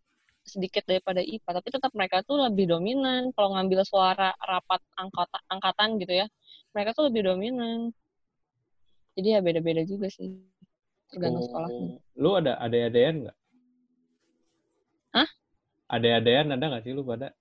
sedikit 0.46 0.84
daripada 0.86 1.20
IPA, 1.26 1.50
tapi 1.60 1.70
tetap 1.74 1.92
mereka 1.98 2.22
tuh 2.22 2.38
lebih 2.38 2.70
dominan 2.70 3.34
kalau 3.36 3.58
ngambil 3.58 3.82
suara 3.84 4.30
rapat 4.38 4.82
angkota, 4.96 5.38
angkatan 5.52 5.90
gitu 6.02 6.14
ya. 6.24 6.28
Mereka 6.74 6.96
tuh 6.96 7.10
lebih 7.12 7.22
dominan. 7.30 7.92
Jadi 9.16 9.28
ya 9.32 9.40
beda-beda 9.44 9.82
juga 9.88 10.08
sih. 10.12 10.55
Tergantung 11.12 11.44
sekolahnya. 11.44 11.78
Oh. 11.78 12.00
Lu 12.16 12.30
ada 12.34 12.54
ade-adean 12.58 13.16
nggak? 13.24 13.38
Hah? 15.12 15.30
Ade-adean 15.88 16.48
ada 16.50 16.66
nggak 16.66 16.84
sih 16.84 16.92
lu 16.92 17.02
pada? 17.02 17.32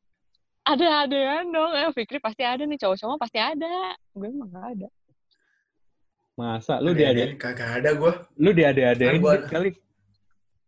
Ada 0.65 1.05
adean 1.05 1.53
dong. 1.53 1.73
Eh, 1.73 1.93
Fikri 1.93 2.17
pasti 2.19 2.41
ada 2.41 2.65
nih. 2.65 2.81
Cowok-cowok 2.81 3.21
pasti 3.21 3.37
ada. 3.37 3.93
Gue 4.11 4.29
emang 4.29 4.49
gak 4.49 4.67
ada. 4.73 4.89
Masa 6.35 6.81
lu 6.81 6.91
di 6.91 7.05
ade 7.05 7.21
Ade-adean 7.21 7.37
kagak 7.37 7.71
ada 7.79 7.91
gue. 7.93 8.13
lu 8.37 8.51
di 8.51 8.63
ade-adean 8.65 9.13
Kan 9.13 9.21
gua- 9.21 9.45
kali 9.45 9.71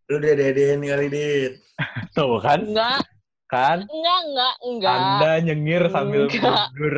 Lu 0.07 0.23
dia 0.23 0.39
dedein 0.39 0.79
kali 0.79 1.07
dit. 1.11 1.53
tuh 2.15 2.39
kan? 2.39 2.63
Enggak, 2.63 3.03
Kan 3.47 3.79
enggak, 3.87 4.21
enggak, 4.23 4.55
enggak. 4.63 4.95
Anda 4.95 5.33
nyengir 5.43 5.83
sambil 5.91 6.31
Enggak. 6.31 6.71
tidur. 6.71 6.97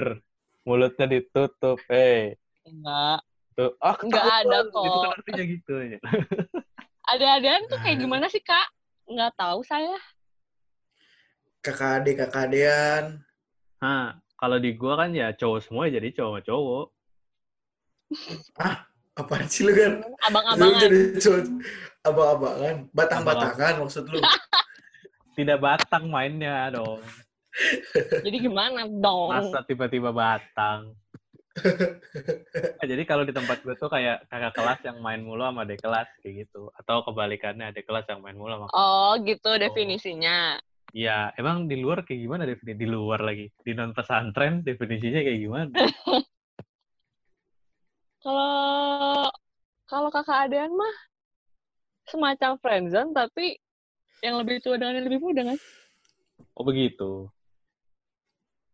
Mulutnya 0.69 1.07
ditutup. 1.09 1.79
Eh, 1.89 2.37
Enggak. 2.69 3.25
Tuh. 3.59 3.75
Ah, 3.83 3.99
Enggak 3.99 4.23
ketahuan. 4.23 4.47
ada 4.47 4.59
kok. 4.71 4.85
Itu 4.87 4.99
kan 5.03 5.11
artinya 5.19 5.45
gitu. 5.45 5.75
ya. 5.83 5.99
Ada-adaan 7.09 7.63
tuh 7.67 7.79
kayak 7.83 7.97
Ada. 7.99 8.05
gimana 8.07 8.27
sih, 8.31 8.39
Kak? 8.41 8.69
Enggak 9.11 9.33
tahu 9.35 9.61
saya. 9.67 9.97
Kakak 11.59 11.91
ade 12.01 12.11
kakak 12.15 12.47
adean. 12.47 13.05
Nah, 13.83 14.15
kalau 14.35 14.63
di 14.63 14.79
gua 14.79 15.03
kan 15.03 15.11
ya 15.11 15.35
cowok 15.35 15.61
semua 15.67 15.91
jadi 15.91 16.15
cowok 16.15 16.41
cowok. 16.47 16.87
Apaan 19.19 19.51
sih 19.51 19.67
lu 19.67 19.75
kan? 19.75 19.99
Lu 19.99 20.15
Abang-abangan. 20.31 20.79
jadi 20.79 20.99
cowok 21.19 21.43
abang-abangan, 22.07 22.77
batang-batangan 22.95 23.75
maksud 23.83 24.07
lu. 24.07 24.23
Tidak 25.37 25.59
batang 25.59 26.07
mainnya 26.07 26.71
dong. 26.71 27.03
Jadi 28.23 28.37
gimana 28.39 28.87
dong? 28.87 29.35
Masa 29.35 29.67
tiba-tiba 29.67 30.15
batang. 30.15 30.95
Nah, 32.79 32.87
jadi 32.91 33.03
kalau 33.05 33.25
di 33.27 33.35
tempat 33.35 33.61
gue 33.63 33.75
tuh 33.77 33.91
kayak 33.91 34.27
kakak 34.31 34.55
kelas 34.55 34.81
yang 34.87 34.99
main 35.03 35.23
mulu 35.23 35.43
sama 35.45 35.67
adik 35.67 35.81
kelas 35.83 36.09
kayak 36.23 36.47
gitu. 36.47 36.71
Atau 36.79 37.03
kebalikannya 37.07 37.71
adik 37.75 37.85
kelas 37.89 38.07
yang 38.09 38.21
main 38.23 38.37
mulu 38.39 38.55
sama 38.55 38.67
Oh, 38.75 39.19
gitu 39.23 39.51
definisinya. 39.59 40.61
Iya, 40.97 41.37
emang 41.37 41.69
di 41.69 41.77
luar 41.77 42.07
kayak 42.07 42.21
gimana 42.25 42.43
definisi? 42.49 42.81
Di 42.81 42.89
luar 42.89 43.21
lagi. 43.21 43.47
Di 43.61 43.73
non 43.77 43.93
pesantren 43.93 44.65
definisinya 44.65 45.21
kayak 45.21 45.41
gimana? 45.41 45.75
Kalau 48.19 49.31
kalau 49.87 50.11
kakak 50.11 50.51
adean 50.51 50.75
mah 50.75 50.97
semacam 52.11 52.59
friendzone 52.59 53.15
tapi 53.15 53.57
yang 54.27 54.43
lebih 54.43 54.59
tua 54.59 54.75
dengan 54.75 54.99
yang 54.99 55.07
lebih 55.07 55.23
muda 55.23 55.55
kan? 55.55 55.59
Oh 56.59 56.67
begitu. 56.67 57.31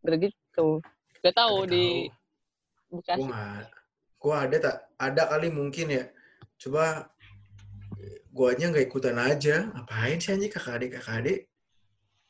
Begitu. 0.01 0.81
Gak 1.21 1.37
tahu 1.37 1.65
Kagak 1.65 1.73
di 1.77 1.85
Bekasi. 2.95 3.21
nggak. 3.23 3.65
Gue 4.17 4.35
ada 4.35 4.57
tak? 4.59 4.77
Ada 4.97 5.23
kali 5.29 5.49
mungkin 5.49 5.87
ya. 5.91 6.05
Coba 6.57 7.11
guanya 8.31 8.71
nggak 8.71 8.87
ikutan 8.87 9.17
aja. 9.17 9.67
Ngapain 9.67 10.17
sih 10.17 10.31
anjing 10.31 10.49
kakak 10.49 10.75
adik 10.77 10.91
kakak 10.95 11.17
adik? 11.21 11.41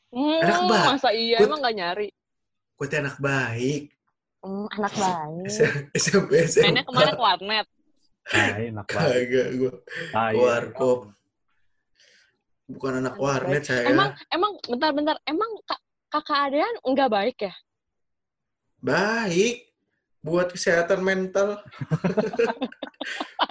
Hmm, 0.09 0.39
Anak 0.39 0.61
ba- 0.65 0.87
masa 0.93 1.09
iya 1.11 1.37
Gua- 1.37 1.47
emang 1.49 1.59
gak 1.61 1.75
nyari? 1.75 2.07
Gue 2.75 2.85
tuh 2.85 2.99
anak 2.99 3.17
baik. 3.17 3.83
Hmm, 4.39 4.67
anak 4.71 4.93
baik. 4.93 5.47
SMP 5.95 6.31
SMP. 6.45 6.65
Mainnya 6.69 6.83
ke 6.83 6.91
mana 6.91 7.11
ke 7.11 7.21
warnet? 7.21 7.67
Nah, 8.25 8.47
enak 8.55 8.85
banget. 8.85 9.11
Kagak 9.11 9.47
gue. 9.53 9.73
Ah, 10.11 10.29
iya. 10.31 10.39
Warkop. 10.39 10.99
Bukan 12.65 12.93
anak 12.95 13.13
Anak 13.13 13.21
warnet 13.21 13.63
saya. 13.63 13.85
Emang 13.85 14.09
emang 14.27 14.51
bentar-bentar 14.63 15.17
emang 15.23 15.51
kak, 15.63 15.77
kakak 16.09 16.39
adean 16.49 16.73
enggak 16.81 17.09
baik 17.09 17.37
ya? 17.41 17.53
Baik. 18.79 19.69
Buat 20.25 20.57
kesehatan 20.57 21.05
mental. 21.05 21.61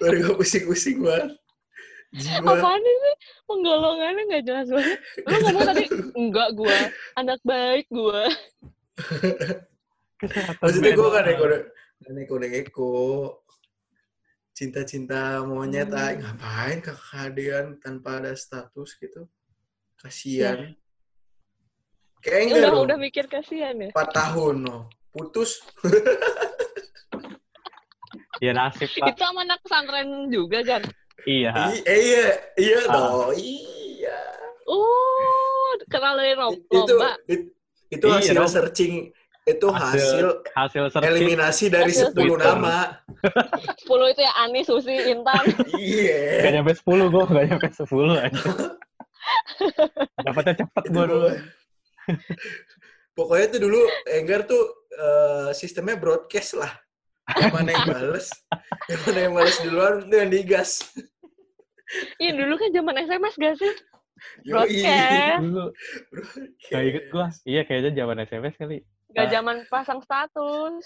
Baru 0.03 0.17
gak 0.27 0.37
pusing-pusing 0.43 0.99
banget. 0.99 1.39
Jiwa. 2.15 2.47
Apaan 2.59 2.79
sih? 2.79 3.15
Penggolongannya 3.47 4.23
nggak 4.27 4.45
jelas 4.47 4.67
banget. 4.71 4.99
Lu 5.23 5.35
ngomong 5.35 5.65
tadi 5.67 5.85
enggak 6.15 6.49
gua, 6.55 6.79
anak 7.15 7.39
baik 7.43 7.87
gua. 7.91 8.27
Kesehatan 10.19 10.59
Maksudnya 10.63 10.93
gue 10.95 11.09
kan 11.11 11.23
neko 11.27 11.45
neko 12.15 12.35
neko 12.39 12.93
cinta-cinta 14.55 15.43
monyet 15.43 15.91
Hmm. 15.91 15.99
ah, 15.99 16.11
ngapain 16.15 16.79
kekadian 16.79 17.83
tanpa 17.83 18.23
ada 18.23 18.39
status 18.39 18.95
gitu 19.03 19.27
kasihan 19.99 20.71
kayak 22.23 22.39
Ya 22.39 22.43
enggak 22.47 22.59
udah 22.63 22.71
dong 22.71 22.85
udah 22.87 22.99
mikir 23.03 23.27
kasihan 23.27 23.75
ya. 23.75 23.91
4 23.91 24.15
tahun 24.15 24.55
no 24.63 24.87
putus 25.11 25.59
Ya 28.45 28.53
nasib, 28.53 28.89
Pak. 28.91 29.09
Itu 29.09 29.19
sama 29.19 29.41
anak 29.43 29.59
pesantren 29.61 30.09
juga 30.29 30.59
kan? 30.63 30.83
Iya. 31.25 31.51
I- 31.73 31.85
eh, 31.85 31.99
iya 32.03 32.25
iya 32.59 32.79
Ah. 32.85 32.93
dong 32.93 33.33
iya 33.35 34.19
Oh, 34.67 35.69
kenal 35.87 36.15
dari 36.15 36.33
itu 36.33 36.73
lomba. 36.75 37.17
it- 37.27 37.53
itu 37.89 38.05
Iya 38.05 38.17
hasil 38.19 38.35
dong. 38.35 38.51
searching 38.51 38.95
itu 39.45 39.67
hasil, 39.69 40.41
Hasil 40.51 40.85
searching. 40.89 41.09
eliminasi 41.11 41.65
dari 41.69 41.89
Hasil 41.91 42.11
10 42.11 42.17
Twitter. 42.35 42.49
nama 42.51 42.97
10 43.79 44.09
itu 44.09 44.21
ya 44.21 44.33
Ani, 44.39 44.61
Susi, 44.63 44.97
Intan. 45.07 45.45
Gak 45.45 45.69
iya 45.75 46.49
nyampe 46.51 46.73
10 46.75 46.85
gue, 47.07 47.23
gak 47.27 47.45
nyampe 47.47 47.69
10 47.71 47.85
aja. 48.19 48.29
Dapatnya 50.21 50.55
cepet 50.59 50.83
itu 50.83 50.91
gue 50.91 51.05
dulu. 51.07 51.29
Pokoknya 53.15 53.47
tuh 53.49 53.61
dulu 53.63 53.81
Enggar 54.11 54.45
tuh 54.45 54.63
eh, 54.91 55.49
sistemnya 55.53 55.95
broadcast 55.95 56.57
lah. 56.57 56.73
Yang 57.25 57.53
mana 57.53 57.71
yang 57.73 57.87
bales, 57.89 58.27
yang 58.87 59.01
mana 59.03 59.19
yang 59.19 59.33
bales 59.33 59.57
duluan 59.61 59.95
itu 60.05 60.15
yang 60.15 60.31
digas. 60.31 60.71
Iya 62.17 62.31
dulu 62.35 62.55
kan 62.57 62.69
zaman 62.71 62.95
SMS 63.01 63.35
gak 63.37 63.55
sih? 63.57 63.73
Yoi. 64.45 64.53
Broadcast. 64.53 65.41
Dulu, 65.41 65.65
Broadcast. 66.11 66.69
gak 66.69 66.83
inget 66.83 67.05
gue. 67.09 67.27
Iya, 67.45 67.63
kayaknya 67.65 67.91
zaman 67.95 68.17
SMS 68.21 68.55
kali. 68.57 68.79
Gak 69.13 69.27
Ah. 69.27 69.31
zaman 69.31 69.57
pasang 69.69 70.01
status. 70.01 70.85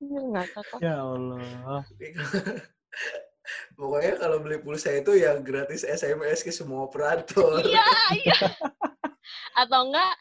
Iya, 0.00 0.20
nggak 0.32 0.46
cocok. 0.52 0.78
Ya 0.80 0.94
Allah. 1.00 1.80
Pokoknya 3.76 4.14
kalau 4.18 4.36
beli 4.40 4.58
pulsa 4.58 4.90
itu 4.90 5.14
yang 5.14 5.40
gratis 5.40 5.82
SMS 5.82 6.42
ke 6.42 6.50
semua 6.50 6.84
operator. 6.84 7.62
Iya, 7.62 7.86
iya. 8.16 8.38
Atau 9.54 9.86
enggak, 9.86 10.12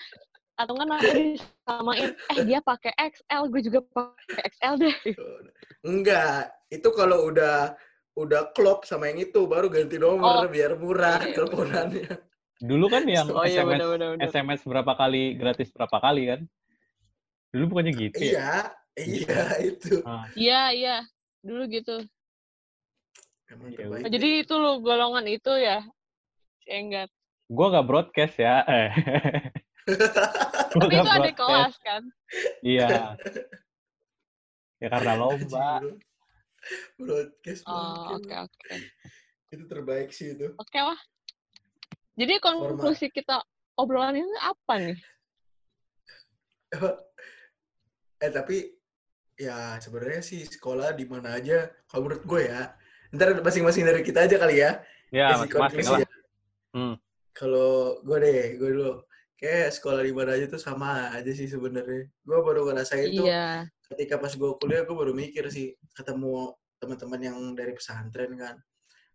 atau 0.56 0.72
enggak 0.76 0.88
nanti 0.90 1.10
disamain, 1.36 2.10
eh 2.32 2.40
dia 2.44 2.60
pakai 2.60 2.92
XL, 2.96 3.44
gue 3.52 3.62
juga 3.62 3.80
pakai 3.84 4.42
XL 4.50 4.74
deh. 4.80 4.96
Enggak, 5.84 6.52
itu 6.72 6.90
kalau 6.96 7.28
udah 7.28 7.76
udah 8.16 8.56
klop 8.56 8.88
sama 8.88 9.12
yang 9.12 9.20
itu 9.20 9.44
baru 9.44 9.68
ganti 9.68 10.00
nomor 10.00 10.48
Oh. 10.48 10.50
biar 10.50 10.80
murah 10.80 11.20
Iya, 11.20 11.28
iya, 11.28 11.36
teleponannya. 11.36 12.08
Dulu 12.64 12.86
kan 12.88 13.04
yang 13.04 13.28
Oh 13.28 13.44
iya, 13.44 13.68
SMS, 13.68 13.68
bener-bener. 13.84 14.18
SMS 14.24 14.62
berapa 14.64 14.94
kali, 14.96 15.36
gratis 15.36 15.70
berapa 15.76 15.98
kali 16.00 16.24
kan? 16.32 16.42
Dulu 17.52 17.64
bukannya 17.76 17.92
gitu 17.92 18.16
ya? 18.16 18.72
Iya, 18.96 19.04
iya 19.04 19.44
itu. 19.60 20.00
Ah, 20.08 20.24
Iya, 20.32 20.62
iya. 20.72 20.98
Dulu 21.44 21.68
gitu. 21.68 22.00
Emang 23.52 23.76
terbaik. 23.76 24.08
Oh, 24.08 24.10
jadi 24.10 24.30
itu 24.42 24.54
lo 24.56 24.80
golongan 24.80 25.28
itu 25.28 25.52
ya? 25.60 25.84
Si 26.64 26.72
Enggar. 26.72 27.12
gue 27.46 27.66
gak 27.70 27.86
broadcast 27.86 28.40
ya. 28.40 28.64
Eh. 28.66 28.90
Tapi 29.86 30.94
itu 30.94 31.10
ada 31.10 31.32
kelas 31.32 31.74
kan? 31.82 32.02
Iya. 32.62 32.90
Ya 34.76 34.92
karena 34.92 35.16
lomba. 35.16 35.80
Broadcast 37.00 37.64
Oh, 37.64 38.20
oke, 38.20 38.28
bro. 38.28 38.44
oke. 38.44 38.76
Itu 39.48 39.64
terbaik 39.72 40.12
sih 40.12 40.36
itu. 40.36 40.52
Oke 40.60 40.80
lah. 40.84 41.00
Jadi 42.20 42.44
konklusi 42.44 43.08
kita 43.08 43.40
obrolan 43.80 44.20
ini 44.20 44.28
apa 44.44 44.74
nih? 44.76 45.00
eh 48.20 48.32
tapi 48.36 48.68
ya 49.36 49.80
sebenarnya 49.80 50.20
sih 50.20 50.44
sekolah 50.44 50.92
di 50.92 51.08
mana 51.08 51.40
aja 51.40 51.72
kalau 51.88 52.12
menurut 52.12 52.24
gue 52.28 52.42
ya 52.48 52.76
ntar 53.16 53.32
masing-masing 53.40 53.88
dari 53.88 54.04
kita 54.04 54.28
aja 54.28 54.36
kali 54.36 54.60
ya 54.60 54.84
Ya, 55.16 55.40
masing-masing 55.40 55.88
lah. 55.88 56.00
ya. 56.04 56.10
Hmm. 56.76 56.96
Kalau 57.32 58.04
gue 58.04 58.18
deh, 58.20 58.60
gue 58.60 58.70
dulu 58.76 58.92
kayak 59.36 59.72
sekolah 59.72 60.00
di 60.00 60.12
mana 60.12 60.34
aja 60.34 60.48
tuh 60.48 60.58
sama 60.58 61.12
aja 61.12 61.32
sih 61.32 61.46
sebenarnya. 61.46 62.08
Gue 62.22 62.40
baru 62.40 62.66
ngerasain 62.66 63.12
tuh 63.12 63.28
Iya. 63.28 63.68
ketika 63.92 64.16
pas 64.18 64.32
gue 64.32 64.52
kuliah 64.58 64.84
gue 64.84 64.96
baru 64.96 65.12
mikir 65.12 65.46
sih 65.50 65.74
ketemu 65.92 66.52
teman-teman 66.78 67.20
yang 67.22 67.38
dari 67.54 67.72
pesantren 67.72 68.32
kan. 68.36 68.56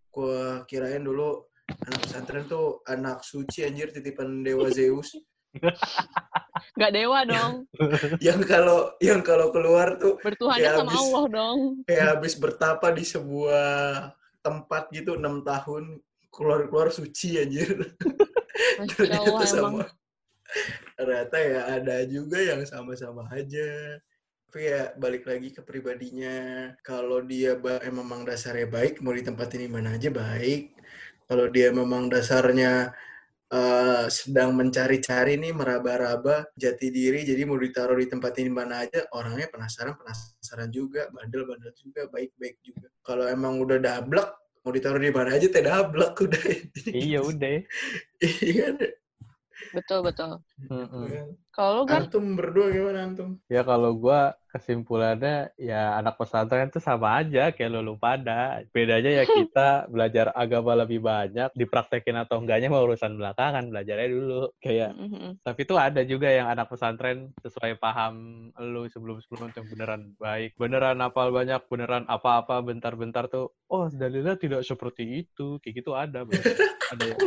Gue 0.08 0.64
kirain 0.64 1.00
dulu 1.00 1.46
anak 1.70 2.00
pesantren 2.02 2.44
tuh 2.44 2.82
anak 2.84 3.22
suci 3.22 3.62
anjir 3.62 3.90
titipan 3.90 4.42
dewa 4.42 4.68
Zeus. 4.68 5.14
Nggak 6.76 6.92
dewa 6.92 7.18
dong. 7.24 7.52
yang 8.26 8.40
kalau 8.42 8.92
yang 8.98 9.20
kalau 9.20 9.50
keluar 9.50 9.96
tuh 9.96 10.16
Bertuhannya 10.20 10.62
Kayak 10.62 10.76
sama 10.78 10.90
habis- 10.90 11.02
Allah 11.02 11.24
dong. 11.28 11.58
kayak 11.84 12.06
habis 12.06 12.34
bertapa 12.36 12.86
di 12.90 13.04
sebuah 13.04 13.68
tempat 14.40 14.88
gitu 14.90 15.16
enam 15.16 15.42
tahun 15.42 15.98
keluar-keluar 16.30 16.88
suci 16.90 17.36
anjir. 17.36 17.74
Masya 18.78 18.94
ternyata 18.98 19.26
Allah 19.26 19.48
emang. 19.50 19.74
Ternyata 20.98 21.36
ya 21.40 21.60
ada 21.80 21.96
juga 22.06 22.38
yang 22.40 22.62
sama-sama 22.66 23.26
aja. 23.32 23.98
Tapi 24.50 24.66
ya 24.66 24.90
balik 24.98 25.24
lagi 25.30 25.54
ke 25.54 25.62
pribadinya. 25.62 26.70
Kalau 26.82 27.22
dia 27.22 27.54
memang 27.86 28.26
dasarnya 28.26 28.66
baik 28.66 28.98
mau 28.98 29.14
ditempatin 29.14 29.62
di 29.62 29.70
mana 29.70 29.94
aja 29.94 30.10
baik. 30.10 30.74
Kalau 31.30 31.46
dia 31.46 31.70
memang 31.70 32.10
dasarnya 32.10 32.90
eh, 33.50 34.06
sedang 34.10 34.54
mencari-cari 34.58 35.38
nih 35.38 35.54
meraba-raba 35.54 36.50
jati 36.58 36.90
diri 36.90 37.22
jadi 37.22 37.42
mau 37.46 37.58
ditaruh 37.58 37.98
di 37.98 38.06
tempat 38.10 38.32
ini 38.42 38.50
mana 38.50 38.86
aja 38.86 39.06
orangnya 39.14 39.46
penasaran 39.50 39.94
penasaran 39.98 40.70
juga 40.70 41.06
bandel-bandel 41.14 41.70
juga 41.78 42.10
baik-baik 42.10 42.58
juga. 42.66 42.90
Kalau 43.06 43.30
emang 43.30 43.62
udah 43.62 43.78
dablek 43.78 44.30
mau 44.66 44.74
ditaruh 44.74 45.00
di 45.00 45.14
mana 45.14 45.30
aja 45.38 45.46
teh 45.46 45.62
dablek 45.62 46.14
udah. 46.18 46.42
Iya 46.90 47.20
udah. 47.22 47.56
iya 48.50 48.66
Betul, 49.68 50.00
betul. 50.02 50.32
Mm-mm. 50.70 51.36
Kalau 51.60 51.72
lu 51.76 51.84
kan 51.84 52.08
Antum 52.08 52.40
berdua 52.40 52.72
gimana 52.72 53.04
antum? 53.04 53.36
Ya 53.52 53.60
kalau 53.68 53.92
gua 53.92 54.32
kesimpulannya 54.48 55.52
ya 55.60 55.94
anak 56.00 56.16
pesantren 56.16 56.72
itu 56.72 56.80
sama 56.80 57.20
aja 57.20 57.52
kayak 57.52 57.68
lu, 57.68 57.84
lu 57.84 57.94
pada. 58.00 58.64
Bedanya 58.72 59.20
ya 59.20 59.24
kita 59.36 59.84
belajar 59.92 60.32
agama 60.32 60.72
lebih 60.72 61.04
banyak, 61.04 61.52
dipraktekin 61.52 62.16
atau 62.16 62.40
enggaknya 62.40 62.72
mah 62.72 62.80
urusan 62.80 63.12
belakangan, 63.20 63.68
belajarnya 63.68 64.08
dulu. 64.08 64.42
Kayak 64.56 64.96
Mhm. 64.96 65.44
tapi 65.44 65.60
itu 65.68 65.74
ada 65.76 66.00
juga 66.00 66.32
yang 66.32 66.48
anak 66.48 66.72
pesantren 66.72 67.28
sesuai 67.44 67.76
paham 67.76 68.48
lu 68.56 68.88
sebelum-sebelum 68.88 69.52
itu 69.52 69.60
beneran 69.68 70.16
baik. 70.16 70.56
Beneran 70.56 70.96
hafal 71.04 71.28
banyak, 71.28 71.60
beneran 71.68 72.08
apa-apa 72.08 72.64
bentar-bentar 72.64 73.28
tuh, 73.28 73.52
oh 73.68 73.86
dalilnya 73.92 74.40
tidak 74.40 74.64
seperti 74.64 75.28
itu. 75.28 75.60
Kayak 75.60 75.74
gitu 75.84 75.92
ada, 75.92 76.24
bener. 76.24 76.40
ada 76.90 77.02
yang 77.06 77.18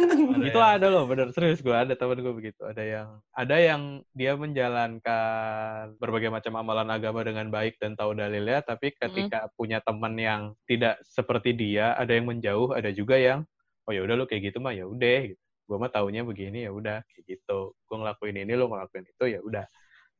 itu 0.44 0.60
ada 0.60 0.88
loh 0.92 1.08
bener 1.08 1.32
serius 1.32 1.64
gue 1.64 1.72
ada 1.72 1.96
temen 1.96 2.20
gue 2.20 2.34
begitu 2.36 2.62
ada 2.68 2.84
yang 2.84 3.08
ada 3.32 3.56
yang 3.56 3.82
dia 4.24 4.40
menjalankan 4.40 6.00
berbagai 6.00 6.32
macam 6.32 6.56
amalan 6.56 6.88
agama 6.96 7.28
dengan 7.28 7.52
baik 7.52 7.76
dan 7.76 8.00
tahu 8.00 8.16
dalilnya 8.16 8.64
tapi 8.64 8.96
ketika 8.96 9.52
punya 9.60 9.84
teman 9.84 10.16
yang 10.16 10.56
tidak 10.64 11.04
seperti 11.04 11.52
dia 11.52 11.92
ada 12.00 12.16
yang 12.16 12.32
menjauh 12.32 12.72
ada 12.72 12.88
juga 12.96 13.20
yang 13.20 13.44
oh 13.84 13.92
ya 13.92 14.00
udah 14.00 14.16
lu 14.16 14.24
kayak 14.24 14.56
gitu 14.56 14.64
mah 14.64 14.72
ya 14.72 14.88
udah 14.88 15.36
gitu. 15.36 15.44
gue 15.68 15.78
mah 15.80 15.92
taunya 15.92 16.24
begini 16.24 16.64
ya 16.64 16.72
udah 16.72 17.04
kayak 17.08 17.24
gitu. 17.40 17.72
Gue 17.88 17.96
ngelakuin 18.00 18.36
ini 18.36 18.52
lu 18.56 18.68
ngelakuin 18.68 19.08
itu 19.08 19.26
ya 19.28 19.40
udah. 19.44 19.64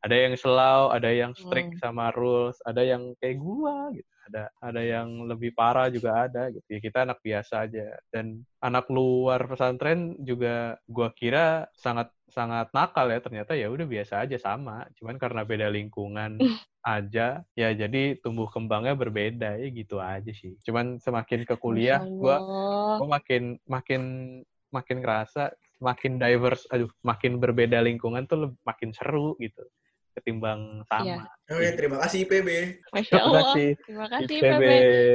Ada 0.04 0.16
yang 0.16 0.34
slow 0.36 0.92
ada 0.92 1.10
yang 1.12 1.32
strict 1.32 1.80
sama 1.80 2.12
rules 2.12 2.60
ada 2.68 2.84
yang 2.84 3.16
kayak 3.24 3.40
gua 3.40 3.88
gitu 3.96 4.08
ada 4.30 4.50
ada 4.64 4.82
yang 4.82 5.28
lebih 5.28 5.52
parah 5.56 5.88
juga 5.92 6.28
ada 6.28 6.50
gitu. 6.52 6.68
Ya 6.72 6.80
kita 6.80 7.04
anak 7.08 7.20
biasa 7.24 7.68
aja. 7.68 7.98
Dan 8.14 8.44
anak 8.64 8.88
luar 8.92 9.44
pesantren 9.48 10.16
juga 10.24 10.80
gua 10.88 11.12
kira 11.12 11.68
sangat 11.76 12.12
sangat 12.32 12.72
nakal 12.72 13.08
ya. 13.12 13.20
Ternyata 13.20 13.54
ya 13.58 13.68
udah 13.70 13.88
biasa 13.88 14.24
aja 14.24 14.38
sama. 14.40 14.88
Cuman 15.00 15.20
karena 15.20 15.44
beda 15.44 15.68
lingkungan 15.72 16.40
aja 16.84 17.40
ya 17.56 17.70
jadi 17.72 18.20
tumbuh 18.20 18.48
kembangnya 18.52 18.96
berbeda. 18.96 19.60
Ya 19.60 19.70
gitu 19.72 20.00
aja 20.00 20.32
sih. 20.32 20.56
Cuman 20.64 21.00
semakin 21.04 21.44
ke 21.48 21.56
kuliah 21.60 22.04
gua 22.20 22.40
gua 23.00 23.08
makin 23.20 23.60
makin 23.68 24.02
makin 24.74 24.98
ngerasa 25.06 25.54
makin 25.84 26.16
diverse 26.16 26.64
aduh 26.72 26.90
makin 27.04 27.38
berbeda 27.44 27.84
lingkungan 27.84 28.24
tuh 28.26 28.56
makin 28.64 28.96
seru 28.96 29.36
gitu 29.38 29.62
ketimbang 30.16 30.80
sama 30.88 31.28
Oke, 31.52 31.70
terima 31.76 32.00
kasih 32.02 32.24
IPB. 32.26 32.50
Masya 32.96 33.14
Terima 33.14 33.28
Allah. 33.28 33.44
kasih 33.52 33.70
Terima 33.84 34.08
kasih 34.08 34.36
IPB. 34.40 34.64
PB. 34.64 34.68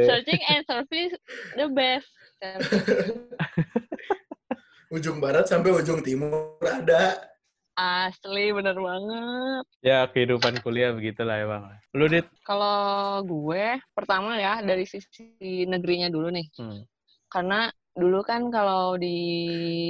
Searching 0.07 0.43
and 0.45 0.63
service 0.69 1.15
the 1.57 1.67
best. 1.73 2.09
Ujung 4.95 5.21
barat 5.21 5.45
sampai 5.49 5.73
ujung 5.73 6.01
timur 6.01 6.57
ada. 6.65 7.21
Asli 7.79 8.51
bener 8.51 8.75
banget. 8.75 9.65
ya 9.87 10.11
kehidupan 10.11 10.59
kuliah 10.67 10.91
begitulah 10.91 11.39
emang 11.39 11.71
lu 11.95 12.11
dit 12.11 12.27
Kalau 12.43 13.23
gue 13.23 13.79
pertama 13.95 14.35
ya 14.35 14.59
dari 14.67 14.83
sisi 14.83 15.63
negerinya 15.63 16.11
dulu 16.11 16.27
nih. 16.35 16.51
Hmm. 16.59 16.83
Karena 17.31 17.71
dulu 17.99 18.23
kan 18.23 18.43
kalau 18.55 18.95
di 18.95 19.17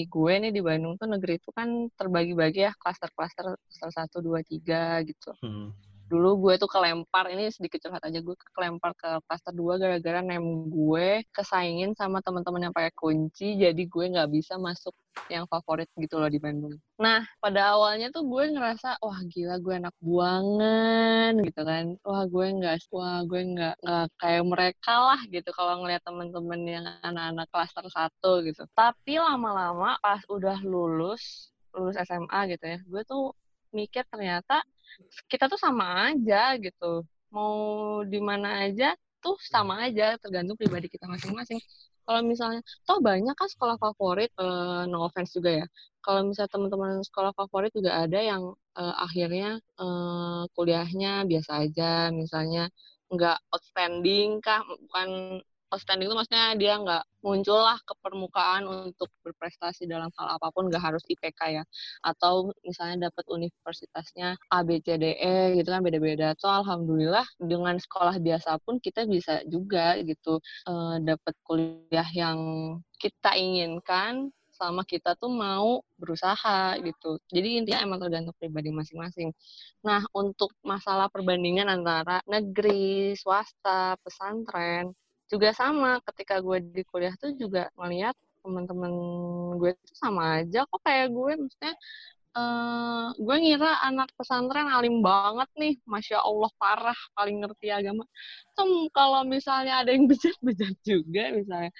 gue 0.08 0.32
nih 0.40 0.52
di 0.56 0.62
Bandung 0.64 0.96
tuh 0.96 1.08
negeri 1.12 1.36
itu 1.36 1.50
kan 1.52 1.68
terbagi-bagi 1.92 2.60
ya 2.66 2.72
klaster-klaster 2.80 3.46
klaster 3.60 3.90
1 3.92 4.16
2 4.24 4.40
3 4.42 5.04
gitu. 5.04 5.30
Hmm. 5.44 5.70
Dulu 6.08 6.48
gue 6.48 6.54
tuh 6.56 6.70
kelempar 6.72 7.28
ini 7.28 7.52
sedikit 7.52 7.84
curhat 7.84 8.00
aja 8.00 8.18
gue 8.24 8.34
kelempar 8.56 8.96
ke 8.96 9.20
klaster 9.28 9.52
2 9.52 9.76
gara-gara 9.76 10.24
nem 10.24 10.40
gue 10.72 11.20
kesaingin 11.36 11.92
sama 11.92 12.24
teman-teman 12.24 12.68
yang 12.68 12.74
pakai 12.74 12.92
kunci 12.96 13.60
jadi 13.60 13.76
gue 13.76 14.04
nggak 14.16 14.32
bisa 14.32 14.56
masuk 14.56 14.96
yang 15.28 15.44
favorit 15.50 15.90
gitu 16.00 16.16
loh 16.16 16.30
di 16.32 16.40
Bandung. 16.40 16.80
Nah 16.96 17.28
pada 17.42 17.76
awalnya 17.76 18.08
tuh 18.08 18.24
gue 18.24 18.54
ngerasa 18.56 18.96
wah 19.04 19.20
gila 19.28 19.60
gue 19.60 19.74
anak 19.76 19.94
buangan 20.00 21.32
gitu 21.44 21.62
kan. 21.66 21.84
Wah 22.06 22.24
gue 22.24 22.46
nggak 22.56 22.88
wah 22.88 23.20
gue 23.28 23.40
nggak 23.52 23.74
nggak 23.84 24.06
kayak 24.16 24.44
mereka 24.48 24.94
lah 24.96 25.20
gitu 25.28 25.50
kalau 25.52 25.84
ngeliat 25.84 26.00
teman-teman 26.06 26.60
yang 26.64 26.84
anak-anak 27.04 27.46
klaster 27.52 27.84
satu 27.92 28.40
gitu. 28.48 28.64
Tapi 28.72 29.20
lama-lama 29.20 30.00
pas 30.00 30.24
udah 30.32 30.56
lulus 30.64 31.52
lulus 31.76 32.00
SMA 32.00 32.40
gitu 32.56 32.64
ya 32.64 32.78
gue 32.80 33.02
tuh 33.04 33.36
mikir 33.76 34.04
ternyata 34.08 34.64
kita 35.30 35.44
tuh 35.52 35.60
sama 35.60 35.84
aja 36.10 36.36
gitu. 36.64 36.84
Mau 37.34 37.54
di 38.12 38.18
mana 38.28 38.48
aja 38.64 38.84
tuh 39.22 39.36
sama 39.54 39.74
aja, 39.86 40.16
tergantung 40.22 40.56
pribadi 40.60 40.86
kita 40.94 41.04
masing-masing. 41.10 41.58
Kalau 42.06 42.20
misalnya, 42.24 42.60
toh 42.88 42.98
banyak 43.04 43.34
kan 43.36 43.48
sekolah 43.52 43.76
favorit, 43.84 44.30
eh, 44.40 44.82
no 44.90 45.04
offense 45.06 45.30
juga 45.36 45.50
ya. 45.60 45.66
Kalau 46.04 46.20
misalnya 46.28 46.50
teman-teman 46.54 46.90
sekolah 47.08 47.32
favorit 47.36 47.70
juga 47.76 47.90
ada 48.02 48.18
yang 48.30 48.42
eh, 48.80 48.94
akhirnya 49.04 49.46
eh, 49.80 50.42
kuliahnya 50.56 51.08
biasa 51.30 51.50
aja, 51.68 52.08
misalnya 52.20 52.60
nggak 53.12 53.36
outstanding 53.52 54.40
kah, 54.44 54.60
bukan 54.64 55.08
outstanding 55.72 56.08
itu 56.08 56.16
maksudnya 56.16 56.56
dia 56.56 56.74
nggak 56.80 57.04
muncul 57.24 57.58
lah 57.58 57.76
ke 57.82 57.94
permukaan 57.98 58.62
untuk 58.68 59.10
berprestasi 59.26 59.84
dalam 59.90 60.08
hal 60.16 60.38
apa 60.38 60.48
pun, 60.54 60.70
nggak 60.70 60.80
harus 60.80 61.02
IPK 61.10 61.40
ya 61.60 61.64
atau 62.06 62.54
misalnya 62.62 63.10
dapat 63.10 63.24
universitasnya 63.28 64.38
A 64.54 64.62
B 64.62 64.78
C 64.80 64.96
D 64.96 65.18
E 65.18 65.58
gitu 65.58 65.68
kan 65.68 65.82
beda-beda 65.82 66.32
tuh 66.38 66.50
alhamdulillah 66.50 67.26
dengan 67.42 67.76
sekolah 67.76 68.16
biasa 68.22 68.62
pun 68.62 68.78
kita 68.78 69.04
bisa 69.10 69.42
juga 69.50 69.98
gitu 70.02 70.38
eh, 70.68 70.96
dapat 71.02 71.34
kuliah 71.44 72.08
yang 72.14 72.38
kita 72.98 73.34
inginkan 73.38 74.30
selama 74.58 74.82
kita 74.82 75.14
tuh 75.14 75.30
mau 75.30 75.86
berusaha 75.94 76.74
gitu. 76.82 77.22
Jadi 77.30 77.62
intinya 77.62 77.78
emang 77.86 78.02
tergantung 78.02 78.34
pribadi 78.34 78.74
masing-masing. 78.74 79.30
Nah, 79.86 80.02
untuk 80.10 80.50
masalah 80.66 81.06
perbandingan 81.06 81.70
antara 81.70 82.18
negeri, 82.26 83.14
swasta, 83.14 83.94
pesantren 84.02 84.90
juga 85.32 85.48
sama. 85.56 86.00
Ketika 86.06 86.34
gue 86.46 86.58
di 86.76 86.82
kuliah 86.90 87.14
tuh 87.20 87.32
juga 87.36 87.68
ngeliat 87.78 88.16
teman-teman 88.42 88.92
gue 89.60 89.70
tuh 89.84 89.96
sama 89.98 90.42
aja 90.42 90.64
kok 90.68 90.80
kayak 90.86 91.08
gue. 91.12 91.32
Maksudnya 91.42 91.74
eh 92.38 93.06
gue 93.18 93.36
ngira 93.42 93.70
anak 93.88 94.08
pesantren 94.18 94.68
alim 94.76 95.00
banget 95.04 95.48
nih. 95.60 95.74
Masya 95.92 96.18
allah 96.28 96.50
parah 96.60 96.98
paling 97.16 97.36
ngerti 97.42 97.66
agama. 97.72 98.04
Tuh 98.56 98.88
kalau 98.96 99.22
misalnya 99.26 99.72
ada 99.82 99.90
yang 99.94 100.06
bejat 100.10 100.36
bejat 100.44 100.74
juga 100.86 101.22
misalnya 101.38 101.70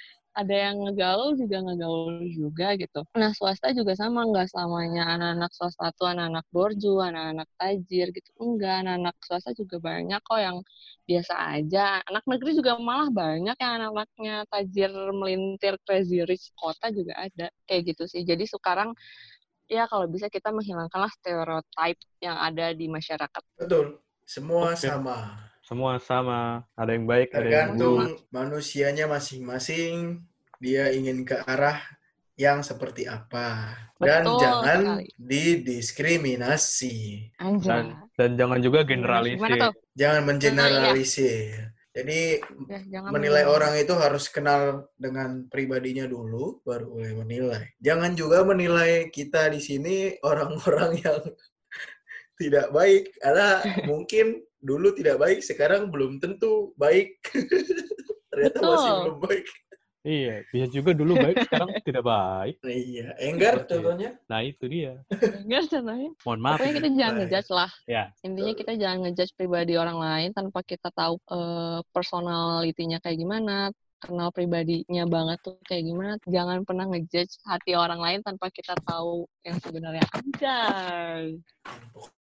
ada 0.41 0.55
yang 0.55 0.77
ngegaul 0.87 1.35
juga 1.41 1.57
ngegaul 1.67 2.23
juga 2.31 2.67
gitu. 2.79 3.01
Nah 3.19 3.31
swasta 3.35 3.75
juga 3.79 3.93
sama 3.99 4.21
nggak 4.31 4.47
selamanya 4.55 5.03
anak-anak 5.19 5.51
swasta 5.59 5.91
tuh 5.99 6.07
anak-anak 6.13 6.47
borju, 6.55 7.03
anak-anak 7.03 7.49
tajir 7.59 8.07
gitu. 8.17 8.31
Enggak, 8.39 8.87
anak-anak 8.87 9.17
swasta 9.27 9.51
juga 9.61 9.77
banyak 9.83 10.21
kok 10.23 10.41
yang 10.47 10.57
biasa 11.11 11.35
aja. 11.59 11.81
Anak 12.09 12.25
negeri 12.31 12.51
juga 12.59 12.73
malah 12.79 13.11
banyak 13.11 13.57
yang 13.59 13.73
anak-anaknya 13.83 14.35
tajir 14.53 14.91
melintir 15.11 15.75
crazy 15.83 16.23
rich 16.29 16.55
kota 16.55 16.87
juga 16.95 17.13
ada. 17.27 17.47
Kayak 17.67 17.83
gitu 17.95 18.05
sih. 18.07 18.23
Jadi 18.23 18.45
sekarang 18.47 18.95
ya 19.69 19.85
kalau 19.91 20.07
bisa 20.09 20.27
kita 20.33 20.49
menghilangkanlah 20.55 21.13
stereotype 21.19 22.01
yang 22.25 22.37
ada 22.39 22.73
di 22.73 22.87
masyarakat. 22.89 23.43
Betul. 23.59 23.87
Semua 24.29 24.77
Oke. 24.77 24.87
sama. 24.87 25.19
semua 25.69 26.01
sama 26.01 26.65
ada 26.81 26.97
yang 26.97 27.05
baik 27.05 27.29
ada 27.37 27.45
yang 27.45 27.77
buruk 27.77 28.09
Tergantung 28.09 28.25
manusianya 28.33 29.05
masing-masing. 29.05 30.25
Dia 30.59 30.91
ingin 30.91 31.23
ke 31.23 31.39
arah 31.47 31.79
yang 32.39 32.63
seperti 32.63 33.07
apa. 33.07 33.75
Dan 33.99 34.23
Betul 34.23 34.39
jangan 34.39 34.79
sekali. 34.79 35.07
didiskriminasi. 35.19 36.97
Dan 37.63 37.87
dan 38.15 38.31
jangan 38.39 38.59
juga 38.63 38.87
generalisir. 38.87 39.75
Jangan 39.95 40.23
mengeneralisir. 40.23 41.75
Jadi 41.91 42.39
Ya, 42.71 42.79
jangan 42.87 43.11
menilai 43.11 43.43
menilai. 43.43 43.51
orang 43.51 43.75
itu 43.75 43.91
harus 43.99 44.31
kenal 44.31 44.87
dengan 44.95 45.51
pribadinya 45.51 46.07
dulu 46.07 46.63
baru 46.63 46.95
boleh 46.95 47.13
menilai. 47.19 47.75
Jangan 47.83 48.15
juga 48.15 48.47
menilai 48.47 49.11
kita 49.11 49.51
di 49.51 49.59
sini 49.59 50.15
orang-orang 50.23 51.03
yang 51.03 51.19
tidak 52.39 52.71
baik 52.71 53.11
karena 53.19 53.49
mungkin 53.83 54.39
dulu 54.63 54.95
tidak 54.95 55.19
baik 55.19 55.43
sekarang 55.43 55.91
belum 55.91 56.23
tentu 56.23 56.71
baik. 56.79 57.19
Ternyata 58.31 58.59
masih 58.63 58.91
Betul. 58.95 59.03
belum 59.03 59.19
baik. 59.27 59.47
Iya, 60.07 60.47
bisa 60.55 60.67
juga 60.71 60.91
dulu 60.95 61.19
baik 61.19 61.51
sekarang 61.51 61.71
tidak 61.83 62.05
baik. 62.07 62.57
Nah, 62.63 62.75
iya, 62.95 63.07
Enggar 63.19 63.67
contohnya. 63.67 64.11
Nah, 64.31 64.41
itu 64.47 64.65
dia. 64.71 65.03
Enggak 65.43 65.69
contohnya. 65.69 66.11
Mohon 66.23 66.41
maaf. 66.41 66.57
Pokoknya 66.59 66.75
kita 66.79 66.91
jangan 66.95 67.15
ngejudge 67.19 67.51
lah. 67.51 67.71
Ya. 67.91 68.05
Intinya 68.23 68.53
kita 68.55 68.73
jangan 68.79 68.99
ngejudge 69.05 69.33
pribadi 69.35 69.75
orang 69.75 69.99
lain 69.99 70.31
tanpa 70.31 70.61
kita 70.63 70.89
tahu 70.95 71.15
eh, 71.19 71.81
personalitinya 71.91 72.99
kayak 73.03 73.19
gimana, 73.19 73.57
kenal 73.99 74.31
pribadinya 74.31 75.05
banget 75.11 75.39
tuh 75.43 75.59
kayak 75.67 75.85
gimana. 75.91 76.15
Jangan 76.31 76.59
pernah 76.63 76.87
ngejudge 76.87 77.43
hati 77.43 77.75
orang 77.75 77.99
lain 77.99 78.21
tanpa 78.23 78.47
kita 78.55 78.79
tahu 78.87 79.27
yang 79.43 79.59
sebenarnya 79.59 80.07
aja. 80.15 80.59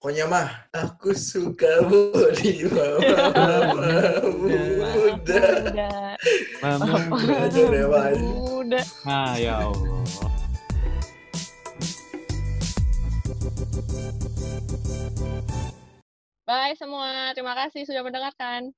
Pokoknya 0.03 0.27
mah, 0.27 0.51
aku 0.75 1.15
suka 1.15 1.79
body 1.87 2.67
mama 2.67 4.19
muda. 4.35 5.63
Udah, 5.63 6.19
Mama. 6.59 7.07
Aja 7.47 7.63
deh, 7.71 7.87
Pak. 7.87 8.11
udah. 8.35 8.83
Ah, 9.07 9.39
ya 9.39 9.63
Allah. 9.63 10.03
Bye 16.43 16.75
semua. 16.75 17.31
Terima 17.31 17.55
kasih 17.55 17.87
sudah 17.87 18.03
mendengarkan. 18.03 18.75